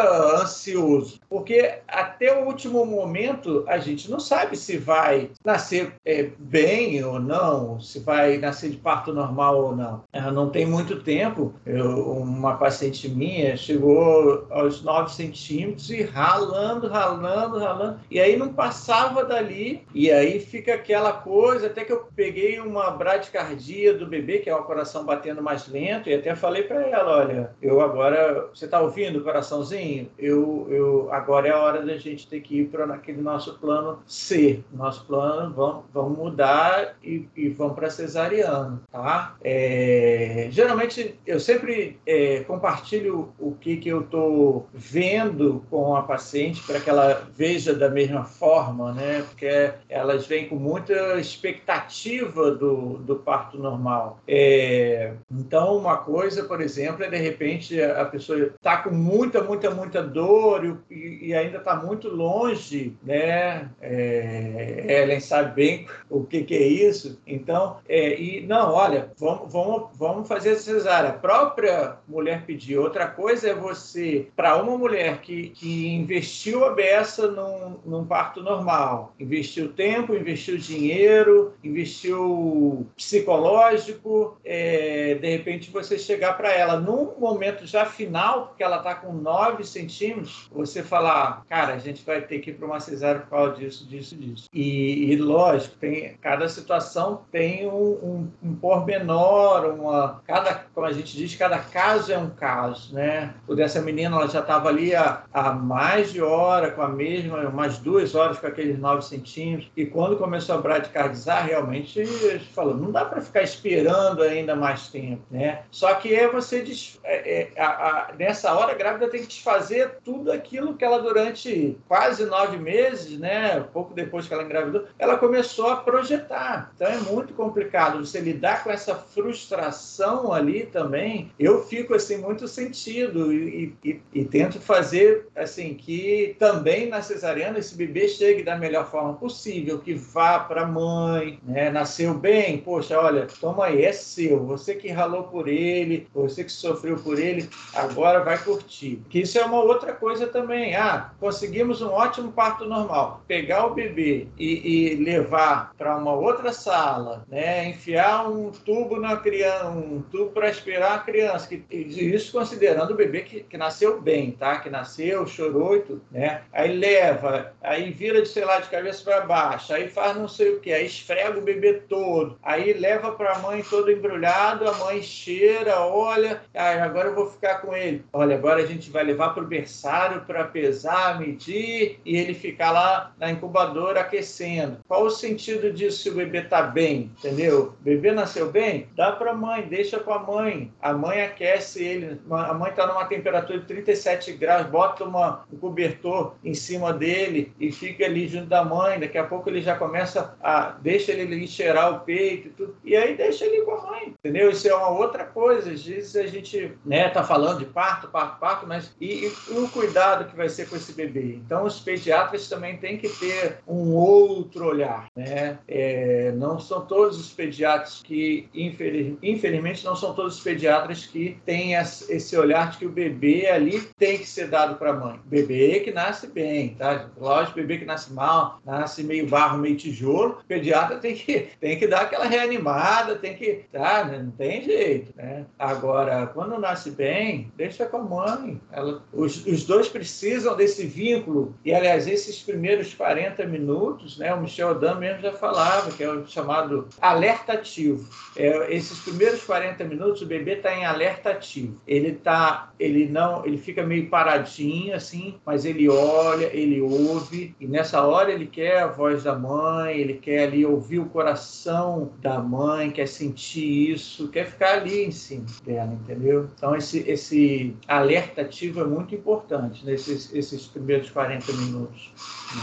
ansioso, 0.41 1.19
porque 1.29 1.79
até 1.87 2.33
o 2.33 2.45
último 2.45 2.85
momento 2.85 3.65
a 3.67 3.77
gente 3.77 4.09
não 4.09 4.21
sabe 4.21 4.55
se 4.55 4.77
vai 4.77 5.31
nascer 5.43 5.93
é, 6.05 6.29
bem 6.39 7.03
ou 7.03 7.19
não, 7.19 7.79
se 7.81 7.99
vai 7.99 8.37
nascer 8.37 8.69
de 8.69 8.77
parto 8.77 9.11
normal 9.11 9.61
ou 9.61 9.75
não. 9.75 10.03
Não 10.31 10.49
tem 10.49 10.65
muito 10.65 10.92
tempo, 11.01 11.53
eu, 11.65 12.11
uma 12.19 12.55
paciente 12.55 13.09
minha 13.09 13.55
chegou 13.57 14.45
aos 14.49 14.81
9 14.83 15.11
centímetros 15.11 15.89
e 15.89 16.01
ralando, 16.03 16.87
ralando, 16.87 17.59
ralando, 17.59 17.99
e 18.09 18.19
aí 18.19 18.35
não 18.35 18.53
passava 18.53 19.23
dali, 19.23 19.85
e 19.93 20.11
aí 20.11 20.39
fica 20.39 20.73
aquela 20.73 21.13
coisa, 21.13 21.67
até 21.67 21.83
que 21.83 21.91
eu 21.91 22.07
peguei 22.15 22.59
uma 22.59 22.91
bradicardia 22.91 23.93
do 23.93 24.05
bebê, 24.05 24.39
que 24.39 24.49
é 24.49 24.55
o 24.55 24.63
coração 24.63 25.05
batendo 25.05 25.41
mais 25.41 25.67
lento, 25.67 26.09
e 26.09 26.13
até 26.13 26.35
falei 26.35 26.63
para 26.63 26.87
ela, 26.87 27.17
olha, 27.17 27.51
eu 27.61 27.81
agora, 27.81 28.49
você 28.53 28.65
está 28.65 28.79
ouvindo 28.81 29.19
o 29.19 29.23
coraçãozinho? 29.23 30.09
Eu, 30.17 30.67
eu, 30.69 31.09
agora 31.11 31.47
é 31.47 31.51
a 31.51 31.59
hora 31.59 31.81
da 31.81 31.97
gente 31.97 32.27
ter 32.27 32.41
que 32.41 32.59
ir 32.59 32.67
para 32.67 32.85
aquele 32.93 33.21
nosso 33.21 33.57
plano 33.59 33.99
C, 34.05 34.61
nosso 34.71 35.05
plano, 35.05 35.53
vamos, 35.53 35.85
vamos 35.93 36.17
mudar 36.17 36.95
e, 37.03 37.27
e 37.35 37.49
vamos 37.49 37.75
para 37.75 37.89
cesariano, 37.89 38.81
tá? 38.91 39.35
É, 39.43 40.47
geralmente, 40.51 40.82
eu 41.25 41.39
sempre 41.39 41.99
é, 42.05 42.41
compartilho 42.41 43.33
o 43.39 43.53
que, 43.53 43.77
que 43.77 43.89
eu 43.89 44.01
estou 44.01 44.67
vendo 44.73 45.63
com 45.69 45.95
a 45.95 46.03
paciente 46.03 46.61
para 46.63 46.79
que 46.79 46.89
ela 46.89 47.27
veja 47.35 47.73
da 47.73 47.89
mesma 47.89 48.23
forma, 48.23 48.93
né? 48.93 49.23
Porque 49.27 49.73
elas 49.89 50.27
vêm 50.27 50.47
com 50.47 50.55
muita 50.55 51.19
expectativa 51.19 52.51
do, 52.51 52.97
do 52.99 53.15
parto 53.17 53.57
normal. 53.57 54.19
É, 54.27 55.13
então, 55.31 55.77
uma 55.77 55.97
coisa, 55.97 56.43
por 56.43 56.61
exemplo, 56.61 57.03
é 57.03 57.09
de 57.09 57.17
repente 57.17 57.81
a 57.81 58.05
pessoa 58.05 58.39
está 58.39 58.77
com 58.77 58.91
muita, 58.91 59.41
muita, 59.43 59.69
muita 59.71 60.01
dor 60.01 60.81
e, 60.89 61.27
e 61.27 61.33
ainda 61.33 61.57
está 61.57 61.75
muito 61.75 62.09
longe, 62.09 62.95
né? 63.03 63.69
É, 63.81 64.85
Ellen 64.87 65.19
sabe 65.19 65.53
bem 65.55 65.87
o 66.09 66.23
que, 66.23 66.43
que 66.43 66.55
é 66.55 66.67
isso. 66.67 67.19
Então, 67.25 67.77
é, 67.87 68.19
e 68.19 68.45
não, 68.45 68.73
olha, 68.73 69.11
vamos, 69.17 69.51
vamos, 69.51 69.89
vamos 69.97 70.27
fazer 70.27 70.55
cesárea. 70.73 71.11
A 71.11 71.13
própria 71.13 71.97
mulher 72.07 72.43
pediu. 72.45 72.81
Outra 72.81 73.07
coisa 73.07 73.49
é 73.49 73.53
você, 73.53 74.27
para 74.35 74.61
uma 74.61 74.77
mulher 74.77 75.21
que, 75.21 75.49
que 75.49 75.87
investiu 75.89 76.65
a 76.65 76.73
beça 76.73 77.27
num, 77.27 77.79
num 77.85 78.05
parto 78.05 78.41
normal, 78.41 79.13
investiu 79.19 79.73
tempo, 79.73 80.15
investiu 80.15 80.57
dinheiro, 80.57 81.53
investiu 81.63 82.87
psicológico, 82.95 84.37
é, 84.43 85.15
de 85.15 85.29
repente 85.29 85.71
você 85.71 85.97
chegar 85.97 86.33
para 86.33 86.51
ela 86.53 86.79
num 86.79 87.13
momento 87.19 87.65
já 87.65 87.85
final, 87.85 88.47
porque 88.47 88.63
ela 88.63 88.77
está 88.77 88.95
com 88.95 89.13
9 89.13 89.63
centímetros, 89.63 90.49
você 90.51 90.83
falar, 90.83 91.45
cara, 91.47 91.73
a 91.73 91.77
gente 91.77 92.03
vai 92.05 92.21
ter 92.21 92.39
que 92.39 92.49
ir 92.49 92.53
para 92.53 92.65
uma 92.65 92.79
cesárea 92.79 93.21
por 93.21 93.29
causa 93.29 93.55
disso, 93.55 93.87
disso, 93.87 94.15
disso. 94.15 94.49
E, 94.53 95.11
e 95.11 95.15
lógico, 95.15 95.75
tem, 95.77 96.15
cada 96.21 96.47
situação 96.47 97.21
tem 97.31 97.67
um, 97.67 97.73
um, 97.73 98.31
um 98.43 98.55
pormenor, 98.55 99.65
uma, 99.73 100.21
cada, 100.25 100.62
como 100.73 100.85
a 100.85 100.91
gente 100.91 101.15
diz, 101.15 101.35
cada 101.35 101.59
caso 101.59 102.11
é 102.11 102.17
um 102.17 102.29
caso, 102.29 102.93
né? 102.93 103.33
O 103.47 103.55
dessa 103.55 103.81
menina, 103.81 104.15
ela 104.15 104.27
já 104.27 104.39
estava 104.39 104.69
ali 104.69 104.95
há, 104.95 105.23
há 105.33 105.51
mais 105.51 106.11
de 106.11 106.21
hora, 106.21 106.71
com 106.71 106.81
a 106.81 106.87
mesma, 106.87 107.39
umas 107.47 107.77
duas 107.77 108.15
horas 108.15 108.39
com 108.39 108.47
aqueles 108.47 108.77
9 108.79 109.03
centímetros, 109.03 109.71
e 109.75 109.85
quando 109.85 110.17
começou 110.17 110.55
a 110.55 110.61
bradicardizar, 110.61 111.45
realmente, 111.45 112.01
a 112.01 112.39
falou, 112.53 112.75
não 112.75 112.91
dá 112.91 113.05
para 113.05 113.21
ficar 113.21 113.41
esperando 113.41 114.21
ainda 114.21 114.55
mais 114.55 114.87
tempo, 114.87 115.21
né? 115.29 115.63
Só 115.71 115.93
que 115.95 116.13
é 116.13 116.27
você, 116.27 116.63
é, 117.03 117.41
é, 117.41 117.61
a, 117.61 117.67
a, 117.67 118.13
nessa 118.17 118.53
hora, 118.53 118.71
a 118.71 118.75
grávida 118.75 119.07
tem 119.07 119.21
que 119.21 119.27
desfazer 119.27 119.97
tudo 120.03 120.31
aquilo 120.31 120.75
que 120.75 120.83
ela, 120.83 121.01
durante 121.01 121.77
quase 121.87 122.25
nove 122.25 122.57
meses, 122.57 123.17
né? 123.19 123.59
Pouco 123.73 123.93
depois 123.93 124.27
que 124.27 124.33
ela 124.33 124.43
engravidou, 124.43 124.85
ela 124.97 125.17
começou 125.17 125.69
a 125.69 125.77
projetar. 125.77 126.71
Então 126.75 126.87
é 126.87 126.97
muito 126.97 127.33
complicado 127.33 128.05
você 128.05 128.19
lidar 128.19 128.63
com 128.63 128.71
essa 128.71 128.95
frustração 128.95 130.31
ali 130.31 130.42
também. 130.71 131.31
Eu 131.39 131.63
fico 131.63 131.93
assim 131.93 132.17
muito 132.17 132.47
sentido 132.47 133.33
e, 133.33 133.75
e, 133.83 134.01
e 134.13 134.25
tento 134.25 134.59
fazer 134.59 135.27
assim 135.35 135.73
que 135.73 136.35
também 136.39 136.87
na 136.87 137.01
cesariana 137.01 137.59
esse 137.59 137.75
bebê 137.75 138.07
chegue 138.07 138.43
da 138.43 138.57
melhor 138.57 138.89
forma 138.89 139.13
possível, 139.13 139.79
que 139.79 139.93
vá 139.93 140.39
para 140.39 140.63
a 140.63 140.67
mãe, 140.67 141.39
né? 141.43 141.69
Nasceu 141.69 142.13
bem, 142.13 142.57
poxa, 142.57 142.99
olha, 142.99 143.27
toma 143.39 143.65
aí, 143.65 143.83
é 143.83 143.91
seu. 143.91 144.45
Você 144.45 144.75
que 144.75 144.89
ralou 144.89 145.23
por 145.23 145.47
ele, 145.47 146.07
você 146.13 146.43
que 146.43 146.51
sofreu 146.51 146.97
por 146.97 147.19
ele, 147.19 147.49
agora 147.73 148.23
vai 148.23 148.37
curtir. 148.37 149.01
Que 149.09 149.21
isso 149.21 149.37
é 149.37 149.45
uma 149.45 149.61
outra 149.61 149.93
coisa 149.93 150.27
também. 150.27 150.75
Ah, 150.75 151.11
conseguimos 151.19 151.81
um 151.81 151.89
ótimo 151.89 152.31
parto 152.31 152.65
normal. 152.65 153.21
Pegar 153.27 153.65
o 153.65 153.73
bebê 153.73 154.27
e, 154.37 154.93
e 154.93 154.95
levar 154.95 155.71
para 155.77 155.97
uma 155.97 156.13
outra 156.13 156.51
sala, 156.51 157.25
né? 157.27 157.69
Enfiar 157.69 158.29
um 158.29 158.51
tubo 158.51 158.99
na 158.99 159.17
criança, 159.17 159.67
um 159.67 160.01
tubo 160.11 160.31
para 160.33 160.49
esperar 160.49 160.95
a 160.95 160.99
criança. 160.99 161.47
Que, 161.47 161.63
isso 161.71 162.31
considerando 162.31 162.91
o 162.91 162.95
bebê 162.95 163.21
que, 163.21 163.41
que 163.41 163.57
nasceu 163.57 164.01
bem, 164.01 164.31
tá? 164.31 164.59
Que 164.59 164.69
nasceu, 164.69 165.25
chorou 165.27 165.75
e 165.77 165.81
tudo, 165.81 166.01
né? 166.11 166.41
Aí 166.51 166.75
leva, 166.75 167.53
aí 167.61 167.91
vira 167.91 168.21
de, 168.21 168.27
sei 168.27 168.45
lá, 168.45 168.59
de 168.59 168.69
cabeça 168.69 169.03
para 169.03 169.21
baixo, 169.21 169.73
aí 169.73 169.87
faz 169.87 170.15
não 170.15 170.27
sei 170.27 170.49
o 170.51 170.59
que, 170.59 170.73
aí 170.73 170.85
esfrega 170.85 171.37
o 171.37 171.43
bebê 171.43 171.73
todo, 171.73 172.37
aí 172.41 172.73
leva 172.73 173.11
para 173.11 173.33
a 173.33 173.39
mãe 173.39 173.63
todo 173.69 173.91
embrulhado, 173.91 174.67
a 174.67 174.73
mãe 174.73 175.01
cheira, 175.01 175.79
olha, 175.79 176.41
ah, 176.53 176.83
agora 176.83 177.09
eu 177.09 177.15
vou 177.15 177.29
ficar 177.29 177.61
com 177.61 177.75
ele. 177.75 178.03
Olha, 178.11 178.35
agora 178.35 178.61
a 178.61 178.65
gente 178.65 178.89
vai 178.89 179.03
levar 179.03 179.29
para 179.29 179.43
o 179.43 179.47
berçário 179.47 180.21
para 180.21 180.45
pesar, 180.45 181.19
medir 181.19 181.99
e 182.05 182.17
ele 182.17 182.33
ficar 182.33 182.71
lá 182.71 183.13
na 183.19 183.31
incubadora 183.31 184.01
aquecendo. 184.01 184.77
Qual 184.87 185.03
o 185.03 185.09
sentido 185.09 185.71
disso 185.71 186.03
se 186.03 186.09
o 186.09 186.15
bebê 186.15 186.39
está 186.39 186.61
bem? 186.61 187.11
Entendeu? 187.17 187.75
O 187.79 187.83
bebê 187.83 188.11
nasceu 188.11 188.51
bem? 188.51 188.87
Dá 188.95 189.11
para 189.11 189.31
a 189.31 189.35
mãe, 189.35 189.63
deixa 189.63 189.99
com 189.99 190.13
a 190.13 190.19
mãe. 190.23 190.71
A 190.81 190.93
mãe 190.93 191.21
aquece 191.21 191.83
ele. 191.83 192.19
A 192.29 192.53
mãe 192.53 192.69
está 192.69 192.87
numa 192.87 193.05
temperatura 193.05 193.59
de 193.59 193.65
37 193.65 194.33
graus, 194.33 194.67
bota 194.67 195.03
uma, 195.03 195.45
um 195.51 195.57
cobertor 195.57 196.35
em 196.43 196.53
cima 196.53 196.91
dele 196.93 197.53
e 197.59 197.71
fica 197.71 198.05
ali 198.05 198.27
junto 198.27 198.47
da 198.47 198.63
mãe. 198.63 198.99
Daqui 198.99 199.17
a 199.17 199.23
pouco 199.23 199.49
ele 199.49 199.61
já 199.61 199.75
começa 199.75 200.35
a. 200.41 200.77
deixa 200.81 201.11
ele 201.11 201.47
cheirar 201.47 201.93
o 201.93 201.99
peito 202.01 202.47
e 202.47 202.51
tudo. 202.51 202.75
E 202.83 202.95
aí 202.95 203.15
deixa 203.15 203.45
ele 203.45 203.61
com 203.63 203.71
a 203.71 203.91
mãe. 203.91 204.13
Entendeu? 204.19 204.49
Isso 204.49 204.67
é 204.67 204.75
uma 204.75 204.89
outra 204.89 205.25
coisa. 205.25 205.71
Às 205.71 205.85
vezes 205.85 206.15
a 206.15 206.25
gente 206.27 206.77
né, 206.85 207.09
tá 207.09 207.23
falando 207.23 207.59
de 207.59 207.65
parto, 207.65 208.07
parto, 208.07 208.39
parto, 208.39 208.67
mas 208.67 208.95
e, 208.99 209.25
e 209.25 209.57
o 209.57 209.67
cuidado 209.69 210.25
que 210.25 210.35
vai 210.35 210.49
ser 210.49 210.69
com 210.69 210.75
esse 210.75 210.93
bebê? 210.93 211.39
Então 211.45 211.65
os 211.65 211.79
pediatras 211.79 212.47
também 212.47 212.77
têm 212.77 212.97
que 212.97 213.09
ter 213.09 213.59
um 213.67 213.93
outro 213.93 214.65
olhar, 214.65 215.07
né? 215.15 215.59
É, 215.67 216.31
não 216.33 216.59
são 216.59 216.85
todos 216.85 217.19
os 217.19 217.31
pediatras 217.31 218.01
que, 218.03 218.47
infeliz, 218.53 219.17
infelizmente, 219.21 219.83
não 219.85 219.95
são 219.95 220.12
todos 220.13 220.37
os 220.37 220.43
pediatras 220.43 221.05
que 221.05 221.37
têm 221.45 221.73
esse 221.73 222.37
olhar 222.37 222.71
de 222.71 222.77
que 222.77 222.85
o 222.85 222.89
bebê 222.89 223.47
ali 223.47 223.81
tem 223.97 224.17
que 224.17 224.27
ser 224.27 224.47
dado 224.47 224.75
para 224.75 224.91
a 224.91 224.93
mãe. 224.93 225.19
Bebê 225.25 225.79
que 225.81 225.91
nasce 225.91 226.27
bem, 226.27 226.75
tá? 226.75 227.09
Lógico, 227.17 227.55
bebê 227.55 227.77
que 227.77 227.85
nasce 227.85 228.13
mal, 228.13 228.59
nasce 228.65 229.03
meio 229.03 229.27
barro, 229.27 229.59
meio 229.59 229.75
tijolo, 229.75 230.39
o 230.41 230.45
pediatra 230.45 230.97
tem 230.97 231.15
que, 231.15 231.49
tem 231.59 231.77
que 231.77 231.87
dar 231.87 232.01
aquela 232.01 232.25
reanimada, 232.25 233.15
tem 233.15 233.35
que, 233.35 233.65
tá? 233.71 234.05
Não 234.05 234.31
tem 234.31 234.63
jeito, 234.63 235.13
né? 235.15 235.45
Agora, 235.57 236.27
quando 236.27 236.59
nasce 236.59 236.91
bem, 236.91 237.51
deixa 237.55 237.85
com 237.85 237.97
a 237.97 238.03
mãe. 238.03 238.61
Ela, 238.71 239.03
os, 239.11 239.45
os 239.45 239.63
dois 239.65 239.87
precisam 239.89 240.55
desse 240.55 240.85
vínculo. 240.85 241.55
E, 241.63 241.73
aliás, 241.73 242.07
esses 242.07 242.41
primeiros 242.41 242.93
40 242.93 243.45
minutos, 243.45 244.17
né? 244.17 244.33
O 244.33 244.41
Michel 244.41 244.69
Adam 244.69 244.99
mesmo 244.99 245.21
já 245.21 245.33
falava, 245.33 245.91
que 245.91 246.03
é 246.03 246.09
o 246.09 246.25
chamado 246.27 246.87
alerta 247.01 247.53
ativo. 247.53 248.07
É, 248.35 248.73
esses 248.73 248.99
primeiros 248.99 249.43
40 249.43 249.83
minutos, 249.83 250.02
o 250.07 250.27
bebê 250.27 250.53
está 250.53 250.73
em 250.73 250.85
alerta 250.85 251.31
ativo. 251.31 251.81
Ele 251.87 252.13
tá, 252.13 252.71
ele 252.79 253.07
não, 253.07 253.45
ele 253.45 253.57
fica 253.57 253.83
meio 253.83 254.09
paradinho, 254.09 254.95
assim, 254.95 255.35
mas 255.45 255.65
ele 255.65 255.89
olha, 255.89 256.49
ele 256.55 256.81
ouve, 256.81 257.55
e 257.59 257.67
nessa 257.67 258.05
hora 258.05 258.31
ele 258.31 258.47
quer 258.47 258.79
a 258.79 258.87
voz 258.87 259.23
da 259.23 259.35
mãe, 259.35 259.97
ele 259.97 260.15
quer 260.15 260.47
ali 260.47 260.65
ouvir 260.65 260.99
o 260.99 261.05
coração 261.05 262.11
da 262.21 262.39
mãe, 262.39 262.91
quer 262.91 263.07
sentir 263.07 263.91
isso, 263.91 264.29
quer 264.29 264.45
ficar 264.45 264.77
ali 264.77 265.05
em 265.05 265.11
cima 265.11 265.45
dela, 265.65 265.93
entendeu? 265.93 266.49
Então, 266.55 266.75
esse, 266.75 266.99
esse 267.09 267.75
alerta 267.87 268.41
ativo 268.41 268.81
é 268.81 268.85
muito 268.85 269.15
importante 269.15 269.85
nesses 269.85 270.33
esses 270.33 270.67
primeiros 270.67 271.09
40 271.09 271.51
minutos. 271.53 272.11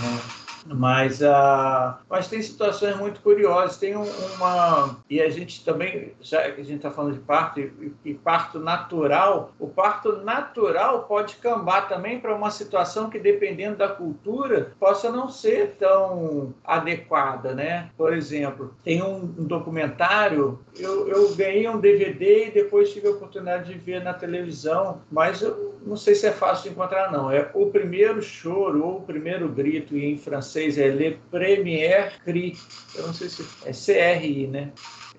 Né? 0.03 0.40
Mas, 0.67 1.21
uh, 1.21 1.97
mas 2.09 2.29
tem 2.29 2.43
situações 2.43 2.97
muito 2.97 3.21
curiosas. 3.21 3.77
Tem 3.77 3.97
um, 3.97 4.05
uma. 4.37 4.97
E 5.09 5.21
a 5.21 5.29
gente 5.31 5.65
também, 5.65 6.13
já 6.21 6.51
que 6.51 6.61
a 6.61 6.65
gente 6.65 6.77
está 6.77 6.91
falando 6.91 7.15
de 7.15 7.21
parto 7.21 7.61
e, 7.61 7.93
e, 8.05 8.15
parto 8.15 8.59
natural, 8.59 9.53
o 9.59 9.69
parto 9.69 10.19
natural 10.19 11.05
pode 11.05 11.37
cambar 11.37 11.89
também 11.89 12.21
para 12.21 12.35
uma 12.35 12.51
situação 12.51 13.09
que, 13.09 13.19
dependendo 13.19 13.77
da 13.77 13.89
cultura, 13.89 14.73
possa 14.79 15.11
não 15.11 15.29
ser 15.29 15.77
tão 15.79 16.55
adequada. 16.65 17.55
Né? 17.55 17.91
Por 17.97 18.13
exemplo, 18.13 18.75
tem 18.85 19.03
um, 19.03 19.23
um 19.23 19.45
documentário, 19.45 20.59
eu, 20.79 21.09
eu 21.09 21.35
ganhei 21.35 21.69
um 21.69 21.81
DVD 21.81 22.49
e 22.49 22.51
depois 22.51 22.93
tive 22.93 23.09
a 23.09 23.13
oportunidade 23.13 23.73
de 23.73 23.79
ver 23.79 24.03
na 24.03 24.13
televisão, 24.13 25.01
mas 25.11 25.43
eu 25.43 25.79
não 25.85 25.97
sei 25.97 26.15
se 26.15 26.27
é 26.27 26.33
fácil 26.33 26.65
de 26.65 26.71
encontrar, 26.71 27.11
não. 27.11 27.31
É 27.31 27.51
O 27.55 27.67
Primeiro 27.67 28.23
Choro 28.23 28.85
ou 28.85 28.99
O 28.99 29.03
Primeiro 29.03 29.49
Grito, 29.49 29.97
em 29.97 30.17
francês 30.17 30.50
é 30.57 30.89
Le 30.89 31.19
Premier 31.31 32.13
Cri. 32.25 32.57
Eu 32.95 33.07
não 33.07 33.15
sei 33.15 33.29
se 33.29 33.45
é 33.65 34.19
CRI, 34.19 34.47
né? 34.47 34.73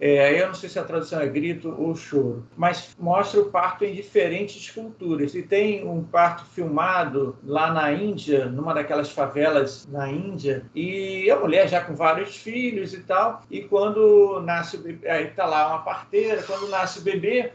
É, 0.04 0.42
eu 0.42 0.48
não 0.48 0.56
sei 0.56 0.68
se 0.68 0.80
a 0.80 0.84
tradução 0.84 1.22
é 1.22 1.28
grito 1.28 1.76
ou 1.78 1.96
choro, 1.96 2.48
mas 2.58 2.96
mostra 2.98 3.40
o 3.40 3.52
parto 3.52 3.86
em 3.86 3.94
diferentes 3.94 4.72
culturas. 4.72 5.36
E 5.36 5.44
tem 5.44 5.88
um 5.88 6.04
parto 6.04 6.44
filmado 6.46 7.38
lá 7.44 7.72
na 7.72 7.94
Índia, 7.94 8.46
numa 8.46 8.74
daquelas 8.74 9.12
favelas 9.12 9.88
na 9.92 10.10
Índia, 10.10 10.66
e 10.74 11.30
a 11.30 11.36
mulher 11.36 11.70
já 11.70 11.82
com 11.82 11.94
vários 11.94 12.36
filhos 12.36 12.96
e 12.96 13.02
tal, 13.02 13.44
e 13.52 13.62
quando 13.62 14.42
nasce 14.44 14.78
o 14.78 14.80
bebê, 14.80 15.08
aí 15.08 15.28
tá 15.28 15.46
lá 15.46 15.68
uma 15.68 15.84
parteira, 15.84 16.42
quando 16.42 16.68
nasce 16.68 16.98
o 16.98 17.04
bebê, 17.04 17.52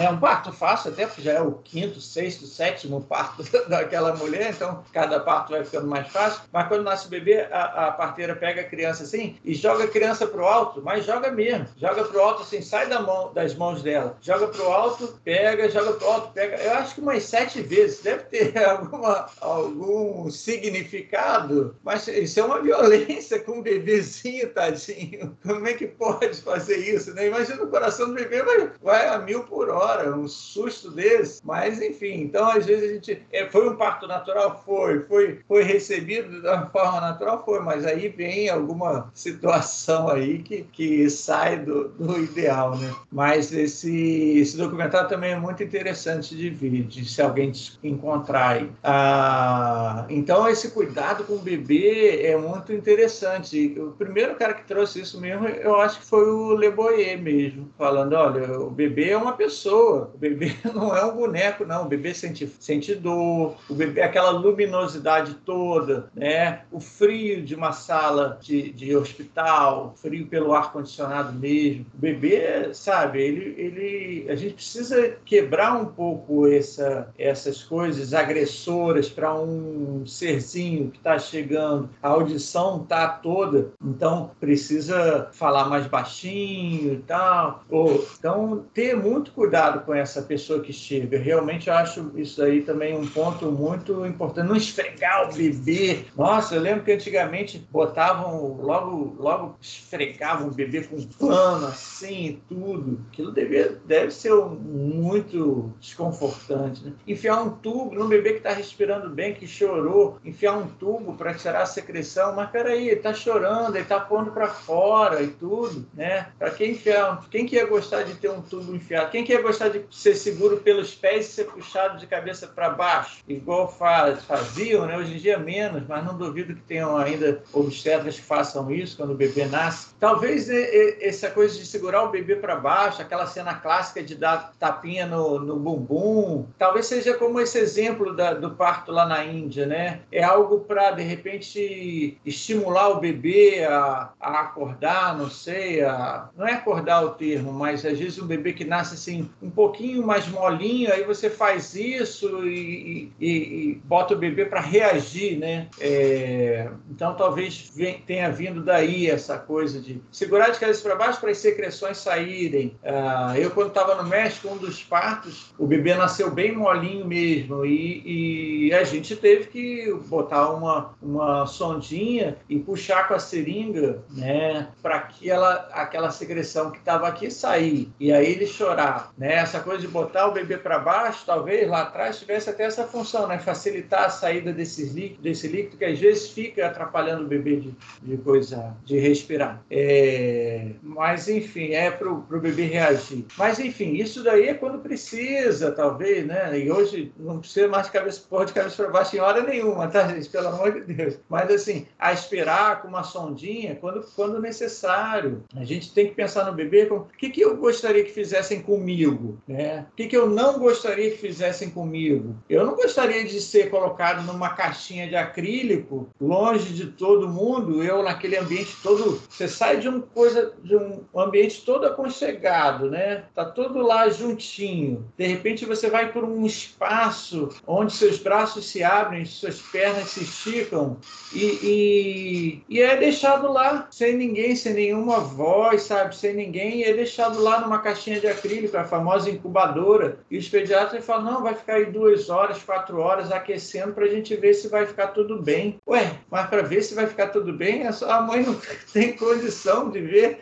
é 0.00 0.08
um 0.08 0.18
parto 0.18 0.52
fácil, 0.52 0.90
até 0.90 1.06
porque 1.06 1.22
já 1.22 1.32
é 1.32 1.40
o 1.40 1.52
quinto, 1.52 2.00
sexto, 2.00 2.46
sétimo 2.46 3.02
parto 3.02 3.44
daquela 3.68 4.14
mulher, 4.16 4.50
então 4.50 4.82
cada 4.92 5.20
parto 5.20 5.50
vai 5.50 5.64
ficando 5.64 5.86
mais 5.86 6.08
fácil. 6.08 6.42
Mas 6.52 6.68
quando 6.68 6.84
nasce 6.84 7.06
o 7.06 7.10
bebê, 7.10 7.42
a, 7.50 7.88
a 7.88 7.92
parteira 7.92 8.34
pega 8.34 8.62
a 8.62 8.64
criança 8.64 9.02
assim 9.02 9.36
e 9.44 9.54
joga 9.54 9.84
a 9.84 9.88
criança 9.88 10.26
para 10.26 10.40
o 10.40 10.46
alto, 10.46 10.82
mas 10.82 11.04
joga 11.04 11.30
mesmo. 11.30 11.66
Joga 11.76 12.04
para 12.04 12.18
o 12.18 12.22
alto 12.22 12.42
assim, 12.42 12.62
sai 12.62 12.88
da 12.88 13.00
mão, 13.00 13.32
das 13.32 13.54
mãos 13.54 13.82
dela. 13.82 14.16
Joga 14.20 14.48
para 14.48 14.62
o 14.62 14.72
alto, 14.72 15.20
pega, 15.22 15.68
joga 15.68 15.92
para 15.92 16.08
o 16.08 16.10
alto, 16.10 16.32
pega. 16.32 16.56
Eu 16.56 16.74
acho 16.74 16.94
que 16.94 17.00
umas 17.00 17.22
sete 17.24 17.60
vezes. 17.60 18.00
Deve 18.00 18.24
ter 18.24 18.58
alguma, 18.64 19.26
algum 19.40 20.30
significado, 20.30 21.76
mas 21.82 22.08
isso 22.08 22.40
é 22.40 22.44
uma 22.44 22.60
violência 22.60 23.38
com 23.40 23.58
um 23.58 23.62
bebezinho, 23.62 24.48
tadinho. 24.50 25.36
Como 25.42 25.66
é 25.66 25.74
que 25.74 25.86
pode 25.86 26.40
fazer 26.40 26.76
isso? 26.76 27.12
Né? 27.14 27.26
Imagina 27.26 27.62
o 27.62 27.68
coração 27.68 28.08
do 28.08 28.14
bebê 28.14 28.42
vai, 28.42 28.70
vai 28.82 29.08
a 29.08 29.18
mil 29.18 29.44
por 29.44 29.68
hora 29.68 29.73
hora, 29.74 30.16
um 30.16 30.28
susto 30.28 30.90
desse. 30.90 31.40
Mas, 31.44 31.80
enfim, 31.80 32.22
então 32.22 32.48
às 32.48 32.66
vezes 32.66 32.90
a 32.90 32.94
gente. 32.94 33.22
É, 33.32 33.46
foi 33.46 33.68
um 33.68 33.76
parto 33.76 34.06
natural? 34.06 34.62
Foi. 34.64 35.00
Foi, 35.04 35.40
foi 35.46 35.62
recebido 35.62 36.42
da 36.42 36.66
forma 36.66 37.00
natural? 37.00 37.42
Foi. 37.44 37.60
Mas 37.60 37.84
aí 37.84 38.08
vem 38.08 38.48
alguma 38.48 39.10
situação 39.14 40.08
aí 40.08 40.38
que, 40.38 40.62
que 40.72 41.08
sai 41.10 41.58
do, 41.58 41.88
do 41.88 42.18
ideal, 42.18 42.76
né? 42.76 42.94
Mas 43.10 43.52
esse, 43.52 44.38
esse 44.38 44.56
documentário 44.56 45.08
também 45.08 45.32
é 45.32 45.38
muito 45.38 45.62
interessante 45.62 46.36
de 46.36 46.50
ver, 46.50 46.82
de 46.84 47.04
se 47.08 47.22
alguém 47.22 47.52
encontrar 47.82 48.56
aí. 48.56 48.70
Ah, 48.82 50.06
então, 50.08 50.48
esse 50.48 50.70
cuidado 50.70 51.24
com 51.24 51.34
o 51.34 51.38
bebê 51.38 52.22
é 52.22 52.36
muito 52.36 52.72
interessante. 52.72 53.74
O 53.78 53.92
primeiro 53.92 54.34
cara 54.36 54.54
que 54.54 54.64
trouxe 54.64 55.00
isso 55.00 55.20
mesmo, 55.20 55.46
eu 55.46 55.80
acho 55.80 56.00
que 56.00 56.06
foi 56.06 56.28
o 56.28 56.54
Le 56.54 56.70
Boyer 56.70 57.20
mesmo, 57.20 57.68
falando: 57.78 58.14
olha, 58.14 58.58
o 58.58 58.70
bebê 58.70 59.10
é 59.10 59.16
uma 59.16 59.32
pessoa, 59.32 59.63
o 59.72 60.18
bebê 60.18 60.54
não 60.74 60.94
é 60.94 61.04
um 61.04 61.16
boneco, 61.16 61.64
não. 61.64 61.84
O 61.84 61.88
bebê 61.88 62.14
sente, 62.14 62.46
sente 62.60 62.94
dor, 62.94 63.56
o 63.68 63.74
bebê, 63.74 64.02
aquela 64.02 64.30
luminosidade 64.30 65.34
toda, 65.46 66.10
né? 66.14 66.62
O 66.70 66.80
frio 66.80 67.42
de 67.42 67.54
uma 67.54 67.72
sala 67.72 68.38
de, 68.40 68.70
de 68.70 68.94
hospital, 68.94 69.94
frio 69.96 70.26
pelo 70.26 70.52
ar-condicionado 70.52 71.32
mesmo. 71.32 71.86
O 71.94 71.98
bebê, 71.98 72.72
sabe, 72.74 73.22
ele, 73.22 73.54
ele, 73.58 74.26
a 74.30 74.36
gente 74.36 74.54
precisa 74.54 75.16
quebrar 75.24 75.74
um 75.80 75.86
pouco 75.86 76.46
essa, 76.46 77.08
essas 77.18 77.62
coisas 77.62 78.12
agressoras 78.12 79.08
para 79.08 79.34
um 79.34 80.04
serzinho 80.06 80.90
que 80.90 80.98
está 80.98 81.18
chegando. 81.18 81.88
A 82.02 82.08
audição 82.08 82.84
tá 82.84 83.08
toda, 83.08 83.72
então 83.82 84.30
precisa 84.38 85.28
falar 85.32 85.68
mais 85.68 85.86
baixinho 85.86 86.94
e 86.94 86.98
tal. 86.98 87.64
Ou, 87.70 88.06
então, 88.18 88.64
ter 88.74 88.94
muito 88.96 89.32
cuidado 89.32 89.53
com 89.84 89.94
essa 89.94 90.22
pessoa 90.22 90.60
que. 90.60 90.74
Realmente 91.16 91.68
eu 91.68 91.74
acho 91.74 92.10
isso 92.16 92.42
aí 92.42 92.62
também 92.62 92.96
um 92.96 93.06
ponto 93.06 93.50
muito 93.52 94.04
importante. 94.04 94.48
Não 94.48 94.56
esfregar 94.56 95.30
o 95.30 95.34
bebê. 95.34 96.04
Nossa, 96.16 96.56
eu 96.56 96.60
lembro 96.60 96.84
que 96.84 96.92
antigamente 96.92 97.64
botavam 97.70 98.58
logo, 98.60 99.16
logo 99.18 99.56
esfregavam 99.60 100.48
o 100.48 100.50
bebê 100.50 100.82
com 100.82 101.00
pano 101.18 101.66
assim 101.66 102.26
e 102.26 102.42
tudo. 102.48 103.04
Aquilo 103.12 103.30
deve, 103.30 103.76
deve 103.86 104.10
ser 104.10 104.34
muito 104.34 105.72
desconfortante. 105.80 106.84
Né? 106.84 106.92
Enfiar 107.06 107.42
um 107.42 107.50
tubo 107.50 107.94
num 107.94 108.08
bebê 108.08 108.32
que 108.32 108.38
está 108.38 108.50
respirando 108.50 109.08
bem, 109.08 109.34
que 109.34 109.46
chorou, 109.46 110.18
enfiar 110.24 110.56
um 110.56 110.66
tubo 110.66 111.14
para 111.14 111.34
tirar 111.34 111.62
a 111.62 111.66
secreção, 111.66 112.34
mas 112.34 112.50
peraí, 112.50 112.88
ele 112.88 112.96
está 112.96 113.14
chorando, 113.14 113.76
ele 113.76 113.84
está 113.84 114.00
pondo 114.00 114.32
para 114.32 114.48
fora 114.48 115.22
e 115.22 115.28
tudo, 115.28 115.86
né? 115.94 116.28
Para 116.38 116.50
quem 116.50 116.72
enfiar, 116.72 117.24
quem 117.30 117.46
que 117.46 117.56
ia 117.56 117.66
gostar 117.66 118.02
de 118.02 118.14
ter 118.14 118.30
um 118.30 118.42
tubo 118.42 118.74
enfiado? 118.74 119.10
Quem 119.10 119.24
que 119.24 119.32
ia 119.32 119.43
gostar 119.44 119.68
de 119.68 119.84
ser 119.90 120.14
seguro 120.14 120.56
pelos 120.58 120.94
pés 120.94 121.28
e 121.28 121.32
ser 121.32 121.44
puxado 121.44 121.98
de 121.98 122.06
cabeça 122.06 122.46
para 122.46 122.70
baixo? 122.70 123.22
Igual 123.28 123.68
faz, 123.68 124.24
faziam, 124.24 124.86
né? 124.86 124.96
Hoje 124.96 125.14
em 125.14 125.18
dia 125.18 125.38
menos, 125.38 125.84
mas 125.86 126.04
não 126.04 126.16
duvido 126.16 126.54
que 126.54 126.62
tenham 126.62 126.96
ainda 126.96 127.42
obstetras 127.52 128.16
que 128.16 128.22
façam 128.22 128.70
isso 128.70 128.96
quando 128.96 129.10
o 129.10 129.16
bebê 129.16 129.46
nasce. 129.46 129.94
Talvez 130.00 130.48
essa 130.48 131.30
coisa 131.30 131.56
de 131.56 131.66
segurar 131.66 132.02
o 132.02 132.10
bebê 132.10 132.36
para 132.36 132.56
baixo, 132.56 133.00
aquela 133.00 133.26
cena 133.26 133.54
clássica 133.54 134.02
de 134.02 134.14
dar 134.14 134.52
tapinha 134.58 135.06
no, 135.06 135.38
no 135.38 135.56
bumbum, 135.56 136.46
talvez 136.58 136.86
seja 136.86 137.14
como 137.14 137.40
esse 137.40 137.58
exemplo 137.58 138.14
da, 138.14 138.34
do 138.34 138.50
parto 138.50 138.90
lá 138.90 139.06
na 139.06 139.24
Índia, 139.24 139.66
né? 139.66 140.00
É 140.10 140.22
algo 140.22 140.60
para, 140.60 140.92
de 140.92 141.02
repente, 141.02 142.18
estimular 142.24 142.88
o 142.88 143.00
bebê 143.00 143.64
a, 143.64 144.10
a 144.20 144.40
acordar, 144.40 145.16
não 145.16 145.30
sei, 145.30 145.82
a, 145.82 146.28
não 146.36 146.46
é 146.46 146.52
acordar 146.52 147.04
o 147.04 147.10
termo, 147.10 147.52
mas 147.52 147.84
às 147.84 147.98
vezes 147.98 148.18
um 148.18 148.26
bebê 148.26 148.52
que 148.52 148.64
nasce 148.64 148.94
assim 148.94 149.30
um 149.42 149.50
pouquinho 149.50 150.06
mais 150.06 150.26
molinho, 150.28 150.92
aí 150.92 151.04
você 151.04 151.28
faz 151.28 151.74
isso 151.74 152.46
e, 152.46 153.12
e, 153.20 153.28
e 153.28 153.82
bota 153.84 154.14
o 154.14 154.18
bebê 154.18 154.44
para 154.44 154.60
reagir, 154.60 155.38
né? 155.38 155.68
É, 155.80 156.68
então 156.90 157.14
talvez 157.14 157.72
tenha 158.06 158.30
vindo 158.30 158.62
daí 158.62 159.10
essa 159.10 159.38
coisa 159.38 159.80
de 159.80 160.00
segurar 160.10 160.50
de 160.50 160.58
cabeça 160.58 160.82
para 160.82 160.96
baixo 160.96 161.20
para 161.20 161.30
as 161.30 161.38
secreções 161.38 161.98
saírem. 161.98 162.76
Ah, 162.84 163.34
eu 163.36 163.50
quando 163.50 163.68
estava 163.68 163.94
no 164.00 164.08
México, 164.08 164.48
um 164.48 164.56
dos 164.56 164.82
partos, 164.82 165.52
o 165.58 165.66
bebê 165.66 165.94
nasceu 165.94 166.30
bem 166.30 166.54
molinho 166.54 167.06
mesmo 167.06 167.64
e, 167.64 168.68
e 168.68 168.74
a 168.74 168.84
gente 168.84 169.16
teve 169.16 169.46
que 169.46 169.92
botar 170.06 170.50
uma, 170.50 170.94
uma 171.02 171.46
sondinha 171.46 172.36
e 172.48 172.58
puxar 172.58 173.08
com 173.08 173.14
a 173.14 173.18
seringa, 173.18 174.02
né, 174.10 174.68
para 174.82 175.00
que 175.00 175.30
ela, 175.30 175.68
aquela 175.72 176.10
secreção 176.10 176.70
que 176.70 176.78
estava 176.78 177.08
aqui 177.08 177.30
sair. 177.30 177.92
E 177.98 178.12
aí 178.12 178.32
ele 178.32 178.46
chorar, 178.46 179.12
né? 179.18 179.23
Essa 179.32 179.60
coisa 179.60 179.80
de 179.80 179.88
botar 179.88 180.28
o 180.28 180.32
bebê 180.32 180.56
para 180.56 180.78
baixo, 180.78 181.24
talvez 181.26 181.68
lá 181.68 181.82
atrás 181.82 182.18
tivesse 182.18 182.50
até 182.50 182.64
essa 182.64 182.84
função, 182.84 183.26
né? 183.26 183.38
Facilitar 183.38 184.04
a 184.04 184.10
saída 184.10 184.52
desses 184.52 184.92
líquidos, 184.92 185.22
desse 185.22 185.48
líquido 185.48 185.76
que 185.76 185.84
às 185.84 185.98
vezes 185.98 186.30
fica 186.30 186.66
atrapalhando 186.66 187.24
o 187.24 187.28
bebê 187.28 187.56
de, 187.56 187.74
de 188.02 188.16
coisa, 188.18 188.74
de 188.84 188.98
respirar. 188.98 189.62
É, 189.70 190.70
mas 190.82 191.28
enfim, 191.28 191.72
é 191.72 191.90
para 191.90 192.10
o 192.10 192.20
bebê 192.38 192.64
reagir. 192.64 193.24
Mas 193.36 193.58
enfim, 193.58 193.94
isso 193.94 194.22
daí 194.22 194.48
é 194.48 194.54
quando 194.54 194.78
precisa, 194.78 195.72
talvez, 195.72 196.26
né? 196.26 196.58
E 196.58 196.70
hoje 196.70 197.12
não 197.18 197.38
precisa 197.38 197.68
mais 197.68 197.88
cabeça, 197.88 198.22
pôr 198.28 198.44
de 198.44 198.52
cabeça 198.52 198.82
para 198.82 198.92
baixo 198.92 199.16
em 199.16 199.20
hora 199.20 199.42
nenhuma, 199.42 199.88
tá, 199.88 200.08
gente? 200.08 200.28
Pelo 200.28 200.48
amor 200.48 200.72
de 200.72 200.92
Deus. 200.92 201.18
Mas 201.28 201.50
assim, 201.50 201.86
a 201.98 202.12
esperar 202.12 202.82
com 202.82 202.88
uma 202.88 203.02
sondinha 203.02 203.74
quando, 203.76 204.04
quando 204.14 204.40
necessário. 204.40 205.44
A 205.56 205.64
gente 205.64 205.92
tem 205.92 206.08
que 206.08 206.14
pensar 206.14 206.44
no 206.44 206.52
bebê 206.52 206.86
como 206.86 207.02
o 207.02 207.06
que, 207.18 207.30
que 207.30 207.40
eu 207.40 207.56
gostaria 207.56 208.04
que 208.04 208.12
fizessem 208.12 208.60
comigo, 208.60 209.13
né? 209.46 209.86
O 209.92 209.96
que, 209.96 210.06
que 210.06 210.16
eu 210.16 210.28
não 210.28 210.58
gostaria 210.58 211.10
que 211.10 211.18
fizessem 211.18 211.70
comigo? 211.70 212.36
Eu 212.48 212.66
não 212.66 212.74
gostaria 212.74 213.24
de 213.24 213.40
ser 213.40 213.70
colocado 213.70 214.24
numa 214.24 214.50
caixinha 214.50 215.08
de 215.08 215.16
acrílico, 215.16 216.08
longe 216.20 216.72
de 216.72 216.86
todo 216.86 217.28
mundo, 217.28 217.82
eu 217.82 218.02
naquele 218.02 218.36
ambiente 218.36 218.76
todo. 218.82 219.20
Você 219.28 219.48
sai 219.48 219.78
de 219.78 219.88
uma 219.88 220.00
coisa, 220.00 220.52
de 220.62 220.76
um 220.76 221.04
ambiente 221.16 221.64
todo 221.64 221.86
aconchegado, 221.86 222.90
né? 222.90 223.24
Tá 223.34 223.44
todo 223.44 223.80
lá 223.80 224.08
juntinho. 224.08 225.10
De 225.16 225.26
repente 225.26 225.64
você 225.64 225.90
vai 225.90 226.12
por 226.12 226.24
um 226.24 226.44
espaço 226.44 227.48
onde 227.66 227.92
seus 227.92 228.18
braços 228.18 228.66
se 228.66 228.82
abrem, 228.82 229.24
suas 229.24 229.60
pernas 229.60 230.10
se 230.10 230.24
esticam 230.24 230.96
e, 231.32 231.44
e, 231.62 232.62
e 232.68 232.80
é 232.80 232.96
deixado 232.96 233.50
lá 233.52 233.88
sem 233.90 234.16
ninguém, 234.16 234.56
sem 234.56 234.74
nenhuma 234.74 235.20
voz, 235.20 235.82
sabe? 235.82 236.16
Sem 236.16 236.34
ninguém, 236.34 236.80
e 236.80 236.84
é 236.84 236.92
deixado 236.92 237.40
lá 237.40 237.60
numa 237.60 237.78
caixinha 237.78 238.20
de 238.20 238.26
acrílico, 238.26 238.76
famosa 238.94 239.28
incubadora. 239.28 240.18
E 240.30 240.38
os 240.38 240.48
pediatras 240.48 241.04
falam: 241.04 241.32
não, 241.32 241.42
vai 241.42 241.54
ficar 241.54 241.74
aí 241.74 241.86
duas 241.86 242.30
horas, 242.30 242.62
quatro 242.62 243.00
horas 243.00 243.32
aquecendo 243.32 243.92
para 243.92 244.04
a 244.04 244.08
gente 244.08 244.36
ver 244.36 244.54
se 244.54 244.68
vai 244.68 244.86
ficar 244.86 245.08
tudo 245.08 245.42
bem. 245.42 245.80
Ué, 245.88 246.18
mas 246.30 246.48
para 246.48 246.62
ver 246.62 246.82
se 246.82 246.94
vai 246.94 247.06
ficar 247.06 247.28
tudo 247.28 247.52
bem, 247.52 247.84
a 247.86 248.20
mãe 248.20 248.42
não 248.42 248.56
tem 248.92 249.16
condição 249.16 249.90
de 249.90 250.00
ver 250.00 250.40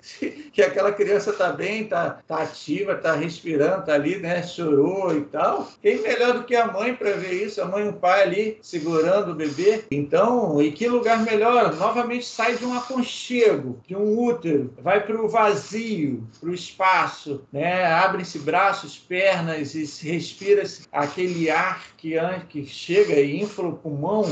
que 0.53 0.63
aquela 0.63 0.93
criança 0.93 1.31
está 1.31 1.51
bem, 1.51 1.85
está 1.85 2.19
tá 2.27 2.43
ativa, 2.43 2.93
está 2.93 3.15
respirando, 3.15 3.81
está 3.81 3.95
ali, 3.95 4.19
né? 4.19 4.43
Chorou 4.43 5.17
e 5.17 5.23
tal. 5.23 5.69
Quem 5.81 6.03
melhor 6.03 6.35
do 6.35 6.45
que 6.45 6.55
a 6.55 6.67
mãe 6.67 6.95
para 6.95 7.13
ver 7.13 7.45
isso? 7.45 7.63
A 7.63 7.65
mãe 7.65 7.87
e 7.87 7.89
o 7.89 7.95
pai 7.95 8.23
ali 8.23 8.59
segurando 8.61 9.33
o 9.33 9.35
bebê. 9.35 9.85
Então, 9.91 10.61
e 10.61 10.71
que 10.73 10.87
lugar 10.87 11.23
melhor? 11.25 11.75
Novamente 11.77 12.27
sai 12.27 12.57
de 12.57 12.67
um 12.67 12.77
aconchego, 12.77 13.81
de 13.87 13.97
um 13.97 14.19
útero, 14.19 14.75
vai 14.83 15.05
para 15.05 15.21
o 15.21 15.29
vazio, 15.29 16.27
para 16.39 16.51
o 16.51 16.55
espaço, 16.55 17.43
né? 17.53 17.87
Abrem-se 17.87 18.42
braços, 18.43 18.99
pernas 18.99 19.75
e 19.75 19.85
respira-se 20.07 20.87
aquele 20.93 21.51
ar 21.51 21.83
que, 21.97 22.17
que 22.49 22.67
chega 22.67 23.15
e 23.15 23.41
infla 23.41 23.69
o 23.69 23.77
pulmão, 23.77 24.25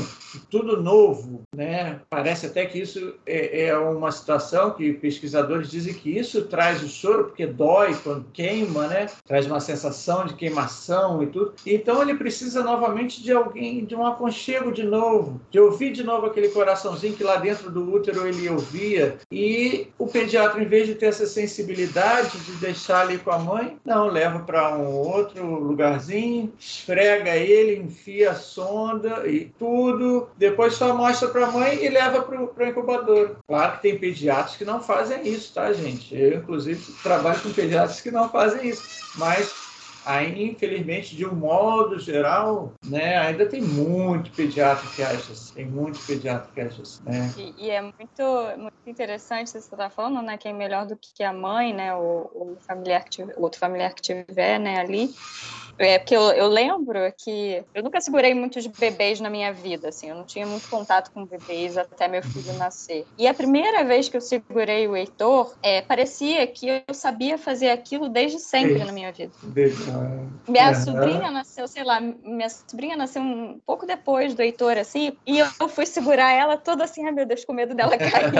tudo 0.49 0.81
novo, 0.81 1.41
né? 1.55 2.01
Parece 2.09 2.45
até 2.45 2.65
que 2.65 2.79
isso 2.79 3.15
é, 3.25 3.67
é 3.67 3.77
uma 3.77 4.11
situação 4.11 4.71
que 4.71 4.93
pesquisadores 4.93 5.69
dizem 5.69 5.93
que 5.93 6.17
isso 6.17 6.45
traz 6.45 6.83
o 6.83 6.89
choro 6.89 7.25
porque 7.25 7.47
dói 7.47 7.95
quando 8.03 8.25
queima, 8.33 8.87
né? 8.87 9.07
Traz 9.25 9.47
uma 9.47 9.59
sensação 9.59 10.25
de 10.25 10.33
queimação 10.33 11.23
e 11.23 11.27
tudo. 11.27 11.53
Então 11.65 12.01
ele 12.01 12.15
precisa 12.15 12.63
novamente 12.63 13.23
de 13.23 13.31
alguém, 13.31 13.85
de 13.85 13.95
um 13.95 14.05
aconchego 14.05 14.71
de 14.71 14.83
novo, 14.83 15.41
de 15.49 15.59
ouvir 15.59 15.91
de 15.91 16.03
novo 16.03 16.27
aquele 16.27 16.49
coraçãozinho 16.49 17.15
que 17.15 17.23
lá 17.23 17.37
dentro 17.37 17.71
do 17.71 17.93
útero 17.93 18.27
ele 18.27 18.49
ouvia. 18.49 19.17
E 19.31 19.87
o 19.97 20.07
pediatra, 20.07 20.61
em 20.61 20.67
vez 20.67 20.87
de 20.87 20.95
ter 20.95 21.07
essa 21.07 21.25
sensibilidade 21.25 22.37
de 22.39 22.51
deixar 22.53 23.01
ali 23.01 23.17
com 23.17 23.31
a 23.31 23.39
mãe, 23.39 23.77
não, 23.85 24.00
leva 24.07 24.39
para 24.39 24.75
um 24.77 24.93
outro 24.93 25.45
lugarzinho, 25.45 26.53
esfrega 26.59 27.35
ele, 27.35 27.81
enfia 27.81 28.31
a 28.31 28.35
sonda 28.35 29.27
e 29.27 29.45
tudo. 29.57 30.29
Depois 30.37 30.73
só 30.73 30.95
mostra 30.95 31.29
para 31.29 31.47
a 31.47 31.51
mãe 31.51 31.83
e 31.83 31.89
leva 31.89 32.21
para 32.21 32.41
o 32.41 32.69
incubador. 32.69 33.37
Claro 33.47 33.73
que 33.73 33.81
tem 33.81 33.97
pediatras 33.97 34.55
que 34.55 34.65
não 34.65 34.81
fazem 34.81 35.27
isso, 35.27 35.53
tá, 35.53 35.71
gente? 35.73 36.15
Eu, 36.15 36.37
inclusive, 36.37 36.81
trabalho 37.03 37.39
com 37.41 37.51
pediatras 37.51 38.01
que 38.01 38.11
não 38.11 38.29
fazem 38.29 38.69
isso. 38.69 38.83
Mas 39.17 39.60
aí, 40.05 40.49
infelizmente, 40.49 41.15
de 41.15 41.25
um 41.25 41.35
modo 41.35 41.99
geral, 41.99 42.73
né, 42.85 43.17
ainda 43.17 43.45
tem 43.45 43.61
muito 43.61 44.31
pediatra 44.31 44.87
que 44.95 45.01
acha 45.01 45.31
assim, 45.31 45.53
tem 45.53 45.65
muito 45.65 45.99
pediatra 46.05 46.51
que 46.53 46.61
acha 46.61 46.81
assim, 46.81 47.03
né? 47.03 47.31
E, 47.37 47.65
e 47.65 47.69
é 47.69 47.81
muito, 47.81 48.57
muito 48.57 48.73
interessante 48.87 49.49
você 49.49 49.57
está 49.59 49.89
falando, 49.89 50.21
né, 50.21 50.37
que 50.37 50.47
é 50.47 50.53
melhor 50.53 50.85
do 50.85 50.97
que 50.97 51.23
a 51.23 51.33
mãe, 51.33 51.73
né, 51.73 51.93
o, 51.95 52.29
o 52.33 52.57
familiar 52.65 53.03
que 53.03 53.11
tiver, 53.11 53.33
outro 53.37 53.59
familiar 53.59 53.93
que 53.93 54.01
tiver, 54.01 54.59
né, 54.59 54.79
ali. 54.79 55.13
É, 55.77 55.97
porque 55.97 56.15
eu, 56.15 56.21
eu, 56.31 56.47
lembro 56.47 56.99
que 57.17 57.63
eu 57.73 57.83
nunca 57.83 57.99
segurei 58.01 58.33
muitos 58.33 58.65
bebês 58.67 59.19
na 59.19 59.29
minha 59.29 59.51
vida, 59.51 59.89
assim, 59.89 60.09
eu 60.09 60.15
não 60.15 60.25
tinha 60.25 60.45
muito 60.45 60.69
contato 60.69 61.11
com 61.13 61.25
bebês 61.25 61.77
até 61.77 62.07
meu 62.07 62.21
filho 62.23 62.53
nascer. 62.53 63.05
E 63.17 63.27
a 63.27 63.33
primeira 63.33 63.83
vez 63.83 64.07
que 64.07 64.17
eu 64.17 64.21
segurei 64.21 64.87
o 64.87 64.95
Heitor, 64.95 65.53
é, 65.63 65.81
parecia 65.81 66.45
que 66.47 66.67
eu 66.87 66.93
sabia 66.93 67.37
fazer 67.37 67.69
aquilo 67.69 68.09
desde 68.09 68.39
sempre 68.39 68.83
na 68.83 68.91
minha 68.91 69.11
vida. 69.11 69.31
Minha 70.47 70.75
sobrinha 70.75 71.31
nasceu, 71.31 71.67
sei 71.67 71.83
lá, 71.83 71.99
minha 71.99 72.49
sobrinha 72.49 72.95
nasceu 72.95 73.21
um 73.21 73.59
pouco 73.65 73.85
depois 73.85 74.33
do 74.33 74.41
Heitor, 74.41 74.77
assim, 74.77 75.17
e 75.25 75.39
eu 75.39 75.67
fui 75.67 75.85
segurar 75.85 76.31
ela 76.31 76.57
toda 76.57 76.83
assim, 76.83 77.05
ai 77.05 77.11
meu 77.11 77.25
Deus, 77.25 77.45
com 77.45 77.53
medo 77.53 77.73
dela 77.73 77.97
cair. 77.97 78.31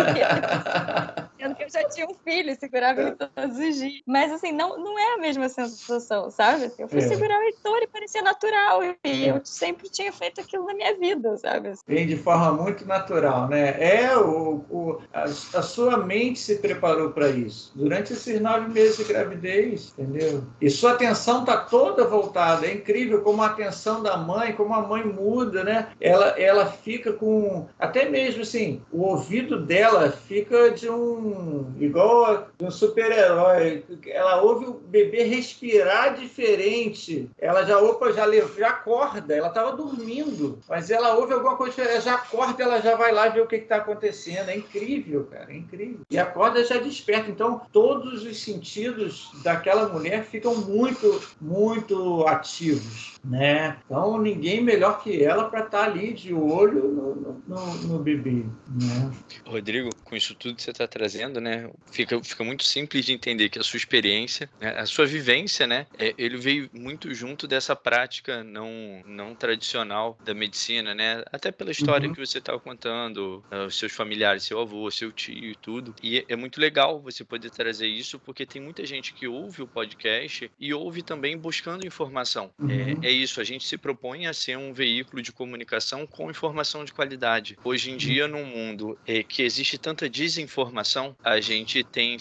Sendo 1.42 1.56
que 1.56 1.64
eu 1.64 1.70
já 1.70 1.84
tinha 1.90 2.06
um 2.08 2.14
filho, 2.14 2.56
segurava 2.60 3.02
ele 3.02 3.16
todos 3.16 3.58
os 3.58 3.76
dias. 3.76 4.02
Mas, 4.06 4.32
assim, 4.32 4.52
não, 4.52 4.78
não 4.78 5.00
é 5.00 5.16
a 5.16 5.18
mesma 5.18 5.50
sensação, 5.50 6.30
sabe? 6.30 6.72
Eu 6.78 6.88
fui 6.88 7.00
é. 7.00 7.02
O 7.30 7.44
Heitor 7.44 7.80
e 7.82 7.88
parecia 7.88 8.22
natural. 8.22 8.82
E 9.04 9.28
eu 9.28 9.42
sempre 9.44 9.90
tinha 9.90 10.12
feito 10.12 10.42
aquilo 10.42 10.66
na 10.66 10.74
minha 10.74 10.98
vida, 10.98 11.38
sabe? 11.38 11.72
Vem 11.88 12.08
de 12.08 12.18
forma 12.18 12.52
muito 12.54 12.86
natural, 12.86 13.48
né? 13.48 13.76
É, 13.80 14.18
o, 14.18 14.64
o 14.70 15.02
a, 15.14 15.24
a 15.24 15.62
sua 15.62 15.98
mente 15.98 16.40
se 16.40 16.56
preparou 16.56 17.12
para 17.12 17.30
isso. 17.30 17.72
Durante 17.76 18.14
esses 18.14 18.40
nove 18.40 18.70
meses 18.70 18.98
de 18.98 19.04
gravidez, 19.06 19.94
entendeu? 19.98 20.44
E 20.60 20.70
sua 20.70 20.94
atenção 20.94 21.42
está 21.42 21.58
toda 21.58 22.06
voltada. 22.06 22.66
É 22.66 22.74
incrível 22.74 23.22
como 23.22 23.42
a 23.42 23.48
atenção 23.48 24.02
da 24.02 24.18
mãe, 24.18 24.54
como 24.54 24.74
a 24.74 24.82
mãe 24.82 25.04
muda, 25.04 25.64
né? 25.64 25.90
Ela, 26.00 26.30
ela 26.40 26.66
fica 26.66 27.14
com... 27.14 27.68
Até 27.80 28.10
mesmo, 28.10 28.42
assim, 28.42 28.82
o 28.92 29.04
ouvido 29.04 29.66
dela 29.66 30.12
fica 30.12 30.72
de 30.72 30.90
um 30.90 31.74
igual 31.80 32.48
um 32.62 32.72
super-herói. 32.72 33.84
Ela 34.08 34.42
ouve 34.42 34.66
o 34.66 34.74
bebê 34.74 35.24
respirar 35.24 36.16
diferente. 36.16 37.11
Ela 37.38 37.64
já 37.66 37.80
opa, 37.80 38.12
já, 38.12 38.26
já 38.58 38.70
acorda. 38.70 39.36
Ela 39.36 39.48
estava 39.48 39.76
dormindo, 39.76 40.60
mas 40.68 40.90
ela 40.90 41.16
ouve 41.16 41.34
alguma 41.34 41.56
coisa, 41.56 41.82
ela 41.82 42.02
já 42.02 42.16
acorda, 42.16 42.64
ela 42.64 42.82
já 42.82 42.96
vai 42.96 43.12
lá 43.12 43.30
ver 43.30 43.42
o 43.42 43.48
que 43.48 43.56
está 43.56 43.78
acontecendo. 43.78 44.50
É 44.50 44.58
incrível, 44.58 45.28
cara, 45.32 45.52
é 45.52 45.58
incrível. 45.58 46.02
E 46.10 46.18
acorda 46.18 46.64
já 46.64 46.78
desperta. 46.78 47.30
Então, 47.30 47.62
todos 47.72 48.24
os 48.26 48.42
sentidos 48.42 49.32
daquela 49.44 49.88
mulher 49.90 50.24
ficam 50.24 50.56
muito, 50.56 51.22
muito 51.40 52.26
ativos, 52.28 53.20
né? 53.24 53.78
Então, 53.86 54.20
ninguém 54.20 54.62
melhor 54.62 55.04
que 55.04 55.24
ela 55.24 55.50
para 55.50 55.66
estar 55.66 55.80
tá 55.80 55.84
ali 55.84 56.14
de 56.14 56.34
olho 56.34 56.88
no, 56.88 57.44
no, 57.48 57.76
no 57.88 58.00
bebê, 58.00 58.46
né? 58.70 59.12
Rodrigo, 59.46 59.90
com 60.04 60.16
isso 60.16 60.34
tudo 60.34 60.56
que 60.56 60.62
você 60.62 60.72
está 60.72 60.88
trazendo 60.88 61.40
né, 61.40 61.70
fica, 61.92 62.22
fica 62.24 62.44
muito 62.44 62.64
simples 62.64 63.06
de 63.06 63.14
entender 63.14 63.50
que 63.50 63.60
a 63.60 63.64
sua 63.64 63.78
experiência, 63.78 64.50
né, 64.60 64.70
a 64.78 64.86
sua 64.86 65.06
vivência, 65.06 65.68
né, 65.68 65.86
é, 66.00 66.14
ele 66.18 66.38
veio 66.38 66.70
muito 66.74 67.14
junto 67.14 67.48
dessa 67.48 67.76
prática 67.76 68.44
não, 68.44 69.02
não 69.06 69.36
tradicional 69.36 70.18
da 70.24 70.34
medicina, 70.34 70.96
né, 70.96 71.24
até 71.32 71.52
pela 71.52 71.72
história 71.72 72.08
uhum. 72.08 72.14
que 72.14 72.26
você 72.26 72.40
estava 72.40 72.60
contando, 72.60 73.44
uh, 73.52 73.66
os 73.68 73.78
seus 73.78 73.92
familiares, 73.92 74.44
seu 74.44 74.60
avô, 74.60 74.90
seu 74.90 75.12
tio 75.12 75.52
e 75.52 75.56
tudo. 75.56 75.94
E 76.02 76.26
é 76.28 76.36
muito 76.36 76.60
legal 76.60 77.00
você 77.00 77.24
poder 77.24 77.52
trazer 77.52 77.88
isso, 77.88 78.18
porque 78.20 78.46
tem 78.46 78.62
muita 78.62 78.86
gente 78.86 79.14
que 79.14 79.28
ouve 79.28 79.62
o 79.62 79.68
podcast 79.68 80.52
e 80.60 80.74
ouve 80.74 81.02
também 81.02 81.38
buscando 81.38 81.86
informação. 81.86 82.52
É, 82.60 82.64
uhum. 82.64 83.00
É, 83.04 83.08
é 83.08 83.11
isso, 83.12 83.42
a 83.42 83.44
gente 83.44 83.66
se 83.66 83.78
propõe 83.78 84.28
a 84.28 84.34
ser 84.34 84.58
um 84.58 84.74
veículo 84.74 85.22
de 85.22 85.32
comunicação 85.32 86.06
com 86.08 86.30
informação 86.30 86.84
de 86.86 86.94
qualidade. 86.94 87.58
Hoje 87.64 87.92
em 87.92 87.98
dia, 87.98 88.28
num 88.28 88.46
mundo 88.46 88.98
é, 89.06 89.24
que 89.24 89.42
existe 89.44 89.78
tanta 89.78 90.10
desinformação, 90.10 91.16
a 91.24 91.40
gente 91.40 91.84
tem 91.84 92.18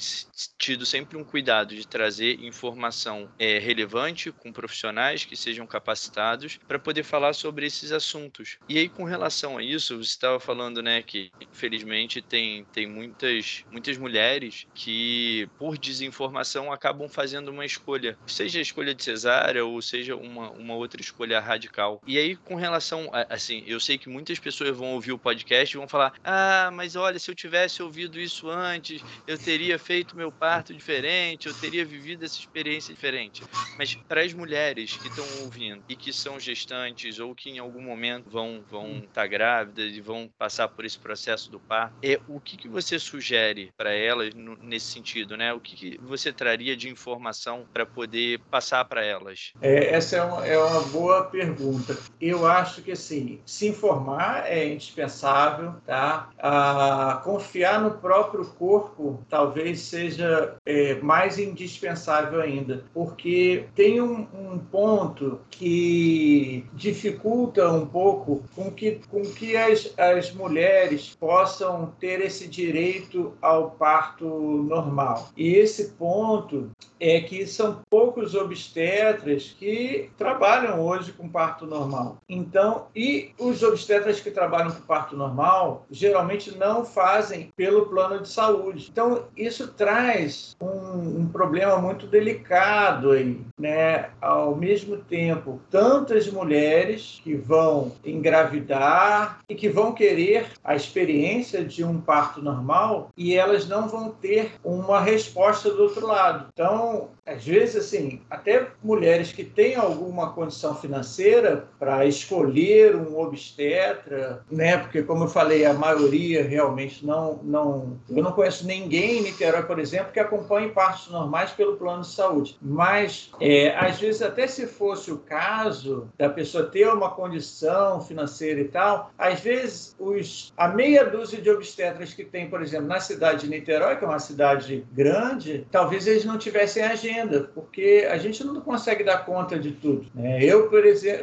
tido 0.58 0.84
sempre 0.86 1.16
um 1.16 1.24
cuidado 1.24 1.74
de 1.74 1.86
trazer 1.86 2.40
informação 2.40 3.30
é, 3.38 3.58
relevante 3.58 4.30
com 4.32 4.52
profissionais 4.52 5.24
que 5.24 5.36
sejam 5.36 5.66
capacitados 5.66 6.58
para 6.66 6.78
poder 6.78 7.02
falar 7.02 7.32
sobre 7.32 7.66
esses 7.66 7.92
assuntos. 7.92 8.58
E 8.68 8.78
aí, 8.78 8.88
com 8.88 9.04
relação 9.04 9.58
a 9.58 9.62
isso, 9.62 9.96
você 9.96 10.10
estava 10.10 10.40
falando, 10.40 10.82
né, 10.82 11.02
que 11.02 11.30
infelizmente 11.40 12.22
tem, 12.22 12.64
tem 12.72 12.86
muitas, 12.86 13.64
muitas 13.70 13.96
mulheres 13.98 14.66
que, 14.74 15.48
por 15.58 15.76
desinformação, 15.78 16.72
acabam 16.72 17.08
fazendo 17.08 17.50
uma 17.50 17.64
escolha, 17.64 18.18
seja 18.26 18.58
a 18.58 18.62
escolha 18.62 18.94
de 18.94 19.02
cesárea 19.02 19.64
ou 19.64 19.80
seja 19.82 20.16
uma, 20.16 20.50
uma 20.50 20.74
outra 20.80 21.00
escolha 21.00 21.40
radical. 21.40 22.00
E 22.06 22.18
aí, 22.18 22.36
com 22.36 22.54
relação, 22.54 23.08
a, 23.12 23.34
assim, 23.34 23.62
eu 23.66 23.78
sei 23.78 23.98
que 23.98 24.08
muitas 24.08 24.38
pessoas 24.38 24.76
vão 24.76 24.94
ouvir 24.94 25.12
o 25.12 25.18
podcast 25.18 25.74
e 25.74 25.78
vão 25.78 25.88
falar: 25.88 26.12
ah, 26.24 26.70
mas 26.72 26.96
olha, 26.96 27.18
se 27.18 27.30
eu 27.30 27.34
tivesse 27.34 27.82
ouvido 27.82 28.20
isso 28.20 28.48
antes 28.48 29.02
eu 29.26 29.38
teria 29.38 29.78
feito 29.78 30.16
meu 30.16 30.32
parto 30.32 30.74
diferente, 30.74 31.46
eu 31.46 31.54
teria 31.54 31.84
vivido 31.84 32.24
essa 32.24 32.38
experiência 32.38 32.94
diferente. 32.94 33.42
Mas 33.78 33.94
para 33.94 34.22
as 34.22 34.32
mulheres 34.32 34.96
que 34.96 35.08
estão 35.08 35.24
ouvindo 35.42 35.82
e 35.88 35.96
que 35.96 36.12
são 36.12 36.38
gestantes 36.38 37.18
ou 37.18 37.34
que 37.34 37.50
em 37.50 37.58
algum 37.58 37.82
momento 37.82 38.28
vão 38.28 38.62
vão 38.68 38.98
estar 38.98 39.22
tá 39.22 39.26
grávidas 39.26 39.94
e 39.94 40.00
vão 40.00 40.30
passar 40.38 40.68
por 40.68 40.84
esse 40.84 40.98
processo 40.98 41.50
do 41.50 41.60
parto, 41.60 41.94
é 42.02 42.18
o 42.28 42.40
que, 42.40 42.56
que 42.56 42.68
você 42.68 42.98
sugere 42.98 43.72
para 43.76 43.92
elas 43.92 44.34
no, 44.34 44.56
nesse 44.56 44.86
sentido, 44.86 45.36
né? 45.36 45.52
O 45.52 45.60
que, 45.60 45.76
que 45.76 45.98
você 45.98 46.32
traria 46.32 46.76
de 46.76 46.88
informação 46.88 47.66
para 47.72 47.84
poder 47.84 48.40
passar 48.50 48.84
para 48.84 49.04
elas? 49.04 49.52
É, 49.60 49.94
essa 49.94 50.16
é 50.16 50.22
uma, 50.22 50.46
é 50.46 50.58
uma 50.58 50.69
boa 50.78 51.24
pergunta. 51.24 51.96
Eu 52.20 52.46
acho 52.46 52.82
que 52.82 52.92
assim, 52.92 53.40
se 53.44 53.66
informar 53.66 54.44
é 54.46 54.72
indispensável, 54.72 55.74
tá? 55.84 56.30
Ah, 56.38 57.20
confiar 57.24 57.80
no 57.80 57.92
próprio 57.92 58.44
corpo 58.44 59.20
talvez 59.28 59.80
seja 59.80 60.56
é, 60.64 60.94
mais 61.00 61.38
indispensável 61.38 62.40
ainda, 62.40 62.84
porque 62.94 63.64
tem 63.74 64.00
um, 64.00 64.26
um, 64.34 64.58
ponto 64.58 65.40
que 65.50 66.64
dificulta 66.72 67.70
um 67.70 67.86
pouco 67.86 68.44
com 68.54 68.70
que, 68.70 69.00
com 69.10 69.22
que 69.22 69.56
as, 69.56 69.92
as 69.98 70.32
mulheres 70.32 71.16
possam 71.18 71.92
ter 71.98 72.20
esse 72.20 72.46
direito 72.46 73.32
ao 73.40 73.72
parto 73.72 74.26
normal. 74.26 75.30
E 75.36 75.54
esse 75.54 75.92
ponto 75.92 76.70
é 76.98 77.20
que 77.20 77.46
são 77.46 77.80
poucos 77.88 78.34
obstetras 78.34 79.54
que 79.58 80.10
trabalham 80.18 80.59
hoje 80.68 81.12
com 81.12 81.28
parto 81.28 81.66
normal. 81.66 82.18
Então, 82.28 82.86
e 82.94 83.30
os 83.38 83.62
obstetras 83.62 84.20
que 84.20 84.30
trabalham 84.30 84.70
com 84.70 84.80
parto 84.82 85.16
normal 85.16 85.86
geralmente 85.90 86.56
não 86.56 86.84
fazem 86.84 87.52
pelo 87.56 87.86
plano 87.86 88.20
de 88.20 88.28
saúde. 88.28 88.88
Então, 88.90 89.24
isso 89.36 89.68
traz 89.68 90.56
um, 90.60 91.20
um 91.20 91.28
problema 91.28 91.76
muito 91.78 92.06
delicado 92.06 93.12
aí, 93.12 93.40
né? 93.58 94.10
Ao 94.20 94.54
mesmo 94.54 94.96
tempo, 94.96 95.60
tantas 95.70 96.30
mulheres 96.30 97.20
que 97.22 97.34
vão 97.34 97.92
engravidar 98.04 99.40
e 99.48 99.54
que 99.54 99.68
vão 99.68 99.92
querer 99.92 100.46
a 100.62 100.74
experiência 100.74 101.64
de 101.64 101.84
um 101.84 102.00
parto 102.00 102.42
normal 102.42 103.10
e 103.16 103.34
elas 103.34 103.68
não 103.68 103.88
vão 103.88 104.10
ter 104.10 104.52
uma 104.64 105.00
resposta 105.00 105.70
do 105.70 105.82
outro 105.82 106.06
lado. 106.06 106.46
Então, 106.52 107.08
às 107.30 107.44
vezes, 107.44 107.76
assim, 107.76 108.20
até 108.28 108.66
mulheres 108.82 109.30
que 109.32 109.44
têm 109.44 109.76
alguma 109.76 110.32
condição 110.32 110.74
financeira 110.74 111.68
para 111.78 112.04
escolher 112.04 112.96
um 112.96 113.16
obstetra, 113.18 114.44
né? 114.50 114.78
Porque, 114.78 115.02
como 115.02 115.24
eu 115.24 115.28
falei, 115.28 115.64
a 115.64 115.72
maioria 115.72 116.42
realmente 116.42 117.06
não, 117.06 117.38
não. 117.44 118.00
Eu 118.10 118.22
não 118.22 118.32
conheço 118.32 118.66
ninguém 118.66 119.18
em 119.18 119.22
Niterói, 119.22 119.62
por 119.62 119.78
exemplo, 119.78 120.12
que 120.12 120.18
acompanhe 120.18 120.70
partos 120.70 121.08
normais 121.08 121.52
pelo 121.52 121.76
plano 121.76 122.02
de 122.02 122.08
saúde. 122.08 122.58
Mas, 122.60 123.30
é, 123.40 123.76
às 123.76 124.00
vezes, 124.00 124.22
até 124.22 124.48
se 124.48 124.66
fosse 124.66 125.12
o 125.12 125.18
caso 125.18 126.08
da 126.18 126.28
pessoa 126.28 126.64
ter 126.64 126.88
uma 126.88 127.10
condição 127.10 128.00
financeira 128.00 128.60
e 128.60 128.68
tal, 128.68 129.12
às 129.16 129.38
vezes, 129.40 129.94
os, 130.00 130.52
a 130.56 130.66
meia 130.66 131.04
dúzia 131.04 131.40
de 131.40 131.48
obstetras 131.48 132.12
que 132.12 132.24
tem, 132.24 132.50
por 132.50 132.60
exemplo, 132.60 132.88
na 132.88 132.98
cidade 132.98 133.42
de 133.42 133.50
Niterói, 133.50 133.96
que 133.96 134.04
é 134.04 134.08
uma 134.08 134.18
cidade 134.18 134.84
grande, 134.92 135.64
talvez 135.70 136.08
eles 136.08 136.24
não 136.24 136.36
tivessem 136.36 136.80
sem 136.96 137.19
agenda, 137.20 137.50
porque 137.54 138.06
a 138.10 138.16
gente 138.18 138.44
não 138.44 138.60
consegue 138.60 139.04
dar 139.04 139.24
conta 139.24 139.58
de 139.58 139.72
tudo. 139.72 140.06
Né? 140.14 140.42
Eu, 140.42 140.68
por, 140.68 140.82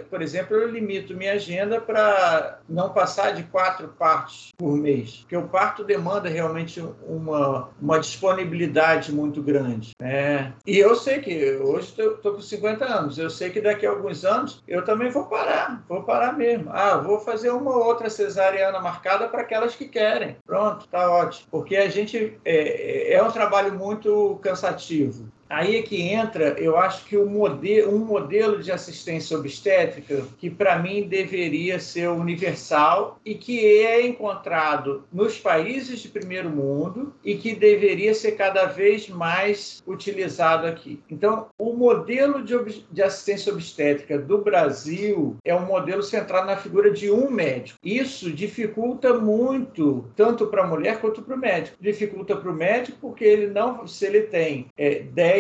por 0.10 0.22
exemplo, 0.22 0.56
eu 0.56 0.70
limito 0.70 1.16
minha 1.16 1.34
agenda 1.34 1.82
para 1.82 2.60
não 2.68 2.90
passar 2.90 3.34
de 3.34 3.44
quatro 3.44 3.90
partos 3.90 4.52
por 4.58 4.76
mês, 4.78 5.18
porque 5.22 5.36
o 5.36 5.48
parto 5.48 5.84
demanda 5.84 6.30
realmente 6.30 6.84
uma, 7.08 7.70
uma 7.82 8.00
disponibilidade 8.00 9.12
muito 9.12 9.42
grande. 9.42 9.92
Né? 10.00 10.54
E 10.66 10.78
eu 10.78 10.96
sei 10.96 11.20
que 11.20 11.56
hoje 11.56 11.90
estou 11.90 12.34
com 12.34 12.42
50 12.42 12.86
anos, 12.86 13.18
eu 13.18 13.30
sei 13.30 13.50
que 13.50 13.62
daqui 13.62 13.86
a 13.86 13.90
alguns 13.90 14.24
anos 14.24 14.64
eu 14.68 14.84
também 14.84 15.10
vou 15.10 15.26
parar, 15.26 15.84
vou 15.88 16.04
parar 16.04 16.34
mesmo. 16.38 16.70
Ah, 16.72 16.98
vou 16.98 17.20
fazer 17.20 17.50
uma 17.50 17.76
outra 17.76 18.10
cesariana 18.10 18.80
marcada 18.80 19.28
para 19.28 19.42
aquelas 19.42 19.76
que 19.76 19.88
querem. 19.88 20.38
Pronto, 20.46 20.88
tá 20.88 21.10
ótimo. 21.10 21.48
Porque 21.50 21.76
a 21.76 21.90
gente 21.90 22.38
é, 22.46 23.14
é 23.14 23.24
um 23.24 23.32
trabalho 23.32 23.74
muito 23.74 24.40
cansativo. 24.42 25.28
Aí 25.50 25.78
é 25.78 25.82
que 25.82 26.02
entra, 26.02 26.56
eu 26.60 26.78
acho 26.78 27.06
que 27.06 27.18
um 27.18 27.26
modelo, 27.26 27.96
um 27.96 28.00
modelo 28.00 28.62
de 28.62 28.72
assistência 28.72 29.38
obstétrica 29.38 30.26
que 30.38 30.50
para 30.50 30.80
mim 30.80 31.08
deveria 31.08 31.80
ser 31.80 32.10
universal 32.10 33.20
e 33.26 33.36
que 33.36 33.60
é 33.66 34.06
encontrado 34.06 35.04
nos 35.12 35.38
países 35.38 36.00
de 36.00 36.10
primeiro 36.10 36.50
mundo 36.50 37.14
e 37.24 37.36
que 37.36 37.56
deveria 37.56 38.14
ser 38.14 38.34
cada 38.34 38.66
vez 38.66 39.10
mais 39.10 39.82
utilizado 39.88 40.68
aqui. 40.68 41.02
Então, 41.10 41.48
o 41.58 41.74
modelo 41.74 42.44
de, 42.44 42.84
de 42.92 43.04
assistência 43.04 43.52
obstétrica 43.52 44.18
do 44.18 44.40
Brasil 44.40 45.38
é 45.44 45.56
um 45.56 45.66
modelo 45.66 46.04
centrado 46.04 46.48
na 46.48 46.58
figura 46.58 46.92
de 46.92 47.12
um 47.12 47.30
médico. 47.30 47.80
Isso 47.84 48.32
dificulta 48.32 49.14
muito, 49.14 50.06
tanto 50.16 50.48
para 50.48 50.64
a 50.64 50.68
mulher 50.68 51.00
quanto 51.00 51.22
para 51.22 51.36
o 51.36 51.40
médico. 51.40 51.78
Dificulta 51.80 52.36
para 52.36 52.52
o 52.52 52.54
médico 52.54 52.98
porque 53.02 53.24
ele 53.24 53.48
não, 53.48 53.88
se 53.88 54.06
ele 54.06 54.22
tem 54.22 54.68
é, 54.78 55.00
10 55.00 55.37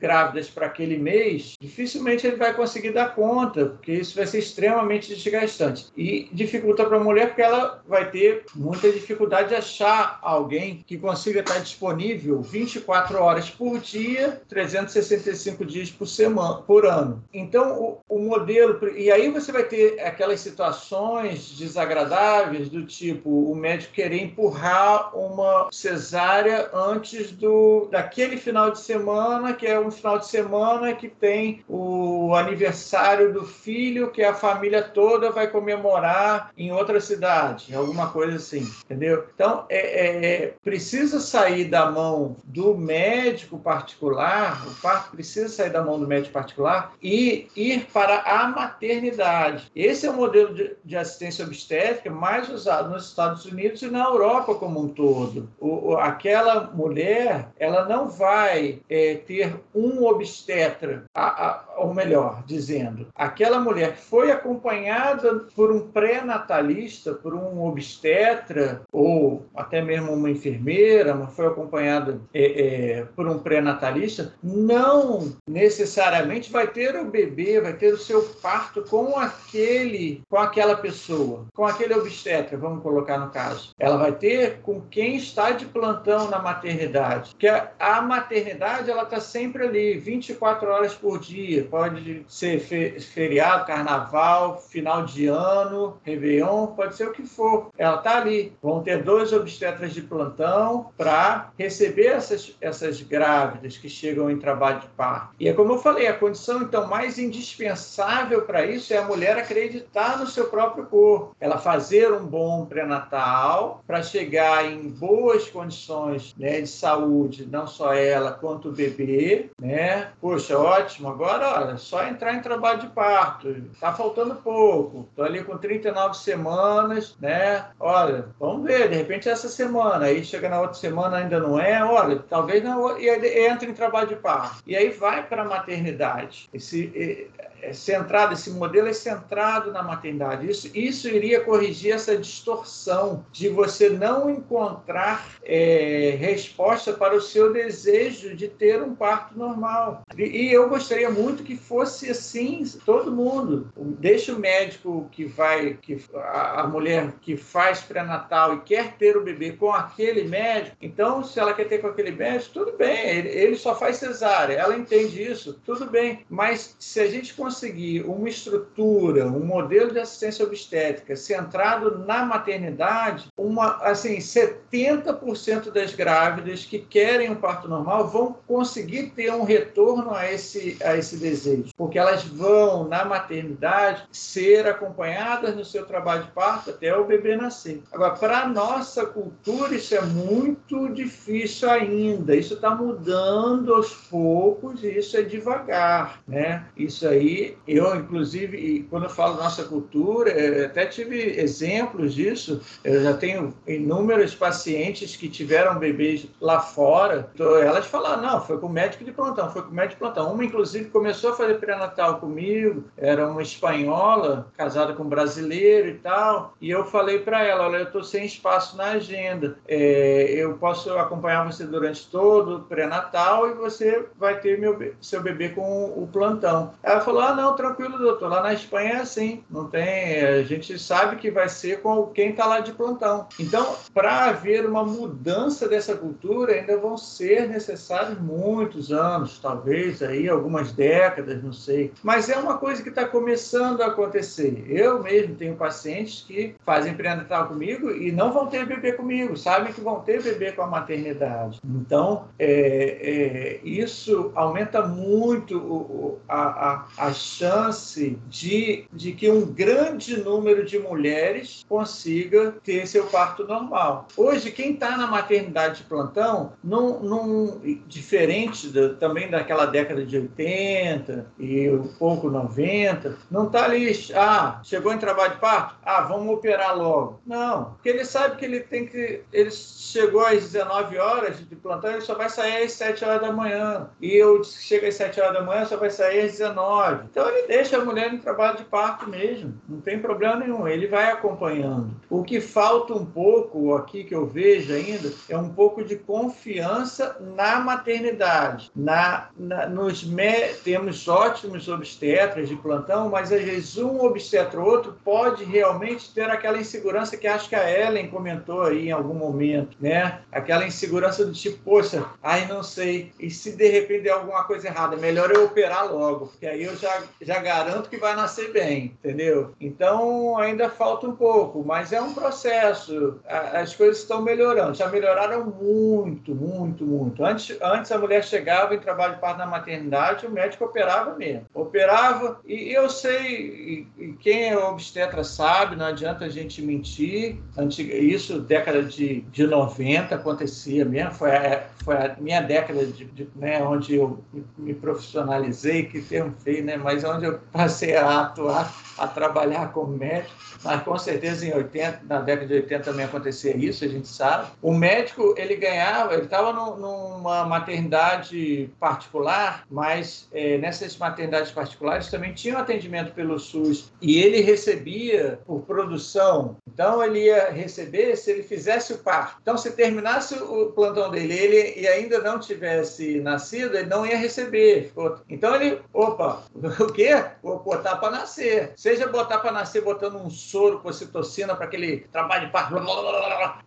grávidas 0.00 0.48
para 0.48 0.66
aquele 0.66 0.98
mês, 0.98 1.54
dificilmente 1.60 2.26
ele 2.26 2.36
vai 2.36 2.54
conseguir 2.54 2.92
dar 2.92 3.14
conta, 3.14 3.66
porque 3.66 3.92
isso 3.92 4.16
vai 4.16 4.26
ser 4.26 4.38
extremamente 4.38 5.14
desgastante. 5.14 5.86
E 5.96 6.28
dificulta 6.32 6.84
para 6.84 6.96
a 6.96 7.04
mulher 7.04 7.28
porque 7.28 7.42
ela 7.42 7.82
vai 7.86 8.10
ter 8.10 8.44
muita 8.54 8.90
dificuldade 8.90 9.48
de 9.48 9.54
achar 9.54 10.18
alguém 10.22 10.84
que 10.86 10.96
consiga 10.96 11.40
estar 11.40 11.58
disponível 11.58 12.40
24 12.42 13.18
horas 13.22 13.50
por 13.50 13.78
dia, 13.78 14.40
365 14.48 15.64
dias 15.64 15.90
por 15.90 16.06
semana, 16.06 16.62
por 16.62 16.86
ano. 16.86 17.22
Então, 17.32 17.78
o, 17.80 18.00
o 18.08 18.18
modelo. 18.18 18.78
E 18.96 19.10
aí 19.10 19.30
você 19.30 19.52
vai 19.52 19.64
ter 19.64 20.00
aquelas 20.00 20.40
situações 20.40 21.50
desagradáveis 21.58 22.68
do 22.68 22.84
tipo 22.84 23.28
o 23.28 23.54
médico 23.54 23.92
querer 23.92 24.22
empurrar 24.22 25.16
uma 25.16 25.68
cesárea 25.70 26.70
antes 26.72 27.32
do 27.32 27.88
daquele 27.90 28.36
final 28.36 28.70
de 28.70 28.80
semana, 28.80 29.37
que 29.54 29.66
é 29.66 29.78
um 29.78 29.90
final 29.90 30.18
de 30.18 30.26
semana 30.26 30.94
que 30.94 31.08
tem 31.08 31.64
o 31.68 32.34
aniversário 32.34 33.32
do 33.32 33.44
filho, 33.44 34.10
que 34.10 34.22
a 34.22 34.34
família 34.34 34.82
toda 34.82 35.30
vai 35.30 35.48
comemorar 35.48 36.50
em 36.56 36.72
outra 36.72 37.00
cidade, 37.00 37.74
alguma 37.74 38.10
coisa 38.10 38.36
assim, 38.36 38.68
entendeu? 38.84 39.26
Então, 39.34 39.64
é, 39.68 39.78
é, 39.78 40.26
é 40.26 40.54
precisa 40.62 41.20
sair 41.20 41.64
da 41.64 41.90
mão 41.90 42.36
do 42.44 42.76
médico 42.76 43.58
particular, 43.58 44.66
o 44.66 44.74
parto 44.80 45.10
precisa 45.10 45.48
sair 45.48 45.70
da 45.70 45.82
mão 45.82 45.98
do 45.98 46.06
médico 46.06 46.32
particular 46.32 46.92
e 47.02 47.48
ir 47.56 47.86
para 47.92 48.20
a 48.20 48.48
maternidade. 48.48 49.70
Esse 49.74 50.06
é 50.06 50.10
o 50.10 50.16
modelo 50.16 50.54
de, 50.54 50.76
de 50.84 50.96
assistência 50.96 51.44
obstétrica 51.44 52.10
mais 52.10 52.48
usado 52.48 52.90
nos 52.90 53.08
Estados 53.08 53.44
Unidos 53.44 53.82
e 53.82 53.88
na 53.88 54.04
Europa 54.04 54.54
como 54.54 54.80
um 54.80 54.88
todo. 54.88 55.48
O, 55.58 55.92
o, 55.92 55.96
aquela 55.96 56.70
mulher, 56.74 57.48
ela 57.58 57.86
não 57.86 58.08
vai 58.08 58.80
é, 58.88 59.16
ter 59.28 59.60
um 59.74 60.06
obstetra, 60.06 61.04
a, 61.14 61.26
a, 61.46 61.67
ou 61.78 61.94
melhor, 61.94 62.42
dizendo, 62.46 63.06
aquela 63.14 63.60
mulher 63.60 63.94
que 63.94 64.02
foi 64.02 64.30
acompanhada 64.30 65.46
por 65.54 65.70
um 65.70 65.88
pré-natalista, 65.88 67.12
por 67.14 67.34
um 67.34 67.64
obstetra, 67.64 68.82
ou 68.92 69.46
até 69.54 69.80
mesmo 69.80 70.12
uma 70.12 70.30
enfermeira, 70.30 71.14
mas 71.14 71.34
foi 71.34 71.46
acompanhada 71.46 72.20
é, 72.34 72.62
é, 72.62 73.04
por 73.16 73.26
um 73.28 73.38
pré-natalista, 73.38 74.34
não 74.42 75.36
necessariamente 75.46 76.50
vai 76.50 76.66
ter 76.66 76.96
o 76.96 77.04
bebê, 77.04 77.60
vai 77.60 77.72
ter 77.72 77.92
o 77.92 77.98
seu 77.98 78.22
parto 78.42 78.82
com 78.82 79.16
aquele, 79.18 80.22
com 80.28 80.38
aquela 80.38 80.76
pessoa, 80.76 81.46
com 81.54 81.64
aquele 81.64 81.94
obstetra, 81.94 82.56
vamos 82.56 82.82
colocar 82.82 83.18
no 83.18 83.30
caso. 83.30 83.70
Ela 83.78 83.96
vai 83.96 84.12
ter 84.12 84.60
com 84.62 84.80
quem 84.80 85.16
está 85.16 85.50
de 85.50 85.66
plantão 85.66 86.28
na 86.28 86.38
maternidade, 86.38 87.34
que 87.38 87.46
a, 87.46 87.70
a 87.78 88.02
maternidade 88.02 88.90
ela 88.90 89.02
está 89.02 89.20
sempre 89.20 89.64
ali, 89.64 89.98
24 89.98 90.68
horas 90.68 90.94
por 90.94 91.18
dia, 91.18 91.67
pode 91.68 92.24
ser 92.28 92.60
feriado, 92.60 93.66
carnaval, 93.66 94.58
final 94.58 95.04
de 95.04 95.26
ano, 95.26 95.98
Réveillon, 96.04 96.68
pode 96.68 96.96
ser 96.96 97.08
o 97.08 97.12
que 97.12 97.24
for. 97.24 97.70
Ela 97.76 97.96
está 97.96 98.18
ali. 98.18 98.52
Vão 98.62 98.82
ter 98.82 99.02
dois 99.02 99.32
obstetras 99.32 99.92
de 99.92 100.02
plantão 100.02 100.90
para 100.96 101.50
receber 101.58 102.06
essas, 102.06 102.56
essas 102.60 103.00
grávidas 103.00 103.76
que 103.76 103.88
chegam 103.88 104.30
em 104.30 104.38
trabalho 104.38 104.80
de 104.80 104.88
parto. 104.88 105.34
E 105.38 105.48
é 105.48 105.52
como 105.52 105.72
eu 105.72 105.78
falei, 105.78 106.06
a 106.06 106.14
condição 106.14 106.62
então 106.62 106.86
mais 106.88 107.18
indispensável 107.18 108.42
para 108.42 108.64
isso 108.64 108.92
é 108.92 108.98
a 108.98 109.04
mulher 109.04 109.36
acreditar 109.38 110.18
no 110.18 110.26
seu 110.26 110.46
próprio 110.48 110.86
corpo. 110.86 111.34
Ela 111.40 111.58
fazer 111.58 112.12
um 112.12 112.24
bom 112.24 112.66
pré-natal 112.66 113.82
para 113.86 114.02
chegar 114.02 114.64
em 114.64 114.88
boas 114.88 115.48
condições 115.48 116.34
né, 116.38 116.60
de 116.60 116.68
saúde, 116.68 117.48
não 117.50 117.66
só 117.66 117.92
ela 117.94 118.32
quanto 118.32 118.68
o 118.68 118.72
bebê, 118.72 119.50
né? 119.60 120.10
Poxa, 120.20 120.58
ótimo. 120.58 121.08
Agora, 121.08 121.57
olha, 121.58 121.76
só 121.76 122.06
entrar 122.06 122.34
em 122.34 122.40
trabalho 122.40 122.80
de 122.80 122.88
parto. 122.88 123.54
Tá 123.80 123.92
faltando 123.92 124.36
pouco. 124.36 125.08
Tô 125.14 125.22
ali 125.22 125.42
com 125.42 125.56
39 125.56 126.16
semanas, 126.16 127.16
né? 127.20 127.66
Olha, 127.78 128.26
vamos 128.38 128.66
ver, 128.66 128.88
de 128.88 128.96
repente 128.96 129.28
essa 129.28 129.48
semana, 129.48 130.06
aí 130.06 130.24
chega 130.24 130.48
na 130.48 130.60
outra 130.60 130.74
semana 130.74 131.18
ainda 131.18 131.40
não 131.40 131.58
é, 131.58 131.84
olha, 131.84 132.18
talvez 132.28 132.62
não, 132.62 132.98
e 132.98 133.08
entra 133.46 133.68
em 133.68 133.74
trabalho 133.74 134.08
de 134.08 134.16
parto. 134.16 134.62
E 134.66 134.76
aí 134.76 134.90
vai 134.90 135.26
para 135.26 135.42
a 135.42 135.44
maternidade. 135.44 136.48
Esse, 136.52 137.30
é 137.62 137.72
centrado, 137.72 138.34
esse 138.34 138.50
modelo 138.50 138.88
é 138.88 138.92
centrado 138.92 139.72
na 139.72 139.82
maternidade. 139.82 140.50
Isso, 140.50 140.70
isso 140.74 141.08
iria 141.08 141.40
corrigir 141.40 141.92
essa 141.92 142.16
distorção 142.16 143.24
de 143.32 143.48
você 143.48 143.90
não 143.90 144.30
encontrar 144.30 145.26
é, 145.44 146.16
resposta 146.18 146.92
para 146.92 147.14
o 147.14 147.20
seu 147.20 147.52
desejo 147.52 148.34
de 148.34 148.48
ter 148.48 148.82
um 148.82 148.94
parto 148.94 149.36
normal. 149.36 150.02
E, 150.16 150.22
e, 150.22 150.52
eu 150.52 150.68
gostaria 150.68 151.10
muito 151.10 151.42
que 151.42 151.56
fosse 151.56 152.10
assim, 152.10 152.64
todo 152.84 153.12
mundo. 153.12 153.72
Deixa 153.76 154.32
o 154.32 154.38
médico 154.38 155.08
que 155.10 155.24
vai, 155.24 155.74
que 155.80 156.02
a, 156.14 156.62
a 156.62 156.66
mulher 156.66 157.12
que 157.20 157.36
faz 157.36 157.80
pré-natal 157.80 158.54
e 158.54 158.60
quer 158.60 158.92
ter 158.96 159.16
o 159.16 159.24
bebê 159.24 159.52
com 159.52 159.72
aquele 159.72 160.24
médico, 160.24 160.76
então 160.80 161.24
se 161.24 161.38
ela 161.38 161.54
quer 161.54 161.68
ter 161.68 161.78
com 161.78 161.88
aquele 161.88 162.10
médico, 162.10 162.54
tudo 162.54 162.76
bem, 162.76 163.08
ele, 163.08 163.28
ele 163.28 163.56
só 163.56 163.74
faz 163.74 163.96
cesárea, 163.96 164.54
ela 164.54 164.76
entende 164.76 165.22
isso, 165.22 165.60
tudo 165.64 165.86
bem. 165.86 166.24
Mas 166.28 166.76
se 166.78 167.00
a 167.00 167.08
gente 167.08 167.34
conseguir 167.48 168.02
uma 168.02 168.28
estrutura, 168.28 169.26
um 169.26 169.40
modelo 169.40 169.90
de 169.90 169.98
assistência 169.98 170.44
obstétrica 170.44 171.16
centrado 171.16 171.98
na 172.06 172.22
maternidade, 172.22 173.28
uma 173.38 173.78
assim, 173.82 174.18
70% 174.18 175.72
das 175.72 175.94
grávidas 175.94 176.66
que 176.66 176.78
querem 176.78 177.30
um 177.30 177.34
parto 177.34 177.66
normal 177.66 178.08
vão 178.08 178.36
conseguir 178.46 179.12
ter 179.16 179.32
um 179.32 179.44
retorno 179.44 180.14
a 180.14 180.30
esse 180.30 180.76
a 180.84 180.94
esse 180.94 181.16
desejo, 181.16 181.72
porque 181.74 181.98
elas 181.98 182.22
vão 182.24 182.86
na 182.86 183.04
maternidade 183.06 184.06
ser 184.12 184.66
acompanhadas 184.66 185.56
no 185.56 185.64
seu 185.64 185.86
trabalho 185.86 186.24
de 186.24 186.30
parto 186.32 186.70
até 186.70 186.94
o 186.94 187.06
bebê 187.06 187.34
nascer. 187.34 187.82
Agora, 187.90 188.14
para 188.14 188.40
a 188.40 188.48
nossa 188.48 189.06
cultura 189.06 189.74
isso 189.74 189.94
é 189.94 190.02
muito 190.02 190.90
difícil 190.90 191.70
ainda. 191.70 192.36
Isso 192.36 192.54
está 192.54 192.74
mudando 192.74 193.72
aos 193.72 193.94
poucos 193.94 194.84
e 194.84 194.98
isso 194.98 195.16
é 195.16 195.22
devagar, 195.22 196.20
né? 196.28 196.66
Isso 196.76 197.08
aí 197.08 197.37
eu, 197.66 197.96
inclusive, 197.96 198.86
quando 198.90 199.04
eu 199.04 199.10
falo 199.10 199.36
nossa 199.36 199.64
cultura, 199.64 200.30
até 200.64 200.86
tive 200.86 201.40
exemplos 201.40 202.14
disso. 202.14 202.60
Eu 202.84 203.02
já 203.02 203.14
tenho 203.14 203.54
inúmeros 203.66 204.34
pacientes 204.34 205.16
que 205.16 205.28
tiveram 205.28 205.78
bebês 205.78 206.26
lá 206.40 206.60
fora. 206.60 207.30
Então, 207.34 207.56
elas 207.56 207.86
falaram, 207.86 208.22
não, 208.22 208.40
foi 208.40 208.58
com 208.58 208.66
o 208.66 208.72
médico 208.72 209.04
de 209.04 209.12
plantão, 209.12 209.50
foi 209.50 209.62
com 209.62 209.70
o 209.70 209.74
médico 209.74 209.94
de 209.94 210.00
plantão. 210.00 210.32
Uma, 210.32 210.44
inclusive, 210.44 210.90
começou 210.90 211.30
a 211.30 211.36
fazer 211.36 211.54
pré-natal 211.54 212.18
comigo, 212.18 212.84
era 212.96 213.28
uma 213.28 213.42
espanhola, 213.42 214.46
casada 214.56 214.92
com 214.92 215.04
um 215.04 215.08
brasileiro 215.08 215.88
e 215.88 215.94
tal. 215.94 216.54
E 216.60 216.70
eu 216.70 216.84
falei 216.84 217.20
para 217.20 217.42
ela, 217.44 217.66
olha, 217.66 217.78
eu 217.78 217.84
estou 217.84 218.02
sem 218.02 218.24
espaço 218.24 218.76
na 218.76 218.92
agenda. 218.92 219.56
É, 219.66 220.26
eu 220.30 220.54
posso 220.54 220.90
acompanhar 220.96 221.44
você 221.44 221.64
durante 221.64 222.08
todo 222.08 222.56
o 222.56 222.60
pré-natal 222.62 223.48
e 223.50 223.54
você 223.54 224.06
vai 224.18 224.40
ter 224.40 224.58
meu, 224.58 224.94
seu 225.00 225.22
bebê 225.22 225.50
com 225.50 225.84
o 225.86 226.08
plantão. 226.12 226.72
Ela 226.82 227.00
falou, 227.00 227.22
ah, 227.28 227.34
não, 227.34 227.54
tranquilo, 227.54 227.98
doutor. 227.98 228.28
Lá 228.30 228.42
na 228.42 228.54
Espanha 228.54 228.94
é 228.94 228.96
assim. 228.96 229.44
Não 229.50 229.66
tem. 229.66 230.24
A 230.24 230.42
gente 230.42 230.78
sabe 230.78 231.16
que 231.16 231.30
vai 231.30 231.48
ser 231.48 231.82
com 231.82 232.06
quem 232.06 232.30
está 232.30 232.46
lá 232.46 232.60
de 232.60 232.72
plantão. 232.72 233.26
Então, 233.38 233.76
para 233.92 234.26
haver 234.26 234.66
uma 234.66 234.84
mudança 234.84 235.68
dessa 235.68 235.94
cultura, 235.94 236.52
ainda 236.52 236.76
vão 236.76 236.96
ser 236.96 237.48
necessários 237.48 238.18
muitos 238.18 238.92
anos, 238.92 239.38
talvez 239.38 240.02
aí 240.02 240.28
algumas 240.28 240.72
décadas 240.72 241.42
não 241.42 241.52
sei. 241.52 241.92
Mas 242.02 242.28
é 242.28 242.36
uma 242.36 242.58
coisa 242.58 242.82
que 242.82 242.88
está 242.88 243.06
começando 243.06 243.82
a 243.82 243.86
acontecer. 243.86 244.64
Eu 244.68 245.02
mesmo 245.02 245.34
tenho 245.34 245.56
pacientes 245.56 246.24
que 246.26 246.54
fazem 246.64 246.94
pré-natal 246.94 247.48
comigo 247.48 247.90
e 247.90 248.10
não 248.12 248.32
vão 248.32 248.46
ter 248.46 248.66
bebê 248.66 248.92
comigo, 248.92 249.36
sabem 249.36 249.72
que 249.72 249.80
vão 249.80 250.00
ter 250.00 250.22
bebê 250.22 250.52
com 250.52 250.62
a 250.62 250.66
maternidade. 250.66 251.60
Então, 251.64 252.28
é, 252.38 252.50
é, 252.50 253.60
isso 253.64 254.32
aumenta 254.34 254.86
muito 254.86 255.58
o, 255.58 256.18
a, 256.28 256.42
a, 256.42 256.86
a 256.98 257.12
chance 257.18 258.18
de, 258.28 258.86
de 258.92 259.12
que 259.12 259.30
um 259.30 259.46
grande 259.46 260.16
número 260.16 260.64
de 260.64 260.78
mulheres 260.78 261.64
consiga 261.68 262.54
ter 262.62 262.86
seu 262.86 263.06
parto 263.06 263.46
normal. 263.46 264.08
Hoje, 264.16 264.50
quem 264.50 264.72
está 264.72 264.96
na 264.96 265.06
maternidade 265.06 265.78
de 265.78 265.84
plantão, 265.84 266.52
não, 266.62 267.00
não, 267.00 267.60
diferente 267.86 268.68
da, 268.68 268.94
também 268.94 269.30
daquela 269.30 269.66
década 269.66 270.04
de 270.04 270.16
80 270.16 271.26
e 271.38 271.70
um 271.70 271.88
pouco 271.98 272.30
90, 272.30 273.16
não 273.30 273.46
está 273.46 273.64
ali, 273.64 273.92
ah, 274.14 274.60
chegou 274.62 274.92
em 274.92 274.98
trabalho 274.98 275.34
de 275.34 275.40
parto, 275.40 275.76
ah, 275.84 276.02
vamos 276.02 276.34
operar 276.34 276.76
logo. 276.76 277.20
Não, 277.26 277.72
porque 277.72 277.88
ele 277.88 278.04
sabe 278.04 278.36
que 278.36 278.44
ele 278.44 278.60
tem 278.60 278.86
que, 278.86 279.22
ele 279.32 279.50
chegou 279.50 280.24
às 280.24 280.42
19 280.42 280.98
horas 280.98 281.38
de 281.38 281.56
plantão, 281.56 281.90
ele 281.90 282.00
só 282.00 282.14
vai 282.14 282.28
sair 282.28 282.64
às 282.64 282.72
7 282.72 283.04
horas 283.04 283.20
da 283.20 283.32
manhã. 283.32 283.88
E 284.00 284.14
eu 284.14 284.42
chega 284.44 284.88
às 284.88 284.94
7 284.94 285.20
horas 285.20 285.34
da 285.34 285.42
manhã, 285.42 285.64
só 285.64 285.76
vai 285.76 285.90
sair 285.90 286.20
às 286.26 286.32
19. 286.32 287.07
Então 287.10 287.28
ele 287.28 287.46
deixa 287.46 287.78
a 287.78 287.84
mulher 287.84 288.12
em 288.12 288.18
trabalho 288.18 288.58
de 288.58 288.64
parto 288.64 289.08
mesmo, 289.08 289.54
não 289.68 289.80
tem 289.80 289.98
problema 289.98 290.36
nenhum, 290.36 290.66
ele 290.66 290.86
vai 290.86 291.10
acompanhando. 291.10 291.90
O 292.08 292.22
que 292.22 292.40
falta 292.40 292.94
um 292.94 293.04
pouco 293.04 293.74
aqui 293.74 294.04
que 294.04 294.14
eu 294.14 294.26
vejo 294.26 294.72
ainda 294.72 295.12
é 295.28 295.36
um 295.36 295.48
pouco 295.48 295.82
de 295.84 295.96
confiança 295.96 297.16
na 297.36 297.60
maternidade. 297.60 298.70
Na, 298.74 299.28
na 299.36 299.68
nos 299.68 300.04
me, 300.04 300.54
temos 300.64 301.06
ótimos 301.08 301.68
obstetras 301.68 302.48
de 302.48 302.56
plantão, 302.56 303.08
mas 303.08 303.32
às 303.32 303.42
vezes 303.42 303.76
um 303.76 304.00
obstetra 304.00 304.60
ou 304.60 304.68
outro 304.68 304.96
pode 305.04 305.44
realmente 305.44 306.12
ter 306.12 306.28
aquela 306.30 306.58
insegurança 306.58 307.16
que 307.16 307.26
acho 307.26 307.48
que 307.48 307.54
a 307.54 307.70
Ellen 307.70 308.08
comentou 308.08 308.62
aí 308.62 308.88
em 308.88 308.92
algum 308.92 309.14
momento, 309.14 309.76
né? 309.80 310.20
Aquela 310.32 310.66
insegurança 310.66 311.24
do 311.24 311.32
tipo, 311.32 311.58
poxa, 311.64 312.04
ai 312.22 312.46
não 312.46 312.62
sei, 312.62 313.12
e 313.18 313.30
se 313.30 313.52
de 313.52 313.68
repente 313.68 314.04
der 314.04 314.10
alguma 314.10 314.44
coisa 314.44 314.68
errada, 314.68 314.96
melhor 314.96 315.30
eu 315.30 315.44
operar 315.44 315.92
logo, 315.92 316.26
porque 316.26 316.46
aí 316.46 316.62
eu 316.62 316.76
já, 316.76 316.97
já 317.20 317.38
garanto 317.40 317.88
que 317.88 317.96
vai 317.96 318.14
nascer 318.14 318.52
bem, 318.52 318.96
entendeu? 318.98 319.54
Então 319.60 320.38
ainda 320.38 320.68
falta 320.68 321.06
um 321.06 321.16
pouco, 321.16 321.64
mas 321.64 321.92
é 321.92 322.00
um 322.00 322.14
processo. 322.14 323.18
As 323.26 323.74
coisas 323.74 323.98
estão 323.98 324.22
melhorando, 324.22 324.74
já 324.74 324.88
melhoraram 324.88 325.44
muito, 325.44 326.34
muito, 326.34 326.84
muito. 326.84 327.24
Antes, 327.24 327.56
antes 327.60 327.92
a 327.92 327.98
mulher 327.98 328.24
chegava 328.24 328.74
em 328.74 328.78
trabalho 328.78 329.14
de 329.14 329.20
parto 329.20 329.38
na 329.38 329.46
maternidade, 329.46 330.26
o 330.26 330.30
médico 330.30 330.64
operava 330.64 331.14
mesmo. 331.14 331.46
Operava, 331.54 332.40
e 332.46 332.72
eu 332.72 332.88
sei, 332.88 333.86
e 333.98 334.12
quem 334.20 334.50
é 334.50 334.58
obstetra 334.58 335.24
sabe, 335.24 335.76
não 335.76 335.86
adianta 335.86 336.24
a 336.24 336.28
gente 336.28 336.62
mentir. 336.62 337.38
Isso, 337.78 338.40
década 338.40 338.82
de, 338.82 339.20
de 339.22 339.46
90, 339.46 340.14
acontecia 340.14 340.84
mesmo, 340.84 341.12
foi 341.12 341.34
a, 341.34 341.66
foi 341.84 341.96
a 341.96 342.16
minha 342.18 342.40
década 342.40 342.86
de, 342.86 343.04
de 343.04 343.28
né, 343.36 343.62
onde 343.62 343.96
eu 343.96 344.22
me 344.56 344.74
profissionalizei, 344.74 345.84
que 345.84 346.00
termo 346.00 346.34
feio, 346.38 346.64
né, 346.64 346.76
mas 346.78 347.04
onde 347.04 347.26
eu 347.26 347.38
passei 347.52 347.96
a 347.96 348.22
atuar, 348.22 348.72
a 348.98 349.06
trabalhar 349.06 349.72
como 349.72 349.96
médico 349.96 350.34
mas 350.62 350.82
com 350.82 350.98
certeza 350.98 351.46
em 351.46 351.54
80, 351.54 352.02
na 352.04 352.20
década 352.20 352.46
de 352.46 352.54
80 352.54 352.84
também 352.84 353.04
acontecia 353.04 353.56
isso, 353.56 353.84
a 353.84 353.88
gente 353.88 354.08
sabe. 354.08 354.50
O 354.62 354.72
médico, 354.72 355.34
ele 355.36 355.56
ganhava, 355.56 356.14
ele 356.14 356.24
estava 356.24 356.52
numa 356.52 357.44
maternidade 357.44 358.70
particular, 358.78 359.64
mas 359.70 360.28
é, 360.32 360.58
nessas 360.58 360.96
maternidades 360.96 361.52
particulares 361.52 362.08
também 362.08 362.32
tinha 362.32 362.56
um 362.56 362.58
atendimento 362.58 363.12
pelo 363.12 363.38
SUS 363.38 363.92
e 364.00 364.20
ele 364.20 364.40
recebia 364.40 365.38
por 365.46 365.62
produção. 365.62 366.56
Então 366.66 367.02
ele 367.02 367.24
ia 367.24 367.50
receber 367.50 368.16
se 368.16 368.30
ele 368.30 368.42
fizesse 368.42 368.92
o 368.92 368.98
parto. 368.98 369.38
Então 369.42 369.56
se 369.56 369.70
terminasse 369.72 370.34
o 370.34 370.66
plantão 370.72 371.10
dele, 371.10 371.34
ele 371.34 371.80
e 371.80 371.86
ainda 371.86 372.18
não 372.20 372.38
tivesse 372.38 373.20
nascido, 373.20 373.76
ele 373.76 373.88
não 373.88 374.04
ia 374.04 374.16
receber. 374.16 374.92
Então 375.28 375.54
ele, 375.54 375.80
opa, 375.92 376.42
o 376.80 376.92
quê? 376.92 377.24
Vou 377.42 377.58
botar 377.60 377.96
para 377.96 378.10
nascer. 378.10 378.72
Seja 378.88 379.06
botar 379.06 379.36
para 379.40 379.52
nascer 379.52 379.82
botando 379.82 380.16
um 380.16 380.30
soro 380.30 380.78
com 380.78 380.90
citocina 380.90 381.54
para 381.54 381.66
aquele 381.66 382.06
trabalho 382.10 382.46
de 382.46 382.52
parto 382.52 382.74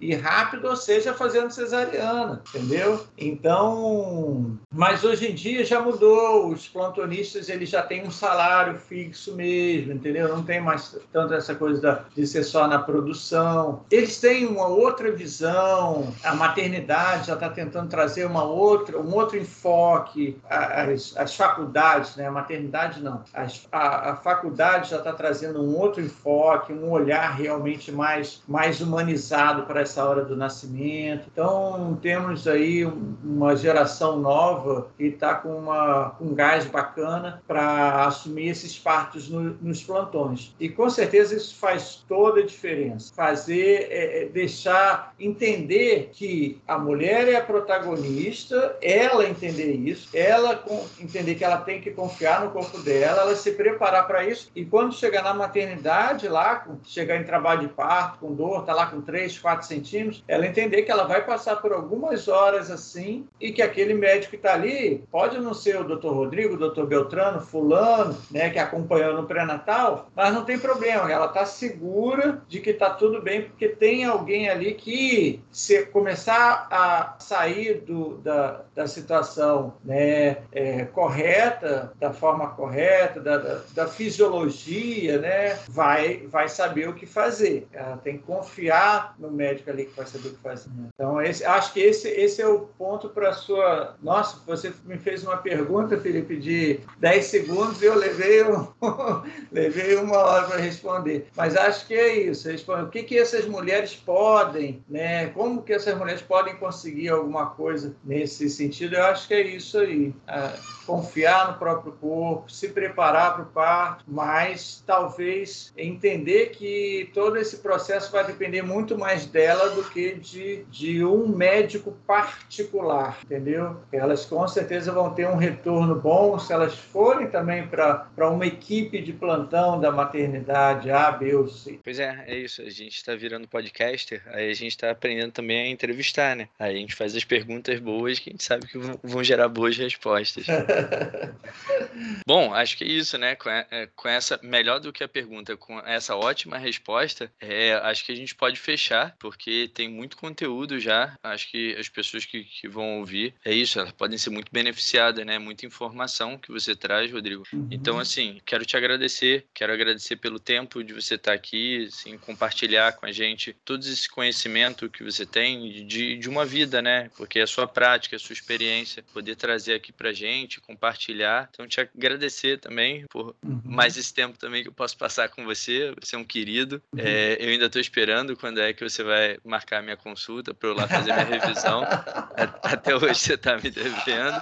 e 0.02 0.16
rápido, 0.16 0.68
ou 0.68 0.76
seja, 0.76 1.14
fazendo 1.14 1.52
cesariana, 1.52 2.42
entendeu? 2.50 3.06
Então, 3.16 4.58
mas 4.74 5.04
hoje 5.04 5.30
em 5.30 5.36
dia 5.36 5.64
já 5.64 5.80
mudou, 5.80 6.48
os 6.48 6.68
plantonistas 6.68 7.50
eles 7.50 7.70
já 7.70 7.84
têm 7.84 8.04
um 8.04 8.10
salário 8.10 8.80
fixo 8.80 9.36
mesmo, 9.36 9.94
entendeu? 9.94 10.28
Não 10.28 10.42
tem 10.42 10.60
mais 10.60 10.98
tanto 11.14 11.36
essa 11.36 11.54
coisa 11.54 12.04
de 12.16 12.26
ser 12.26 12.44
só 12.44 12.68
na 12.68 12.80
produção. 12.80 13.86
Eles 13.92 14.20
têm 14.20 14.48
uma 14.48 14.66
outra 14.66 15.12
visão, 15.12 16.12
a 16.24 16.34
maternidade 16.34 17.28
já 17.28 17.36
está 17.36 17.50
tentando 17.50 17.90
trazer 17.90 18.26
uma 18.26 18.44
outra, 18.44 19.00
um 19.00 19.14
outro 19.14 19.38
enfoque, 19.38 20.40
as, 20.50 21.16
as 21.16 21.36
faculdades, 21.36 22.16
né? 22.16 22.26
A 22.26 22.32
maternidade 22.32 23.04
não, 23.04 23.24
as, 23.36 23.68
a, 23.72 24.14
a 24.14 24.16
faculdade 24.16 24.90
já 24.90 24.98
está 24.98 25.11
trazendo 25.14 25.62
um 25.62 25.78
outro 25.78 26.02
enfoque, 26.02 26.74
um 26.74 26.90
olhar 26.90 27.36
realmente 27.36 27.92
mais, 27.92 28.42
mais 28.48 28.82
humanizado 28.82 29.64
para 29.64 29.82
essa 29.82 30.04
hora 30.04 30.24
do 30.24 30.36
nascimento. 30.36 31.28
Então, 31.32 31.98
temos 32.02 32.48
aí 32.48 32.86
uma 32.86 33.56
geração 33.56 34.20
nova 34.20 34.88
que 34.98 35.06
está 35.06 35.36
com 35.36 35.56
uma, 35.56 36.16
um 36.20 36.34
gás 36.34 36.66
bacana 36.66 37.42
para 37.48 38.06
assumir 38.06 38.50
esses 38.50 38.78
partos 38.78 39.30
no, 39.30 39.58
nos 39.62 39.84
plantões. 39.84 40.56
E 40.60 40.70
com 40.70 40.90
certeza 40.90 41.36
isso 41.36 41.56
faz 41.56 42.04
toda 42.08 42.42
a 42.42 42.46
diferença. 42.46 43.14
Fazer, 43.14 43.88
é, 43.90 44.24
é, 44.24 44.26
deixar, 44.26 45.14
entender 45.20 46.10
que 46.14 46.62
a 46.68 46.78
mulher 46.78 47.28
é 47.28 47.36
a 47.36 47.42
protagonista, 47.44 48.78
ela 48.82 49.28
entender 49.28 49.74
isso, 49.74 50.10
ela 50.14 50.64
entender 51.00 51.36
que 51.36 51.44
ela 51.44 51.58
tem 51.58 51.82
que 51.82 51.92
confiar 51.92 52.44
no 52.46 52.52
corpo 52.52 52.78
dela, 52.80 53.22
ela 53.22 53.36
se 53.36 53.52
preparar 53.52 54.08
para 54.08 54.26
isso 54.26 54.52
e 54.56 54.66
quando 54.66 54.94
chegar 55.02 55.24
na 55.24 55.34
maternidade 55.34 56.28
lá, 56.28 56.64
chegar 56.84 57.18
em 57.18 57.24
trabalho 57.24 57.62
de 57.62 57.68
parto, 57.70 58.20
com 58.20 58.36
dor, 58.36 58.64
tá 58.64 58.74
lá 58.74 58.86
com 58.86 59.02
3, 59.02 59.40
4 59.40 59.66
centímetros, 59.66 60.24
ela 60.28 60.46
entender 60.46 60.84
que 60.84 60.92
ela 60.92 61.06
vai 61.06 61.26
passar 61.26 61.56
por 61.56 61.74
algumas 61.74 62.28
horas 62.28 62.70
assim 62.70 63.28
e 63.40 63.52
que 63.52 63.64
aquele 63.64 63.96
médico 63.96 64.32
que 64.32 64.36
está 64.36 64.54
ali 64.54 65.04
pode 65.10 65.40
não 65.40 65.56
ser 65.56 65.80
o 65.80 65.84
doutor 65.84 66.14
Rodrigo, 66.14 66.54
o 66.54 66.58
doutor 66.58 66.86
Beltrano, 66.86 67.42
fulano, 67.42 68.16
né, 68.30 68.52
que 68.52 68.60
acompanhou 68.60 69.16
no 69.16 69.26
pré-natal, 69.26 70.08
mas 70.16 70.34
não 70.34 70.46
tem 70.46 70.60
problema, 70.60 71.12
ela 71.12 71.26
está 71.26 71.46
segura 71.46 72.44
de 72.48 72.60
que 72.60 72.70
está 72.70 72.92
tudo 72.92 73.22
bem, 73.22 73.44
porque 73.44 73.70
tem 73.70 74.06
alguém 74.06 74.50
ali 74.50 74.76
que 74.76 75.42
se 75.52 75.86
começar 75.88 76.68
a 76.70 77.16
sair 77.18 77.82
do, 77.82 78.18
da, 78.18 78.62
da 78.76 78.86
situação 78.86 79.74
né, 79.84 80.38
é, 80.52 80.86
correta, 80.86 81.92
da 82.00 82.14
forma 82.14 82.50
correta, 82.50 83.20
da, 83.20 83.38
da, 83.38 83.62
da 83.74 83.88
fisiologia, 83.88 84.81
né, 84.84 85.60
vai, 85.70 86.28
vai 86.28 86.48
saber 86.50 86.88
o 86.90 86.94
que 86.94 87.06
fazer. 87.06 87.68
Ela 87.72 87.98
tem 87.98 88.18
que 88.18 88.24
confiar 88.24 89.16
no 89.20 89.32
médico 89.32 89.70
ali 89.70 89.86
que 89.86 89.96
vai 89.96 90.06
saber 90.06 90.30
o 90.30 90.34
que 90.34 90.42
fazer. 90.42 90.70
Então, 90.94 91.22
esse, 91.22 91.44
acho 91.44 91.74
que 91.74 91.80
esse, 91.80 92.08
esse 92.10 92.42
é 92.42 92.48
o 92.48 92.60
ponto 92.60 93.10
para 93.10 93.30
a 93.30 93.34
sua. 93.34 93.96
Nossa, 94.02 94.42
você 94.46 94.74
me 94.86 94.98
fez 94.98 95.24
uma 95.24 95.38
pergunta, 95.38 96.00
Felipe, 96.00 96.38
de 96.38 96.80
10 97.00 97.26
segundos 97.26 97.82
e 97.82 97.86
eu 97.86 97.96
levei, 97.96 98.44
um... 98.44 98.68
levei 99.52 99.96
uma 99.96 100.18
hora 100.18 100.48
para 100.48 100.58
responder. 100.58 101.28
Mas 101.36 101.56
acho 101.56 101.88
que 101.88 101.94
é 101.94 102.16
isso. 102.16 102.50
O 102.52 102.90
que, 102.90 103.04
que 103.04 103.18
essas 103.18 103.46
mulheres 103.46 103.96
podem, 103.96 104.84
né? 104.88 105.28
Como 105.28 105.64
que 105.64 105.74
essas 105.74 105.98
mulheres 105.98 106.22
podem 106.22 106.56
conseguir 106.56 107.10
alguma 107.10 107.48
coisa 107.48 107.96
nesse 108.04 108.50
sentido? 108.50 108.96
Eu 108.96 109.06
acho 109.06 109.28
que 109.28 109.34
é 109.34 109.42
isso 109.42 109.78
aí. 109.80 110.14
Ah, 110.28 110.54
confiar 110.86 111.52
no 111.52 111.58
próprio 111.58 111.94
corpo, 111.94 112.52
se 112.52 112.70
preparar 112.70 113.34
para 113.34 113.44
o 113.44 113.46
parto, 113.48 114.04
mas 114.08 114.71
talvez 114.86 115.74
entender 115.78 116.48
que 116.48 117.10
todo 117.14 117.38
esse 117.38 117.58
processo 117.58 118.12
vai 118.12 118.26
depender 118.26 118.62
muito 118.62 118.98
mais 118.98 119.26
dela 119.26 119.70
do 119.72 119.84
que 119.84 120.16
de, 120.16 120.64
de 120.70 121.04
um 121.04 121.28
médico 121.28 121.92
particular, 122.06 123.20
entendeu? 123.24 123.78
Elas 123.92 124.26
com 124.26 124.48
certeza 124.48 124.92
vão 124.92 125.14
ter 125.14 125.28
um 125.28 125.36
retorno 125.36 125.96
bom 125.96 126.38
se 126.40 126.54
elas 126.54 126.76
forem 126.76 127.28
também 127.28 127.68
para 127.68 128.30
uma 128.30 128.46
equipe 128.46 129.02
de 129.02 129.14
plantão 129.14 129.80
da 129.80 129.92
maternidade 129.92 130.92
A, 130.92 131.12
B 131.12 131.36
ou 131.36 131.48
C. 131.48 131.80
Pois 131.84 132.00
é, 132.00 132.24
é 132.28 132.38
isso. 132.38 132.62
A 132.62 132.70
gente 132.70 132.96
está 132.96 133.16
virando 133.16 133.48
podcaster, 133.48 134.22
aí 134.28 134.50
a 134.50 134.54
gente 134.54 134.72
está 134.72 134.92
aprendendo 134.92 135.32
também 135.32 135.62
a 135.62 135.68
entrevistar, 135.68 136.36
né? 136.36 136.48
Aí 136.60 136.76
a 136.76 136.78
gente 136.78 136.96
faz 136.96 137.16
as 137.16 137.24
perguntas 137.24 137.80
boas 137.80 138.20
que 138.20 138.30
a 138.30 138.34
gente 138.34 138.44
sabe 138.44 138.68
que 138.68 138.78
vão 138.78 139.24
gerar 139.24 139.48
boas 139.48 139.78
respostas. 139.78 140.46
Bom, 142.26 142.54
acho 142.54 142.78
que 142.78 142.84
é 142.84 142.88
isso, 142.88 143.18
né? 143.18 143.36
Com, 143.36 143.50
é, 143.50 143.90
com, 143.96 144.08
essa, 144.08 144.40
melhor 144.44 144.80
do 144.80 144.94
que 144.94 145.04
a 145.04 145.08
pergunta, 145.08 145.58
com 145.58 145.80
essa 145.80 146.16
ótima 146.16 146.58
resposta, 146.58 147.32
é, 147.40 147.74
acho 147.74 148.06
que 148.06 148.12
a 148.12 148.16
gente 148.16 148.36
pode 148.36 148.60
fechar, 148.60 149.16
porque 149.20 149.70
tem 149.74 149.90
muito 149.90 150.18
conteúdo 150.18 150.80
já. 150.80 151.14
Acho 151.24 151.50
que 151.50 151.76
as 151.76 151.90
pessoas 151.90 152.26
que, 152.26 152.44
que 152.44 152.68
vão 152.68 153.00
ouvir, 153.00 153.34
é 153.44 153.54
isso, 153.54 153.80
elas 153.80 153.92
podem 153.92 154.18
ser 154.18 154.30
muito 154.30 154.52
beneficiadas, 154.52 155.26
né? 155.26 155.38
Muita 155.38 155.66
informação 155.66 156.38
que 156.38 156.52
você 156.52 156.76
traz, 156.76 157.12
Rodrigo. 157.12 157.44
Uhum. 157.54 157.68
Então, 157.72 158.00
assim, 158.00 158.42
quero 158.46 158.66
te 158.66 158.78
agradecer, 158.78 159.46
quero 159.54 159.74
agradecer 159.74 160.16
pelo 160.16 160.40
tempo 160.40 160.84
de 160.84 160.94
você 160.94 161.16
estar 161.16 161.34
aqui, 161.34 161.86
assim, 161.88 162.18
compartilhar 162.18 162.94
com 162.94 163.06
a 163.06 163.12
gente 163.12 163.54
todo 163.66 163.82
esse 163.82 164.10
conhecimento 164.10 164.90
que 164.90 165.04
você 165.04 165.26
tem 165.26 165.86
de, 165.86 166.18
de 166.18 166.30
uma 166.30 166.46
vida, 166.46 166.82
né? 166.82 167.10
Porque 167.18 167.40
é 167.40 167.44
a 167.44 167.48
sua 167.48 167.68
prática, 167.68 168.16
a 168.16 168.20
sua 168.20 168.34
experiência, 168.34 169.04
poder 169.14 169.36
trazer 169.36 169.74
aqui 169.74 169.92
pra 169.92 170.14
gente, 170.14 170.62
compartilhar. 170.62 171.50
Então, 171.52 171.68
te 171.68 171.81
agradecer 171.82 172.60
também 172.60 173.06
por 173.10 173.36
uhum. 173.44 173.62
mais 173.64 173.98
esse 173.98 174.14
tempo 174.14 174.38
também 174.38 174.64
que 174.64 174.70
eu 174.70 174.74
posso 174.74 174.98
passar 174.98 175.30
com 175.30 175.44
você. 175.44 175.94
Você 176.00 176.16
é 176.16 176.20
um 176.20 176.24
querido. 176.24 176.82
Uhum. 176.94 177.00
É, 177.00 177.38
eu 177.40 177.50
ainda 177.50 177.66
estou 177.66 177.82
esperando 177.82 178.36
quando 178.36 178.60
é 178.60 178.74
que 178.74 178.88
você 178.88 179.04
vai 179.04 179.38
marcar 179.44 179.80
a 179.80 179.82
minha 179.82 179.98
consulta 179.98 180.54
para 180.54 180.70
eu 180.70 180.74
lá 180.74 180.88
fazer 180.88 181.14
minha 181.14 181.26
revisão. 181.26 181.84
Até 182.64 182.96
hoje 182.96 183.16
você 183.16 183.34
está 183.34 183.58
me 183.58 183.70
devendo. 183.70 184.42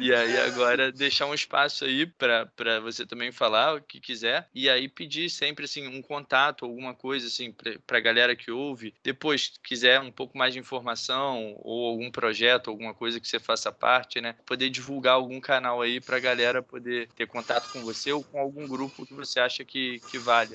E 0.00 0.14
aí 0.14 0.38
agora 0.40 0.92
deixar 0.92 1.26
um 1.26 1.34
espaço 1.34 1.84
aí 1.84 2.06
para 2.06 2.80
você 2.80 3.06
também 3.06 3.32
falar 3.32 3.76
o 3.76 3.80
que 3.80 4.00
quiser. 4.00 4.48
E 4.54 4.68
aí 4.68 4.88
pedir 4.88 5.30
sempre 5.30 5.64
assim 5.64 5.86
um 5.86 6.02
contato, 6.02 6.64
alguma 6.64 6.94
coisa 6.94 7.26
assim 7.26 7.52
para 7.86 7.98
a 7.98 8.00
galera 8.00 8.36
que 8.36 8.50
ouve. 8.50 8.94
Depois 9.02 9.52
quiser 9.62 10.00
um 10.00 10.10
pouco 10.10 10.36
mais 10.36 10.52
de 10.52 10.60
informação 10.60 11.54
ou 11.58 11.88
algum 11.88 12.10
projeto, 12.10 12.70
alguma 12.70 12.94
coisa 12.94 13.20
que 13.20 13.28
você 13.28 13.38
faça 13.38 13.72
parte, 13.72 14.20
né? 14.20 14.34
Poder 14.46 14.70
divulgar 14.70 15.14
algum 15.14 15.40
canal 15.40 15.80
aí 15.80 16.00
para 16.00 16.16
a 16.16 16.20
galera 16.28 16.62
poder 16.62 17.08
ter 17.16 17.26
contato 17.26 17.72
com 17.72 17.80
você 17.80 18.12
ou 18.12 18.22
com 18.22 18.38
algum 18.38 18.66
grupo 18.68 19.06
que 19.06 19.14
você 19.14 19.40
acha 19.40 19.64
que, 19.64 20.00
que 20.10 20.18
vale. 20.18 20.50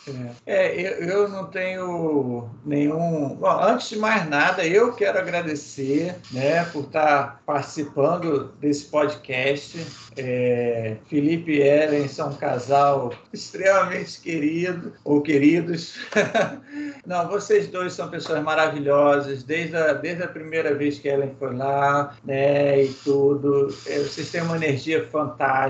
É, 0.46 0.68
é 0.68 1.04
eu, 1.04 1.08
eu 1.08 1.30
não 1.30 1.46
tenho 1.46 2.50
nenhum. 2.66 3.36
Bom, 3.36 3.64
antes 3.64 3.90
de 3.90 3.98
mais 3.98 4.28
nada, 4.30 4.66
eu 4.66 4.94
quero 4.94 5.18
agradecer 5.18 6.16
né, 6.32 6.64
por 6.66 6.84
estar 6.86 7.42
participando 7.46 8.54
desse 8.60 8.86
podcast. 8.86 9.86
É, 10.16 10.96
Felipe 11.10 11.54
e 11.54 11.62
Ellen 11.62 12.08
são 12.08 12.30
um 12.30 12.36
casal 12.36 13.14
extremamente 13.32 14.22
querido 14.22 14.94
ou 15.04 15.22
queridos. 15.22 15.96
Não, 17.06 17.28
vocês 17.28 17.68
dois 17.68 17.94
são 17.94 18.10
pessoas 18.10 18.42
maravilhosas, 18.44 19.44
desde 19.44 19.76
a, 19.76 19.94
desde 19.94 20.24
a 20.24 20.28
primeira 20.28 20.74
vez 20.74 21.00
que 21.00 21.08
Ellen 21.08 21.36
foi 21.38 21.56
lá, 21.56 22.16
né, 22.24 22.84
e 22.84 22.94
tudo. 23.04 23.76
É, 23.88 24.00
vocês 24.00 24.30
têm 24.32 24.42
uma 24.42 24.56
energia 24.56 25.08
fantástica. 25.10 25.63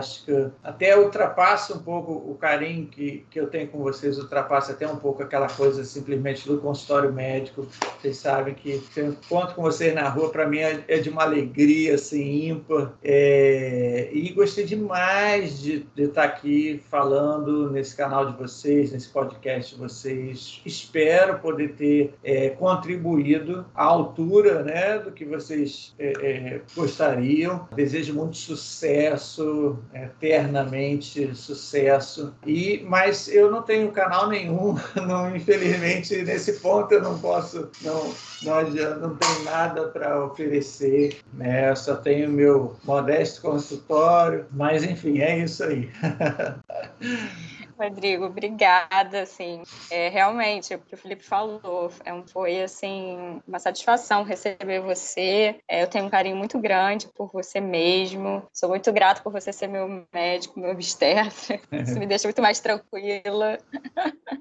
Até 0.63 0.97
ultrapassa 0.97 1.75
um 1.75 1.79
pouco 1.79 2.11
o 2.11 2.35
carinho 2.35 2.87
que, 2.87 3.25
que 3.29 3.39
eu 3.39 3.47
tenho 3.47 3.67
com 3.67 3.79
vocês, 3.79 4.17
ultrapassa 4.17 4.71
até 4.71 4.87
um 4.87 4.97
pouco 4.97 5.23
aquela 5.23 5.47
coisa 5.47 5.83
simplesmente 5.83 6.47
do 6.47 6.59
consultório 6.59 7.11
médico. 7.11 7.67
Vocês 7.99 8.17
sabem 8.17 8.53
que 8.53 8.81
eu 8.95 9.07
encontro 9.07 9.55
com 9.55 9.61
vocês 9.61 9.93
na 9.93 10.09
rua, 10.09 10.29
para 10.29 10.47
mim 10.47 10.59
é, 10.59 10.83
é, 10.87 10.97
de 10.99 11.09
uma 11.09 11.23
alegria 11.23 11.95
assim, 11.95 12.49
ímpar. 12.49 12.93
É, 13.03 14.09
e 14.11 14.29
gostei 14.29 14.65
demais 14.65 15.59
de, 15.59 15.85
de 15.95 16.03
estar 16.03 16.23
aqui 16.23 16.81
falando 16.89 17.69
nesse 17.71 17.95
canal 17.95 18.31
de 18.31 18.37
vocês, 18.37 18.91
nesse 18.91 19.09
podcast 19.09 19.73
de 19.75 19.81
vocês. 19.81 20.61
Espero 20.65 21.39
poder 21.39 21.73
ter 21.73 22.13
é, 22.23 22.49
contribuído 22.49 23.65
à 23.73 23.83
altura 23.83 24.63
né, 24.63 24.99
do 24.99 25.11
que 25.11 25.25
vocês 25.25 25.93
é, 25.99 26.13
é, 26.21 26.61
gostariam. 26.75 27.67
Desejo 27.75 28.13
muito 28.13 28.37
sucesso, 28.37 29.77
eternamente 29.93 31.35
sucesso. 31.35 32.33
E 32.45 32.83
Mas 32.87 33.27
eu 33.27 33.51
não 33.51 33.61
tenho 33.61 33.91
canal 33.91 34.27
nenhum, 34.27 34.75
não, 34.95 35.35
infelizmente, 35.35 36.21
nesse 36.23 36.53
ponto 36.53 36.93
eu 36.93 37.01
não 37.01 37.17
posso, 37.19 37.69
não, 37.81 38.13
não, 38.43 38.61
não 38.99 39.15
tenho 39.15 39.43
nada 39.43 39.87
para 39.87 40.23
oferecer. 40.25 41.19
Né? 41.33 41.73
só 41.75 41.95
tenho 41.95 42.29
meu 42.29 42.75
modesto 42.83 43.41
consultório, 43.41 44.45
mas 44.51 44.83
enfim, 44.83 45.19
é 45.19 45.39
isso 45.39 45.63
aí. 45.63 45.89
Rodrigo, 47.83 48.25
obrigada, 48.25 49.21
assim, 49.21 49.61
é, 49.91 50.07
realmente, 50.07 50.73
o 50.73 50.79
que 50.79 50.95
o 50.95 50.97
Felipe 50.97 51.23
falou, 51.23 51.91
é 52.05 52.13
um, 52.13 52.25
foi, 52.25 52.61
assim, 52.61 53.41
uma 53.45 53.59
satisfação 53.59 54.23
receber 54.23 54.79
você, 54.79 55.55
é, 55.67 55.83
eu 55.83 55.87
tenho 55.87 56.05
um 56.05 56.09
carinho 56.09 56.37
muito 56.37 56.57
grande 56.59 57.09
por 57.13 57.29
você 57.31 57.59
mesmo, 57.59 58.43
sou 58.53 58.69
muito 58.69 58.91
grato 58.93 59.21
por 59.21 59.33
você 59.33 59.51
ser 59.51 59.67
meu 59.67 60.05
médico, 60.13 60.59
meu 60.59 60.71
obstetra, 60.71 61.59
isso 61.83 61.99
me 61.99 62.07
deixa 62.07 62.25
muito 62.27 62.41
mais 62.41 62.61
tranquila, 62.61 63.57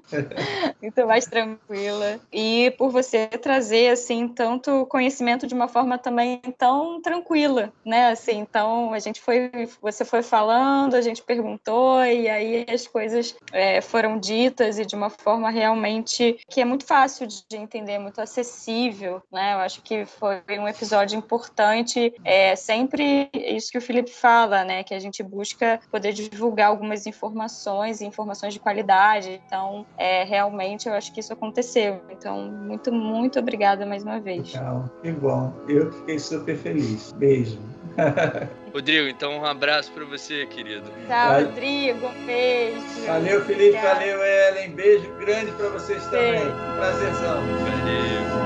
muito 0.81 1.05
mais 1.05 1.25
tranquila, 1.25 2.19
e 2.31 2.73
por 2.77 2.91
você 2.91 3.27
trazer, 3.27 3.89
assim, 3.89 4.27
tanto 4.29 4.85
conhecimento 4.85 5.45
de 5.45 5.53
uma 5.53 5.67
forma 5.67 5.97
também 5.97 6.39
tão 6.57 7.01
tranquila, 7.01 7.73
né, 7.85 8.09
assim, 8.09 8.39
então 8.39 8.93
a 8.93 8.99
gente 8.99 9.19
foi, 9.19 9.51
você 9.81 10.05
foi 10.05 10.23
falando, 10.23 10.95
a 10.95 11.01
gente 11.01 11.21
perguntou, 11.21 12.03
e 12.05 12.29
aí 12.29 12.65
as 12.69 12.87
coisas 12.87 13.32
é, 13.51 13.81
foram 13.81 14.19
ditas 14.19 14.79
e 14.79 14.85
de 14.85 14.95
uma 14.95 15.09
forma 15.09 15.49
realmente 15.49 16.37
que 16.49 16.61
é 16.61 16.65
muito 16.65 16.85
fácil 16.85 17.27
de 17.27 17.55
entender, 17.55 17.99
muito 17.99 18.19
acessível, 18.21 19.21
né? 19.31 19.53
Eu 19.53 19.59
acho 19.59 19.81
que 19.81 20.05
foi 20.05 20.41
um 20.59 20.67
episódio 20.67 21.17
importante, 21.17 22.13
é 22.23 22.55
sempre 22.55 23.29
isso 23.33 23.71
que 23.71 23.77
o 23.77 23.81
Felipe 23.81 24.11
fala, 24.11 24.63
né? 24.63 24.83
Que 24.83 24.93
a 24.93 24.99
gente 24.99 25.21
busca 25.23 25.79
poder 25.91 26.13
divulgar 26.13 26.67
algumas 26.67 27.05
informações, 27.05 28.01
informações 28.01 28.53
de 28.53 28.59
qualidade. 28.59 29.41
Então, 29.45 29.85
é, 29.97 30.23
realmente 30.23 30.87
eu 30.87 30.93
acho 30.93 31.13
que 31.13 31.19
isso 31.19 31.33
aconteceu. 31.33 32.01
Então, 32.09 32.51
muito, 32.51 32.91
muito 32.91 33.39
obrigada 33.39 33.85
mais 33.85 34.03
uma 34.03 34.19
vez. 34.19 34.53
Legal, 34.53 34.89
que 35.01 35.11
bom. 35.11 35.53
Eu 35.67 35.91
fiquei 35.91 36.19
super 36.19 36.57
feliz. 36.57 37.11
Beijo. 37.13 37.59
Rodrigo, 38.73 39.07
então 39.07 39.37
um 39.37 39.45
abraço 39.45 39.91
para 39.91 40.03
você, 40.05 40.45
querido. 40.47 40.89
Tchau, 41.07 41.41
Rodrigo. 41.41 42.07
Um 42.07 42.25
beijo. 42.25 43.05
Valeu, 43.05 43.45
Felipe. 43.45 43.77
Valeu, 43.77 44.19
Ellen. 44.23 44.71
Beijo 44.71 45.11
grande 45.19 45.51
para 45.51 45.69
vocês 45.69 46.03
também. 46.05 46.39
Beijo. 46.39 46.55
Prazerzão. 46.77 47.41
Valeu. 47.41 48.42